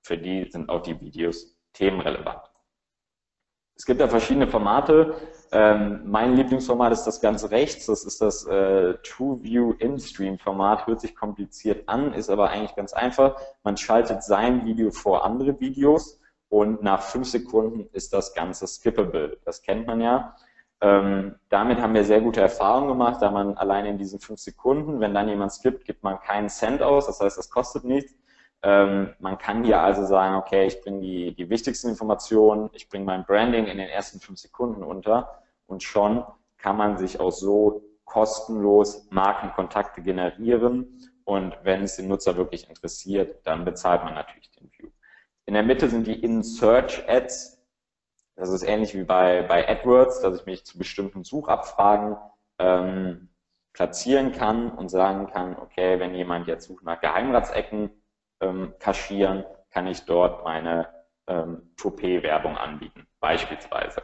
für 0.02 0.18
die 0.18 0.50
sind 0.50 0.70
auch 0.70 0.82
die 0.82 1.00
Videos 1.00 1.56
themenrelevant. 1.74 2.42
Es 3.80 3.86
gibt 3.86 4.02
ja 4.02 4.10
verschiedene 4.10 4.48
Formate. 4.48 5.16
Ähm, 5.54 6.02
mein 6.06 6.36
Lieblingsformat 6.36 6.92
ist 6.92 7.06
das 7.06 7.22
ganz 7.22 7.50
rechts. 7.50 7.86
Das 7.86 8.04
ist 8.04 8.20
das 8.22 8.46
äh, 8.46 8.96
TrueView 9.04 9.72
In-Stream-Format. 9.80 10.86
Hört 10.86 11.00
sich 11.00 11.16
kompliziert 11.16 11.88
an, 11.88 12.14
ist 12.14 12.30
aber 12.30 12.50
eigentlich 12.50 12.76
ganz 12.76 12.92
einfach. 12.92 13.40
Man 13.64 13.78
schaltet 13.78 14.22
sein 14.24 14.66
Video 14.66 14.92
vor 14.92 15.24
andere 15.24 15.58
Videos 15.62 16.20
und 16.50 16.84
nach 16.84 17.02
fünf 17.02 17.30
Sekunden 17.30 17.88
ist 17.94 18.12
das 18.12 18.34
Ganze 18.34 18.68
skippable. 18.68 19.38
Das 19.46 19.62
kennt 19.62 19.88
man 19.88 20.02
ja. 20.02 20.36
Ähm, 20.82 21.36
damit 21.48 21.80
haben 21.80 21.94
wir 21.94 22.04
sehr 22.04 22.20
gute 22.20 22.42
Erfahrungen 22.42 22.90
gemacht, 22.90 23.22
da 23.22 23.32
man 23.32 23.56
allein 23.58 23.86
in 23.86 23.98
diesen 23.98 24.20
fünf 24.20 24.40
Sekunden, 24.40 25.00
wenn 25.00 25.14
dann 25.14 25.30
jemand 25.30 25.54
skippt, 25.54 25.86
gibt 25.86 26.04
man 26.04 26.20
keinen 26.20 26.50
Cent 26.50 26.82
aus. 26.82 27.08
Das 27.08 27.22
heißt, 27.22 27.38
das 27.38 27.50
kostet 27.50 27.86
nichts. 27.86 28.14
Ähm, 28.62 29.14
man 29.20 29.38
kann 29.38 29.64
hier 29.64 29.82
also 29.82 30.06
sagen, 30.06 30.36
okay, 30.36 30.68
ich 30.68 30.82
bringe 30.82 31.00
die, 31.00 31.34
die 31.34 31.50
wichtigsten 31.50 31.90
Informationen, 31.90 32.70
ich 32.74 32.90
bringe 32.90 33.06
mein 33.06 33.26
Branding 33.26 33.68
in 33.68 33.78
den 33.78 33.90
ersten 33.90 34.20
fünf 34.20 34.40
Sekunden 34.40 34.84
unter 34.84 35.44
und 35.66 35.82
schon 35.82 36.26
kann 36.58 36.76
man 36.76 36.98
sich 36.98 37.20
auch 37.20 37.32
so 37.32 37.84
kostenlos 38.04 39.08
Markenkontakte 39.12 40.02
generieren 40.02 41.00
und 41.24 41.56
wenn 41.64 41.84
es 41.84 41.96
den 41.96 42.08
Nutzer 42.08 42.36
wirklich 42.36 42.68
interessiert, 42.68 43.46
dann 43.46 43.64
bezahlt 43.64 44.04
man 44.04 44.16
natürlich 44.16 44.52
den 44.52 44.70
View. 44.72 44.90
In 45.46 45.54
der 45.54 45.64
Mitte 45.64 45.88
sind 45.88 46.08
die 46.08 46.20
In-Search-Ads. 46.22 47.64
Das 48.36 48.50
ist 48.50 48.64
ähnlich 48.64 48.96
wie 48.96 49.04
bei, 49.04 49.44
bei 49.44 49.70
AdWords, 49.70 50.22
dass 50.22 50.40
ich 50.40 50.46
mich 50.46 50.66
zu 50.66 50.78
bestimmten 50.78 51.24
Suchabfragen 51.24 52.18
ähm, 52.58 53.30
platzieren 53.74 54.32
kann 54.32 54.72
und 54.72 54.90
sagen 54.90 55.28
kann, 55.28 55.56
okay, 55.58 56.00
wenn 56.00 56.16
jemand 56.16 56.48
jetzt 56.48 56.68
sucht 56.68 56.84
nach 56.84 57.00
Geheimratsecken, 57.00 57.92
ähm, 58.42 58.74
kaschieren, 58.80 59.44
kann 59.72 59.88
ich 59.88 60.06
dort 60.06 60.44
meine 60.44 60.88
ähm, 61.28 61.72
Toupet-Werbung 61.78 62.58
anbieten, 62.58 63.08
beispielsweise. 63.20 64.02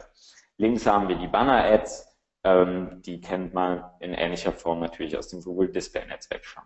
Links 0.58 0.86
haben 0.86 1.08
wir 1.08 1.16
die 1.16 1.28
Banner-Ads, 1.28 2.16
ähm, 2.44 3.02
die 3.02 3.20
kennt 3.20 3.52
man 3.52 3.84
in 4.00 4.14
ähnlicher 4.14 4.52
Form 4.52 4.80
natürlich 4.80 5.16
aus 5.16 5.28
dem 5.28 5.42
Google 5.42 5.72
Display-Netzwerk 5.72 6.44
schon. 6.44 6.62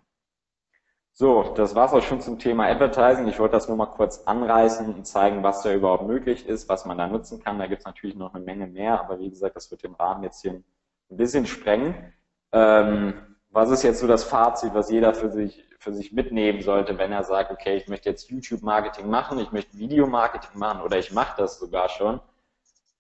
So, 1.13 1.55
das 1.55 1.75
war's 1.75 1.93
auch 1.93 2.03
schon 2.03 2.21
zum 2.21 2.39
Thema 2.39 2.67
Advertising. 2.67 3.27
Ich 3.29 3.39
wollte 3.39 3.53
das 3.53 3.69
nur 3.69 3.77
mal 3.77 3.87
kurz 3.87 4.23
anreißen 4.25 4.95
und 4.95 5.07
zeigen, 5.07 5.43
was 5.43 5.63
da 5.63 5.73
überhaupt 5.73 6.07
möglich 6.07 6.47
ist, 6.47 6.69
was 6.69 6.87
man 6.87 6.97
da 6.97 7.09
nutzen 7.09 7.43
kann. 7.43 7.59
Da 7.59 7.67
gibt's 7.67 7.85
natürlich 7.85 8.17
noch 8.17 8.33
eine 8.33 8.45
Menge 8.45 8.67
mehr, 8.67 9.01
aber 9.01 9.19
wie 9.19 9.29
gesagt, 9.29 9.57
das 9.57 9.71
wird 9.71 9.83
den 9.83 9.95
Rahmen 9.95 10.23
jetzt 10.23 10.41
hier 10.41 10.53
ein 10.53 10.65
bisschen 11.11 11.47
sprengen. 11.47 12.15
Ähm, 12.53 13.30
was 13.51 13.71
ist 13.71 13.83
jetzt 13.83 14.01
so 14.01 14.07
das 14.07 14.25
Fazit, 14.25 14.75
was 14.75 14.91
jeder 14.91 15.15
für 15.15 15.31
sich 15.31 15.65
für 15.81 15.95
sich 15.95 16.13
mitnehmen 16.13 16.61
sollte, 16.61 16.99
wenn 16.99 17.11
er 17.11 17.25
sagt, 17.25 17.51
okay, 17.51 17.77
ich 17.77 17.89
möchte 17.89 18.11
jetzt 18.11 18.31
YouTube-Marketing 18.31 19.09
machen, 19.09 19.39
ich 19.39 19.51
möchte 19.51 19.79
Video-Marketing 19.79 20.59
machen 20.59 20.83
oder 20.83 20.99
ich 20.99 21.11
mache 21.11 21.35
das 21.39 21.59
sogar 21.59 21.89
schon. 21.89 22.21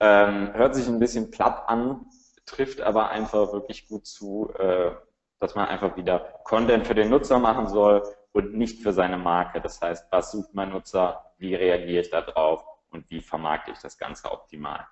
Ähm, 0.01 0.55
hört 0.55 0.75
sich 0.75 0.89
ein 0.89 0.99
bisschen 0.99 1.31
platt 1.31 1.65
an, 1.69 2.07
trifft 2.47 2.81
aber 2.81 3.11
einfach 3.11 3.53
wirklich 3.53 3.87
gut 3.87 4.07
zu, 4.07 4.51
äh, 4.59 4.93
dass 5.41 5.55
man 5.55 5.69
einfach 5.69 5.95
wieder 5.97 6.21
Content 6.45 6.87
für 6.87 6.95
den 6.95 7.11
Nutzer 7.11 7.39
machen 7.39 7.69
soll 7.69 8.03
und 8.33 8.55
nicht 8.55 8.83
für 8.83 8.95
seine 8.95 9.19
Marke. 9.19 9.61
Das 9.61 9.83
heißt, 9.83 10.07
was 10.11 10.33
sucht 10.33 10.55
mein 10.55 10.71
Nutzer, 10.71 11.33
wie 11.37 11.55
reagiere 11.55 12.01
ich 12.01 12.11
da 12.11 12.23
drauf 12.23 12.65
und 12.91 13.11
wie 13.11 13.21
vermarkte 13.21 13.73
ich 13.73 13.79
das 13.79 13.99
Ganze 13.99 14.31
optimal. 14.33 14.87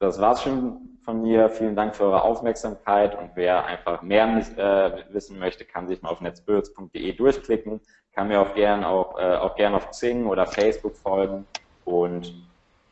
Das 0.00 0.18
war's 0.18 0.42
schon 0.42 0.98
von 1.04 1.20
mir. 1.20 1.50
Vielen 1.50 1.76
Dank 1.76 1.94
für 1.94 2.04
eure 2.04 2.22
Aufmerksamkeit 2.22 3.16
und 3.18 3.32
wer 3.34 3.66
einfach 3.66 4.00
mehr 4.00 4.26
äh, 4.56 5.12
wissen 5.12 5.38
möchte, 5.38 5.66
kann 5.66 5.86
sich 5.86 6.00
mal 6.00 6.08
auf 6.08 6.22
netzbirds.de 6.22 7.12
durchklicken, 7.12 7.82
kann 8.14 8.28
mir 8.28 8.40
auch 8.40 8.54
gern 8.54 8.82
auch, 8.82 9.18
äh, 9.18 9.36
auch 9.36 9.54
gern 9.56 9.74
auf 9.74 9.90
Xing 9.90 10.26
oder 10.26 10.46
Facebook 10.46 10.96
folgen 10.96 11.46
und 11.84 12.32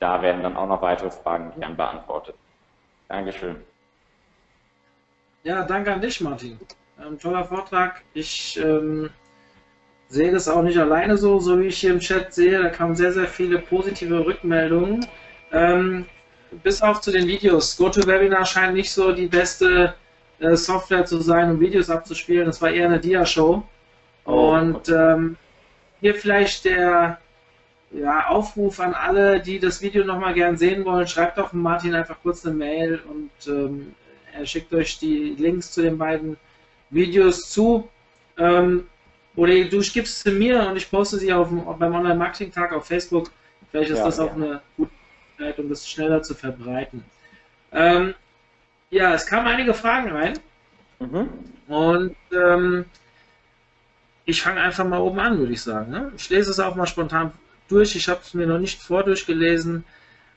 da 0.01 0.21
werden 0.21 0.43
dann 0.43 0.55
auch 0.55 0.69
noch 0.69 0.83
weitere 0.83 1.11
Fragen 1.11 1.51
gern 1.59 1.79
beantwortet. 1.79 2.37
Dankeschön. 3.09 3.57
Ja, 5.45 5.65
danke 5.65 5.95
an 5.95 6.03
dich, 6.03 6.21
Martin. 6.21 6.59
Ähm, 7.03 7.19
toller 7.19 7.45
Vortrag. 7.45 8.03
Ich 8.13 8.61
ähm, 8.63 9.09
sehe 10.09 10.31
das 10.31 10.47
auch 10.47 10.63
nicht 10.63 10.77
alleine 10.79 11.17
so, 11.17 11.39
so 11.39 11.59
wie 11.59 11.69
ich 11.69 11.79
hier 11.79 11.93
im 11.93 12.01
Chat 12.01 12.35
sehe. 12.35 12.63
Da 12.63 12.69
kamen 12.69 12.95
sehr, 12.95 13.13
sehr 13.13 13.29
viele 13.29 13.61
positive 13.61 14.27
Rückmeldungen. 14.27 15.07
Ähm, 15.53 16.05
bis 16.63 16.83
auf 16.83 17.01
zu 17.01 17.11
den 17.11 17.27
Videos. 17.27 17.77
GoToWebinar 17.77 18.45
scheint 18.47 18.75
nicht 18.75 18.91
so 18.91 19.13
die 19.13 19.27
beste 19.27 19.95
äh, 20.41 20.57
Software 20.57 21.05
zu 21.05 21.21
sein, 21.21 21.51
um 21.51 21.61
Videos 21.61 21.91
abzuspielen. 21.91 22.47
Das 22.47 22.61
war 22.63 22.71
eher 22.71 22.87
eine 22.87 23.01
Dia-Show. 23.01 23.63
Oh, 24.25 24.53
Und 24.53 24.89
ähm, 24.89 25.37
hier 26.01 26.15
vielleicht 26.15 26.65
der 26.65 27.19
ja, 27.91 28.29
Aufruf 28.29 28.81
an 28.81 28.95
alle, 28.95 29.41
die 29.41 29.59
das 29.59 29.81
Video 29.81 30.05
nochmal 30.05 30.35
gern 30.35 30.57
sehen 30.57 30.85
wollen. 30.85 31.07
Schreibt 31.07 31.39
doch 31.39 31.53
Martin 31.53 31.95
einfach 31.95 32.17
kurz 32.23 32.45
eine 32.45 32.55
Mail 32.55 33.01
und 33.09 33.31
ähm, 33.47 33.95
er 34.33 34.47
schickt 34.47 34.73
euch 34.75 34.99
die 34.99 35.35
Links 35.39 35.73
zu 35.73 35.83
den 35.83 35.97
beiden 35.97 36.37
Videos 36.91 37.51
zu. 37.51 37.89
Ähm, 38.37 38.87
oder 39.37 39.53
du 39.65 39.81
gibst 39.81 40.23
sie 40.23 40.31
mir 40.33 40.69
und 40.69 40.77
ich 40.77 40.91
poste 40.91 41.17
sie 41.17 41.33
auf, 41.33 41.49
beim 41.79 41.95
Online-Marketing-Tag 41.95 42.73
auf 42.73 42.87
Facebook. 42.87 43.31
Vielleicht 43.71 43.91
ist 43.91 43.99
ja, 43.99 44.05
das 44.05 44.21
auch 44.21 44.27
ja. 44.29 44.35
eine 44.35 44.63
gute 44.77 44.91
Möglichkeit, 45.39 45.59
um 45.59 45.69
das 45.69 45.89
schneller 45.89 46.23
zu 46.23 46.35
verbreiten. 46.35 47.05
Ähm, 47.73 48.15
ja, 48.91 49.15
es 49.15 49.27
kamen 49.27 49.47
einige 49.47 49.75
Fragen 49.75 50.11
rein. 50.11 50.39
Mhm. 50.99 51.29
Und 51.69 52.17
ähm, 52.33 52.85
ich 54.25 54.43
fange 54.43 54.61
einfach 54.61 54.87
mal 54.87 55.01
oben 55.01 55.21
an, 55.21 55.39
würde 55.39 55.53
ich 55.53 55.63
sagen. 55.63 55.91
Ne? 55.91 56.13
Ich 56.17 56.29
lese 56.31 56.51
es 56.51 56.61
auch 56.61 56.75
mal 56.75 56.87
spontan 56.87 57.33
durch. 57.69 57.95
Ich 57.97 58.09
habe 58.09 58.21
es 58.23 58.35
mir 58.35 58.47
noch 58.47 58.59
nicht 58.59 58.81
vordurchgelesen. 58.81 59.85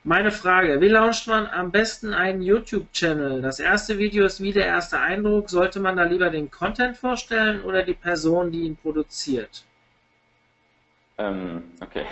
Meine 0.04 0.32
Frage, 0.32 0.82
wie 0.82 0.88
launcht 0.88 1.28
man 1.28 1.45
am 1.45 1.72
besten 1.72 2.14
einen 2.14 2.41
YouTube-Channel? 2.41 3.41
Das 3.41 3.60
erste 3.60 3.99
Video 3.99 4.26
ist 4.26 4.41
wie 4.41 4.52
der 4.52 4.66
erste 4.66 4.99
Eindruck. 4.99 5.49
Sollte 5.49 5.80
man 5.80 5.95
da 5.95 6.04
lieber 6.04 6.30
den 6.30 6.49
Content 6.49 6.97
vorstellen 6.97 7.62
oder 7.62 7.84
die 7.84 7.93
Person, 7.93 8.52
die 8.52 8.62
ihn 8.62 8.76
produziert? 8.76 9.64
Ähm, 11.20 11.64
okay. 11.82 12.06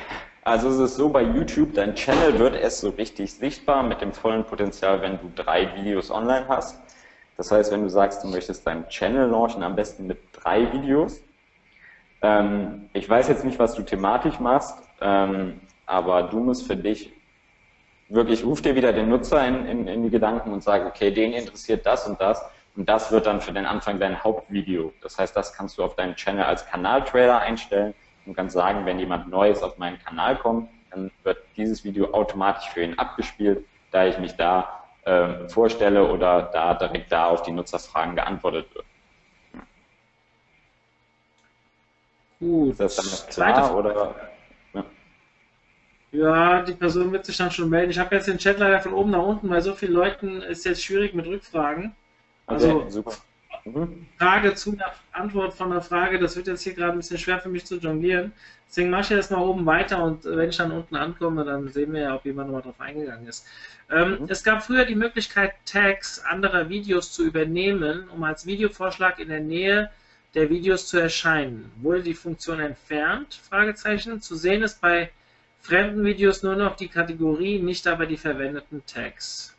Also 0.49 0.69
es 0.69 0.79
ist 0.79 0.95
so 0.95 1.09
bei 1.09 1.21
YouTube, 1.21 1.75
dein 1.75 1.93
Channel 1.93 2.39
wird 2.39 2.55
erst 2.55 2.79
so 2.79 2.89
richtig 2.89 3.31
sichtbar 3.31 3.83
mit 3.83 4.01
dem 4.01 4.11
vollen 4.11 4.43
Potenzial, 4.43 4.99
wenn 4.99 5.19
du 5.19 5.31
drei 5.35 5.75
Videos 5.75 6.09
online 6.09 6.47
hast. 6.47 6.81
Das 7.37 7.51
heißt, 7.51 7.71
wenn 7.71 7.83
du 7.83 7.89
sagst, 7.91 8.23
du 8.23 8.29
möchtest 8.29 8.65
deinen 8.65 8.87
Channel 8.89 9.29
launchen, 9.29 9.61
am 9.61 9.75
besten 9.75 10.07
mit 10.07 10.17
drei 10.33 10.73
Videos. 10.73 11.21
Ähm, 12.23 12.89
ich 12.93 13.07
weiß 13.07 13.27
jetzt 13.27 13.45
nicht, 13.45 13.59
was 13.59 13.75
du 13.75 13.83
thematisch 13.83 14.39
machst, 14.39 14.75
ähm, 15.01 15.61
aber 15.85 16.23
du 16.23 16.39
musst 16.39 16.65
für 16.65 16.75
dich 16.75 17.13
wirklich, 18.07 18.43
ruf 18.43 18.63
dir 18.63 18.73
wieder 18.73 18.91
den 18.91 19.07
Nutzer 19.07 19.47
in, 19.47 19.67
in, 19.67 19.87
in 19.87 20.01
die 20.01 20.09
Gedanken 20.09 20.51
und 20.51 20.63
sag, 20.63 20.83
okay, 20.87 21.11
den 21.11 21.33
interessiert 21.33 21.85
das 21.85 22.07
und 22.07 22.19
das. 22.19 22.43
Und 22.75 22.89
das 22.89 23.11
wird 23.11 23.27
dann 23.27 23.39
für 23.39 23.53
den 23.53 23.67
Anfang 23.67 23.99
dein 23.99 24.23
Hauptvideo. 24.23 24.93
Das 25.03 25.19
heißt, 25.19 25.35
das 25.35 25.53
kannst 25.53 25.77
du 25.77 25.83
auf 25.83 25.95
deinem 25.95 26.15
Channel 26.15 26.45
als 26.45 26.65
Kanaltrailer 26.65 27.37
einstellen 27.37 27.93
und 28.29 28.35
kannst 28.35 28.53
sagen, 28.53 28.85
wenn 28.85 28.99
jemand 28.99 29.27
Neues 29.27 29.63
auf 29.63 29.79
meinen 29.79 29.97
Kanal 29.97 30.37
kommt, 30.37 30.69
dann 30.91 31.09
wird 31.23 31.39
dieses 31.57 31.83
Video 31.83 32.13
automatisch 32.13 32.69
für 32.69 32.83
ihn 32.83 32.93
abgespielt, 32.93 33.65
da 33.89 34.05
ich 34.05 34.19
mich 34.19 34.35
da 34.35 34.83
äh, 35.03 35.49
vorstelle 35.49 36.11
oder 36.11 36.43
da 36.53 36.75
direkt 36.75 37.11
da 37.11 37.25
auf 37.25 37.41
die 37.41 37.51
Nutzerfragen 37.51 38.15
geantwortet 38.15 38.67
wird. 38.75 38.85
Gut. 42.39 42.69
Ist 42.69 42.79
das 42.79 42.95
dann 42.95 43.05
noch 43.07 43.27
klar 43.27 43.75
oder? 43.75 44.15
Ja, 46.11 46.61
die 46.61 46.73
Person 46.73 47.11
wird 47.11 47.25
sich 47.25 47.37
dann 47.37 47.51
schon 47.51 47.69
melden. 47.69 47.91
Ich 47.91 47.99
habe 47.99 48.15
jetzt 48.15 48.27
den 48.27 48.37
Chat 48.37 48.59
leider 48.59 48.79
von 48.79 48.93
oben 48.93 49.11
nach 49.11 49.23
unten, 49.23 49.49
weil 49.49 49.61
so 49.61 49.73
vielen 49.73 49.93
Leuten 49.93 50.41
ist 50.41 50.65
jetzt 50.65 50.83
schwierig 50.83 51.13
mit 51.13 51.25
Rückfragen. 51.25 51.95
Also 52.45 52.81
okay, 52.81 52.89
super. 52.89 53.11
Mhm. 53.65 54.07
Frage 54.17 54.53
zu 54.55 54.73
einer 54.73 54.93
Antwort 55.11 55.53
von 55.53 55.71
der 55.71 55.81
Frage, 55.81 56.19
das 56.19 56.35
wird 56.35 56.47
jetzt 56.47 56.63
hier 56.63 56.73
gerade 56.73 56.93
ein 56.93 56.97
bisschen 56.97 57.17
schwer 57.17 57.39
für 57.39 57.49
mich 57.49 57.65
zu 57.65 57.77
jonglieren. 57.77 58.31
Deswegen 58.67 58.91
mache 58.91 59.01
ich 59.01 59.09
jetzt 59.09 59.31
mal 59.31 59.41
oben 59.41 59.65
weiter 59.65 60.03
und 60.03 60.25
wenn 60.25 60.49
ich 60.49 60.57
dann 60.57 60.71
unten 60.71 60.95
ankomme, 60.95 61.43
dann 61.43 61.69
sehen 61.69 61.91
wir 61.91 62.01
ja, 62.01 62.15
ob 62.15 62.25
jemand 62.25 62.49
nochmal 62.49 62.61
drauf 62.61 62.79
eingegangen 62.79 63.27
ist. 63.27 63.47
Ähm, 63.89 64.19
mhm. 64.19 64.27
Es 64.29 64.43
gab 64.43 64.63
früher 64.63 64.85
die 64.85 64.95
Möglichkeit, 64.95 65.53
Tags 65.65 66.19
anderer 66.19 66.69
Videos 66.69 67.11
zu 67.11 67.25
übernehmen, 67.25 68.07
um 68.09 68.23
als 68.23 68.45
Videovorschlag 68.45 69.19
in 69.19 69.29
der 69.29 69.39
Nähe 69.39 69.89
der 70.35 70.49
Videos 70.49 70.87
zu 70.87 70.99
erscheinen. 70.99 71.71
Wurde 71.77 72.03
die 72.03 72.13
Funktion 72.13 72.59
entfernt? 72.59 73.39
Fragezeichen. 73.49 74.21
Zu 74.21 74.35
sehen 74.35 74.61
ist 74.61 74.79
bei 74.79 75.09
fremden 75.61 76.03
Videos 76.03 76.43
nur 76.43 76.55
noch 76.55 76.75
die 76.75 76.87
Kategorie, 76.87 77.59
nicht 77.59 77.87
aber 77.87 78.05
die 78.05 78.17
verwendeten 78.17 78.83
Tags. 78.85 79.55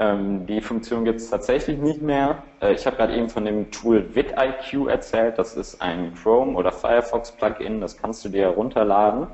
Ähm, 0.00 0.46
die 0.46 0.60
Funktion 0.60 1.04
gibt 1.04 1.20
es 1.20 1.30
tatsächlich 1.30 1.78
nicht 1.78 2.02
mehr. 2.02 2.42
Äh, 2.60 2.74
ich 2.74 2.84
habe 2.86 2.96
gerade 2.96 3.16
eben 3.16 3.28
von 3.28 3.44
dem 3.44 3.70
Tool 3.70 4.14
vidIQ 4.14 4.88
erzählt. 4.88 5.38
Das 5.38 5.54
ist 5.56 5.80
ein 5.80 6.14
Chrome 6.14 6.56
oder 6.56 6.72
Firefox 6.72 7.32
Plugin. 7.32 7.80
Das 7.80 7.96
kannst 7.96 8.24
du 8.24 8.28
dir 8.28 8.42
herunterladen 8.42 9.28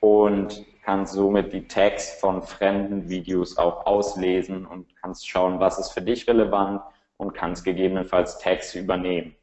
und 0.00 0.64
kannst 0.82 1.12
somit 1.12 1.52
die 1.52 1.66
Tags 1.68 2.18
von 2.20 2.42
fremden 2.42 3.08
Videos 3.08 3.58
auch 3.58 3.86
auslesen 3.86 4.66
und 4.66 4.86
kannst 5.00 5.28
schauen, 5.28 5.60
was 5.60 5.78
ist 5.78 5.92
für 5.92 6.02
dich 6.02 6.26
relevant 6.26 6.80
und 7.18 7.34
kannst 7.34 7.64
gegebenenfalls 7.64 8.38
Tags 8.38 8.74
übernehmen. 8.74 9.36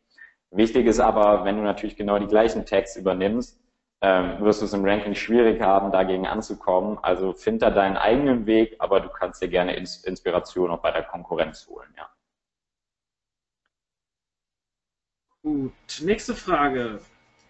Wichtig 0.51 0.87
ist 0.87 0.99
aber, 0.99 1.45
wenn 1.45 1.57
du 1.57 1.61
natürlich 1.61 1.95
genau 1.95 2.17
die 2.17 2.27
gleichen 2.27 2.65
Tags 2.65 2.95
übernimmst, 2.95 3.58
ähm, 4.01 4.39
wirst 4.39 4.61
du 4.61 4.65
es 4.65 4.73
im 4.73 4.85
Ranking 4.85 5.15
schwierig 5.15 5.61
haben, 5.61 5.91
dagegen 5.91 6.25
anzukommen. 6.25 6.97
Also 7.01 7.33
find 7.33 7.61
da 7.61 7.69
deinen 7.69 7.97
eigenen 7.97 8.45
Weg, 8.45 8.75
aber 8.79 9.01
du 9.01 9.09
kannst 9.09 9.41
dir 9.41 9.49
gerne 9.49 9.75
Ins 9.75 10.03
Inspiration 10.05 10.71
auch 10.71 10.81
bei 10.81 10.91
der 10.91 11.03
Konkurrenz 11.03 11.67
holen, 11.67 11.89
ja. 11.97 12.09
Gut, 15.41 15.73
nächste 16.01 16.35
Frage. 16.35 16.99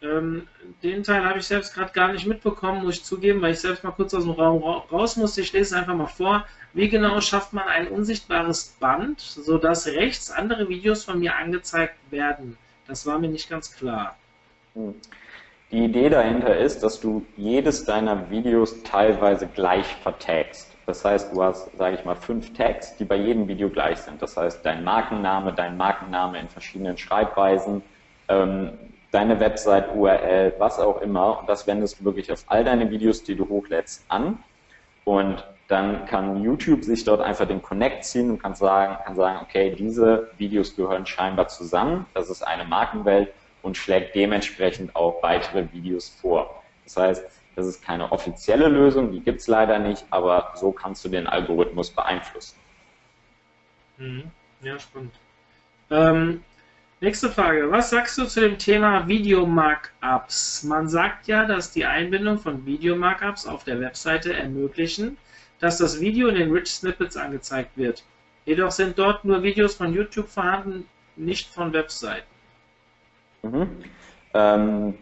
Ähm, 0.01 0.47
den 0.81 1.03
Teil 1.03 1.25
habe 1.25 1.39
ich 1.39 1.47
selbst 1.47 1.73
gerade 1.73 1.91
gar 1.91 2.13
nicht 2.13 2.25
mitbekommen, 2.25 2.83
muss 2.83 2.95
ich 2.95 3.03
zugeben, 3.03 3.41
weil 3.41 3.51
ich 3.51 3.59
selbst 3.59 3.83
mal 3.83 3.91
kurz 3.91 4.13
aus 4.13 4.23
dem 4.23 4.31
Raum 4.31 4.63
raus 4.63 5.17
musste. 5.17 5.41
Ich 5.41 5.51
lese 5.51 5.75
es 5.75 5.79
einfach 5.81 5.95
mal 5.95 6.07
vor. 6.07 6.45
Wie 6.73 6.87
genau 6.87 7.19
schafft 7.19 7.51
man 7.51 7.67
ein 7.67 7.87
unsichtbares 7.89 8.77
Band, 8.79 9.19
sodass 9.19 9.87
rechts 9.87 10.31
andere 10.31 10.69
Videos 10.69 11.03
von 11.03 11.19
mir 11.19 11.35
angezeigt 11.35 11.97
werden? 12.11 12.57
Das 12.87 13.05
war 13.05 13.19
mir 13.19 13.27
nicht 13.27 13.49
ganz 13.49 13.75
klar. 13.75 14.17
Hm. 14.75 14.95
Die 15.71 15.85
Idee 15.85 16.09
dahinter 16.09 16.57
ist, 16.57 16.81
dass 16.81 16.99
du 16.99 17.23
jedes 17.37 17.85
deiner 17.85 18.31
Videos 18.31 18.81
teilweise 18.81 19.45
gleich 19.45 19.85
vertagst. 19.97 20.75
Das 20.87 21.05
heißt, 21.05 21.31
du 21.31 21.43
hast, 21.43 21.77
sage 21.77 21.95
ich 21.95 22.05
mal, 22.05 22.15
fünf 22.15 22.53
Tags, 22.53 22.97
die 22.97 23.05
bei 23.05 23.17
jedem 23.17 23.47
Video 23.47 23.69
gleich 23.69 23.99
sind. 23.99 24.19
Das 24.19 24.35
heißt, 24.35 24.65
dein 24.65 24.83
Markenname, 24.83 25.53
dein 25.53 25.77
Markenname 25.77 26.39
in 26.39 26.49
verschiedenen 26.49 26.97
Schreibweisen, 26.97 27.83
ähm, 28.29 28.71
deine 29.11 29.39
Website-URL, 29.39 30.55
was 30.57 30.79
auch 30.79 31.01
immer. 31.01 31.39
Und 31.41 31.49
das 31.49 31.67
wendest 31.67 31.99
du 31.99 32.05
wirklich 32.05 32.31
auf 32.31 32.43
all 32.47 32.63
deine 32.63 32.89
Videos, 32.89 33.21
die 33.21 33.35
du 33.35 33.47
hochlädst, 33.47 34.03
an. 34.07 34.39
Und 35.03 35.45
dann 35.67 36.05
kann 36.05 36.41
YouTube 36.41 36.83
sich 36.83 37.03
dort 37.03 37.21
einfach 37.21 37.47
den 37.47 37.61
Connect 37.61 38.05
ziehen 38.05 38.31
und 38.31 38.41
kann 38.41 38.55
sagen, 38.55 38.97
kann 39.05 39.15
sagen, 39.15 39.41
okay, 39.43 39.75
diese 39.77 40.31
Videos 40.39 40.75
gehören 40.75 41.05
scheinbar 41.05 41.47
zusammen. 41.47 42.07
Das 42.15 42.31
ist 42.31 42.41
eine 42.41 42.65
Markenwelt 42.65 43.31
und 43.61 43.77
schlägt 43.77 44.15
dementsprechend 44.15 44.95
auch 44.95 45.21
weitere 45.21 45.71
Videos 45.71 46.09
vor. 46.09 46.63
Das 46.85 46.97
heißt, 46.97 47.25
das 47.55 47.67
ist 47.67 47.83
keine 47.83 48.11
offizielle 48.11 48.67
Lösung, 48.67 49.11
die 49.11 49.19
gibt 49.19 49.41
es 49.41 49.47
leider 49.47 49.79
nicht, 49.79 50.05
aber 50.09 50.53
so 50.55 50.71
kannst 50.71 51.03
du 51.03 51.09
den 51.09 51.27
Algorithmus 51.27 51.91
beeinflussen. 51.91 52.57
Mhm. 53.97 54.31
Ja, 54.61 54.79
spannend. 54.79 55.13
Ähm, 55.91 56.43
nächste 57.01 57.29
Frage. 57.29 57.69
Was 57.71 57.89
sagst 57.89 58.17
du 58.17 58.25
zu 58.25 58.41
dem 58.41 58.57
Thema 58.57 59.07
Video-Markups? 59.07 60.63
Man 60.63 60.87
sagt 60.87 61.27
ja, 61.27 61.45
dass 61.45 61.71
die 61.71 61.85
Einbindung 61.85 62.37
von 62.37 62.65
Video-Markups 62.65 63.45
auf 63.45 63.63
der 63.63 63.79
Webseite 63.79 64.33
ermöglichen, 64.33 65.17
dass 65.59 65.77
das 65.77 65.99
Video 65.99 66.29
in 66.29 66.35
den 66.35 66.51
Rich 66.51 66.71
Snippets 66.71 67.17
angezeigt 67.17 67.71
wird. 67.75 68.03
Jedoch 68.45 68.71
sind 68.71 68.97
dort 68.97 69.25
nur 69.25 69.43
Videos 69.43 69.75
von 69.75 69.93
YouTube 69.93 70.29
vorhanden, 70.29 70.87
nicht 71.15 71.47
von 71.53 71.73
Webseiten. 71.73 72.27
Mhm. 73.41 73.83
Ähm, 74.33 74.93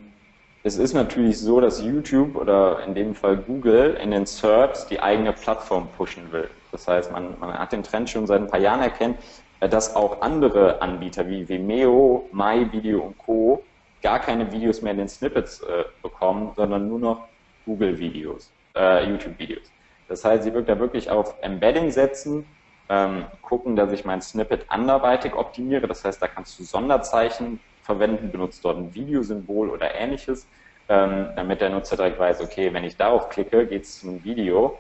es 0.64 0.78
ist 0.78 0.94
natürlich 0.94 1.40
so, 1.40 1.62
dass 1.62 1.82
YouTube 1.82 2.36
oder 2.36 2.84
in 2.86 2.94
dem 2.94 3.16
Fall 3.16 3.38
Google 3.38 3.98
in 4.02 4.12
den 4.12 4.26
SERPs 4.26 4.88
die 4.88 5.00
eigene 5.00 5.34
Plattform 5.34 5.88
pushen 5.96 6.32
will. 6.32 6.50
Das 6.72 6.88
heißt, 6.88 7.12
man, 7.12 7.40
man 7.40 7.58
hat 7.58 7.72
den 7.72 7.84
Trend 7.84 8.10
schon 8.10 8.28
seit 8.28 8.42
ein 8.42 8.48
paar 8.48 8.60
Jahren 8.60 8.82
erkennt, 8.82 9.18
äh, 9.60 9.70
dass 9.70 9.96
auch 9.96 10.22
andere 10.22 10.82
Anbieter 10.82 11.28
wie 11.28 11.48
Vimeo, 11.48 12.28
MyVideo 12.32 13.02
und 13.02 13.18
Co. 13.18 13.64
gar 14.02 14.20
keine 14.20 14.52
Videos 14.52 14.82
mehr 14.82 14.92
in 14.92 15.00
den 15.00 15.08
Snippets 15.08 15.62
äh, 15.62 15.86
bekommen, 16.02 16.52
sondern 16.56 16.88
nur 16.88 17.00
noch 17.00 17.28
Google-Videos, 17.66 18.52
äh, 18.76 19.10
YouTube-Videos. 19.10 19.72
Das 20.08 20.24
heißt, 20.24 20.44
sie 20.44 20.54
wird 20.54 20.70
da 20.70 20.80
wirklich 20.80 21.10
auf 21.10 21.36
Embedding 21.42 21.92
setzen, 21.92 22.46
ähm, 22.90 23.26
gucken, 23.42 23.76
dass 23.76 23.92
ich 23.92 24.06
mein 24.06 24.22
Snippet 24.22 24.66
anderweitig 24.70 25.34
optimiere. 25.34 25.88
Das 25.88 26.06
heißt, 26.06 26.22
da 26.22 26.28
kannst 26.28 26.58
du 26.60 26.64
Sonderzeichen 26.64 27.60
verwenden, 27.88 28.32
benutzt 28.32 28.64
dort 28.64 28.78
ein 28.78 28.94
Videosymbol 28.94 29.70
oder 29.70 29.96
ähnliches, 29.96 30.46
ähm, 30.90 31.30
damit 31.36 31.62
der 31.62 31.70
Nutzer 31.70 31.96
direkt 31.96 32.20
weiß, 32.20 32.42
okay, 32.42 32.72
wenn 32.74 32.84
ich 32.84 32.98
darauf 32.98 33.30
klicke, 33.30 33.66
geht 33.66 33.84
es 33.84 34.02
zum 34.02 34.24
Video 34.24 34.78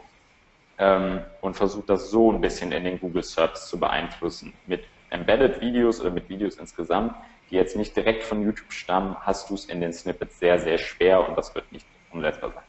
ähm, 0.78 1.22
und 1.41 1.55
versucht 1.55 1.89
das 1.89 2.12
so 2.12 2.32
ein 2.32 2.41
bisschen 2.41 2.72
in 2.74 2.84
den 2.84 2.99
Google 2.99 3.24
Search 3.24 3.55
zu 3.55 3.80
beeinflussen. 3.80 4.53
Mit 4.68 4.84
Embedded 5.10 5.62
Videos 5.62 6.01
oder 6.01 6.12
mit 6.12 6.28
Videos 6.28 6.58
insgesamt, 6.58 7.16
die 7.49 7.55
jetzt 7.55 7.78
nicht 7.78 7.95
direkt 7.95 8.24
von 8.24 8.43
YouTube 8.43 8.74
stammen, 8.74 9.16
hast 9.22 9.49
du 9.49 9.55
es 9.55 9.66
in 9.66 9.80
den 9.80 9.93
Snippets 9.93 10.38
sehr, 10.38 10.60
sehr 10.60 10.78
schwer 10.78 11.28
und 11.28 11.38
das 11.38 11.55
wird 11.55 11.72
nicht 11.72 11.86
umsetzbar 12.12 12.51
sein. 12.51 12.64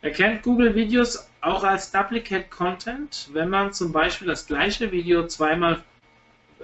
Erkennt 0.00 0.42
Google 0.42 0.74
Videos 0.74 1.30
auch 1.40 1.64
als 1.64 1.90
Duplicate 1.90 2.50
Content, 2.50 3.30
wenn 3.32 3.48
man 3.48 3.72
zum 3.72 3.90
Beispiel 3.90 4.28
das 4.28 4.46
gleiche 4.46 4.92
Video 4.92 5.26
zweimal 5.26 5.82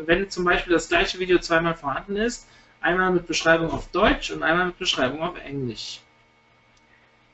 wenn 0.07 0.31
zum 0.31 0.45
Beispiel 0.45 0.73
das 0.73 0.89
gleiche 0.89 1.19
Video 1.19 1.39
zweimal 1.39 1.75
vorhanden 1.75 2.17
ist, 2.17 2.47
einmal 2.81 3.11
mit 3.11 3.27
Beschreibung 3.27 3.71
auf 3.71 3.89
Deutsch 3.89 4.31
und 4.31 4.43
einmal 4.43 4.67
mit 4.67 4.79
Beschreibung 4.79 5.23
auf 5.23 5.39
Englisch. 5.45 6.01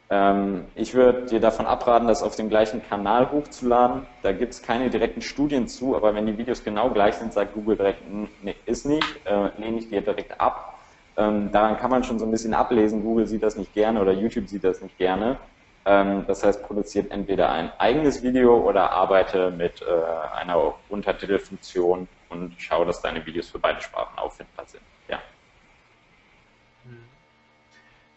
Ähm, 0.08 0.66
ich 0.76 0.94
würde 0.94 1.26
dir 1.26 1.40
davon 1.40 1.66
abraten, 1.66 2.06
das 2.06 2.22
auf 2.22 2.36
dem 2.36 2.48
gleichen 2.48 2.82
Kanal 2.82 3.32
hochzuladen. 3.32 4.06
Da 4.22 4.32
gibt 4.32 4.54
es 4.54 4.62
keine 4.62 4.88
direkten 4.88 5.20
Studien 5.20 5.66
zu, 5.66 5.96
aber 5.96 6.14
wenn 6.14 6.26
die 6.26 6.38
Videos 6.38 6.62
genau 6.62 6.90
gleich 6.90 7.16
sind, 7.16 7.32
sagt 7.32 7.54
Google 7.54 7.76
direkt, 7.76 8.02
nee, 8.42 8.54
ist 8.66 8.86
nicht, 8.86 9.04
äh, 9.24 9.50
lehne 9.58 9.78
ich 9.78 9.88
dir 9.88 10.02
direkt 10.02 10.40
ab. 10.40 10.78
Ähm, 11.16 11.50
daran 11.50 11.76
kann 11.78 11.90
man 11.90 12.04
schon 12.04 12.18
so 12.18 12.24
ein 12.24 12.30
bisschen 12.30 12.54
ablesen, 12.54 13.02
Google 13.02 13.26
sieht 13.26 13.42
das 13.42 13.56
nicht 13.56 13.72
gerne 13.72 14.00
oder 14.00 14.12
YouTube 14.12 14.48
sieht 14.48 14.64
das 14.64 14.80
nicht 14.80 14.96
gerne. 14.96 15.38
Ähm, 15.86 16.24
das 16.26 16.42
heißt, 16.42 16.64
produziert 16.64 17.12
entweder 17.12 17.50
ein 17.50 17.70
eigenes 17.78 18.24
Video 18.24 18.58
oder 18.58 18.90
arbeite 18.90 19.52
mit 19.52 19.82
äh, 19.82 20.34
einer 20.34 20.74
Untertitelfunktion 20.88 22.08
und 22.28 22.54
schau, 22.58 22.84
dass 22.84 23.00
deine 23.00 23.24
Videos 23.24 23.50
für 23.50 23.60
beide 23.60 23.80
Sprachen 23.80 24.18
auffindbar 24.18 24.66
sind. 24.66 24.82
Ja. 25.08 25.22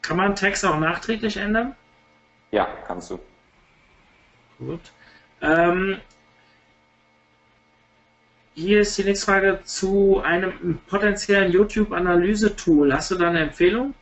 Kann 0.02 0.18
man 0.18 0.36
Text 0.36 0.66
auch 0.66 0.80
nachträglich 0.80 1.38
ändern? 1.38 1.76
Ja, 2.50 2.68
kannst 2.88 3.12
du. 3.12 3.20
Gut. 4.58 4.92
Ähm, 5.42 6.02
hier 8.56 8.82
ist 8.82 8.98
die 8.98 9.04
nächste 9.04 9.28
Frage 9.28 9.60
zu 9.64 10.22
einem 10.26 10.80
potenziellen 10.88 11.52
YouTube-Analyse-Tool. 11.52 12.92
Hast 12.92 13.12
du 13.12 13.16
da 13.16 13.30
eine 13.30 13.42
Empfehlung? 13.42 13.94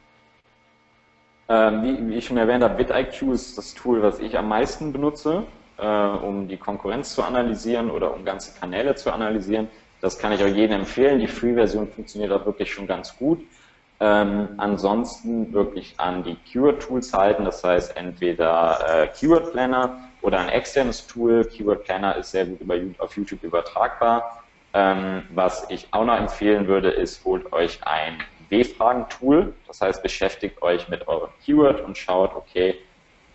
Ähm, 1.50 1.84
wie, 1.84 2.10
wie, 2.10 2.16
ich 2.16 2.26
schon 2.26 2.38
erwähnt 2.38 2.64
habe, 2.64 2.78
vidIQ 2.78 3.34
ist 3.34 3.58
das 3.58 3.74
Tool, 3.74 4.02
was 4.02 4.20
ich 4.20 4.38
am 4.38 4.50
meisten 4.50 4.92
benutze, 4.92 5.44
äh, 5.78 5.88
um 5.88 6.48
die 6.48 6.58
Konkurrenz 6.58 7.16
zu 7.16 7.24
analysieren 7.24 7.90
oder 7.90 8.14
um 8.14 8.26
ganze 8.26 8.60
Kanäle 8.60 8.96
zu 8.96 9.14
analysieren. 9.14 9.70
Das 10.02 10.20
kann 10.20 10.34
ich 10.34 10.44
auch 10.44 10.48
jedem 10.48 10.82
empfehlen. 10.82 11.20
Die 11.20 11.28
Free-Version 11.28 11.88
funktioniert 11.88 12.32
auch 12.32 12.46
wirklich 12.46 12.72
schon 12.72 12.86
ganz 12.86 13.16
gut. 13.18 13.40
Ähm, 14.00 14.50
ansonsten 14.58 15.54
wirklich 15.54 15.96
an 15.98 16.24
die 16.24 16.36
Keyword-Tools 16.36 17.14
halten, 17.14 17.46
das 17.46 17.64
heißt 17.64 17.98
entweder 17.98 19.04
äh, 19.04 19.08
Keyword 19.08 19.52
Planner 19.54 20.10
oder 20.22 20.40
ein 20.40 20.50
externes 20.50 21.08
Tool. 21.08 21.46
Keyword 21.46 21.86
Planner 21.86 22.16
ist 22.18 22.32
sehr 22.32 22.46
gut 22.46 22.60
über, 22.62 22.76
auf 23.00 23.16
YouTube 23.16 23.42
übertragbar. 23.44 24.44
Ähm, 24.74 25.24
was 25.34 25.66
ich 25.70 25.88
auch 25.92 26.06
noch 26.06 26.18
empfehlen 26.18 26.68
würde, 26.68 26.92
ist, 26.92 27.26
holt 27.26 27.52
euch 27.54 27.80
ein 27.88 28.20
W-Fragen-Tool. 28.50 29.54
Das 29.68 29.82
heißt, 29.82 30.02
beschäftigt 30.02 30.62
euch 30.62 30.88
mit 30.88 31.08
eurem 31.08 31.30
Keyword 31.44 31.82
und 31.82 31.98
schaut, 31.98 32.36
okay, 32.36 32.80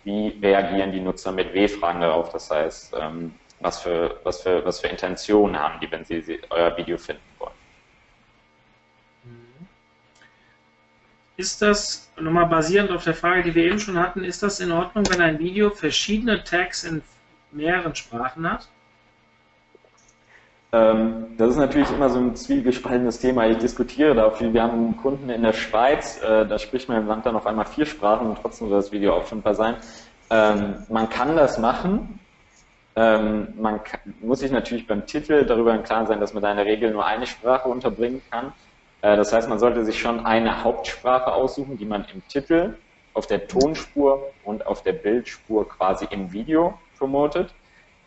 wie 0.03 0.37
reagieren 0.41 0.91
die 0.91 0.99
Nutzer 0.99 1.31
mit 1.31 1.53
W-Fragen 1.53 2.01
darauf? 2.01 2.29
Das 2.29 2.49
heißt, 2.51 2.95
ähm, 2.99 3.33
was, 3.59 3.81
für, 3.81 4.19
was, 4.23 4.41
für, 4.41 4.63
was 4.65 4.81
für 4.81 4.87
Intentionen 4.87 5.57
haben 5.57 5.79
die, 5.79 5.89
wenn 5.89 6.03
sie, 6.03 6.21
sie 6.21 6.41
euer 6.49 6.75
Video 6.77 6.97
finden 6.97 7.21
wollen? 7.39 7.53
Ist 11.35 11.61
das, 11.61 12.11
nochmal 12.19 12.45
basierend 12.45 12.91
auf 12.91 13.03
der 13.03 13.15
Frage, 13.15 13.43
die 13.43 13.55
wir 13.55 13.65
eben 13.65 13.79
schon 13.79 13.97
hatten, 13.97 14.23
ist 14.23 14.43
das 14.43 14.59
in 14.59 14.71
Ordnung, 14.71 15.03
wenn 15.09 15.21
ein 15.21 15.39
Video 15.39 15.71
verschiedene 15.71 16.43
Tags 16.43 16.83
in 16.83 17.01
mehreren 17.51 17.95
Sprachen 17.95 18.49
hat? 18.49 18.67
Ähm, 20.73 21.27
das 21.37 21.51
ist 21.51 21.57
natürlich 21.57 21.91
immer 21.91 22.09
so 22.09 22.17
ein 22.17 22.35
zwiegespaltenes 22.35 23.19
Thema. 23.19 23.47
Ich 23.47 23.59
diskutiere 23.59 24.15
da 24.15 24.31
viel. 24.31 24.53
Wir 24.53 24.63
haben 24.63 24.71
einen 24.71 24.97
Kunden 24.97 25.29
in 25.29 25.43
der 25.43 25.53
Schweiz, 25.53 26.19
äh, 26.23 26.47
da 26.47 26.57
spricht 26.57 26.89
man 26.89 26.97
im 26.97 27.07
Land 27.07 27.27
dann 27.27 27.35
auf 27.35 27.45
einmal 27.45 27.65
vier 27.65 27.85
Sprachen 27.85 28.27
und 28.27 28.39
trotzdem 28.41 28.69
soll 28.69 28.77
das 28.77 28.91
Video 28.91 29.13
auffindbar 29.13 29.53
sein. 29.53 29.75
Ähm, 30.31 30.83
man 30.89 31.09
kann 31.09 31.35
das 31.35 31.59
machen. 31.59 32.19
Ähm, 32.95 33.49
man 33.55 33.81
muss 34.19 34.39
sich 34.39 34.51
natürlich 34.51 34.87
beim 34.87 35.05
Titel 35.05 35.45
darüber 35.45 35.75
im 35.75 35.83
Klaren 35.83 36.07
sein, 36.07 36.19
dass 36.19 36.33
man 36.33 36.41
da 36.41 36.49
in 36.49 36.57
der 36.57 36.65
Regel 36.65 36.91
nur 36.91 37.05
eine 37.05 37.27
Sprache 37.27 37.69
unterbringen 37.69 38.23
kann. 38.31 38.51
Äh, 39.03 39.15
das 39.15 39.31
heißt, 39.31 39.47
man 39.49 39.59
sollte 39.59 39.85
sich 39.85 39.99
schon 39.99 40.25
eine 40.25 40.63
Hauptsprache 40.63 41.33
aussuchen, 41.33 41.77
die 41.77 41.85
man 41.85 42.05
im 42.11 42.27
Titel, 42.27 42.73
auf 43.13 43.27
der 43.27 43.47
Tonspur 43.47 44.31
und 44.43 44.65
auf 44.65 44.81
der 44.81 44.93
Bildspur 44.93 45.69
quasi 45.69 46.07
im 46.09 46.31
Video 46.31 46.73
promotet. 46.97 47.53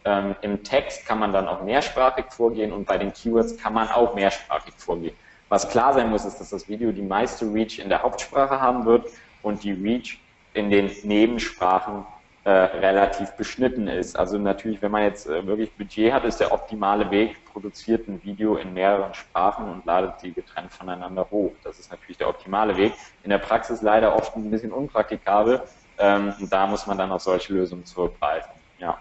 Ähm, 0.07 0.37
Im 0.41 0.63
Text 0.63 1.05
kann 1.05 1.19
man 1.19 1.33
dann 1.33 1.49
auch 1.49 1.63
mehrsprachig 1.63 2.27
vorgehen 2.31 2.73
und 2.73 2.87
bei 2.87 2.97
den 2.97 3.13
Keywords 3.13 3.57
kann 3.59 3.75
man 3.75 3.89
auch 3.89 4.15
mehrsprachig 4.15 4.73
vorgehen. 4.77 5.17
Was 5.49 5.69
klar 5.69 5.93
sein 5.95 6.11
muss, 6.11 6.25
ist, 6.25 6.39
dass 6.39 6.51
das 6.51 6.69
Video 6.69 6.93
die 6.93 7.03
meiste 7.03 7.53
Reach 7.53 7.81
in 7.81 7.89
der 7.89 8.03
Hauptsprache 8.03 8.61
haben 8.61 8.87
wird 8.87 9.07
und 9.43 9.65
die 9.65 9.73
Reach 9.73 10.21
in 10.55 10.71
den 10.71 10.91
Nebensprachen 11.03 12.07
äh, 12.45 12.51
relativ 12.51 13.33
beschnitten 13.33 13.89
ist. 13.89 14.17
Also 14.17 14.39
natürlich, 14.39 14.81
wenn 14.81 14.93
man 14.93 15.03
jetzt 15.03 15.27
äh, 15.27 15.45
wirklich 15.45 15.73
Budget 15.73 16.13
hat, 16.13 16.25
ist 16.25 16.39
der 16.39 16.53
optimale 16.53 17.11
Weg, 17.11 17.45
produziert 17.45 18.07
ein 18.07 18.23
Video 18.23 18.55
in 18.55 18.75
mehreren 18.75 19.13
Sprachen 19.13 19.69
und 19.69 19.85
ladet 19.85 20.21
sie 20.21 20.33
getrennt 20.33 20.73
voneinander 20.73 21.27
hoch. 21.33 21.53
Das 21.65 21.81
ist 21.81 21.91
natürlich 21.91 22.19
der 22.19 22.29
optimale 22.29 22.77
Weg. 22.77 22.93
In 23.25 23.31
der 23.31 23.39
Praxis 23.39 23.83
leider 23.83 24.15
oft 24.15 24.37
ein 24.37 24.49
bisschen 24.53 24.71
unpraktikabel. 24.71 25.63
Ähm, 25.99 26.33
da 26.49 26.69
muss 26.69 26.87
man 26.87 26.97
dann 26.97 27.11
auf 27.11 27.23
solche 27.23 27.53
Lösungen 27.53 27.85
zurückgreifen. 27.85 28.53
Ja. 28.79 28.99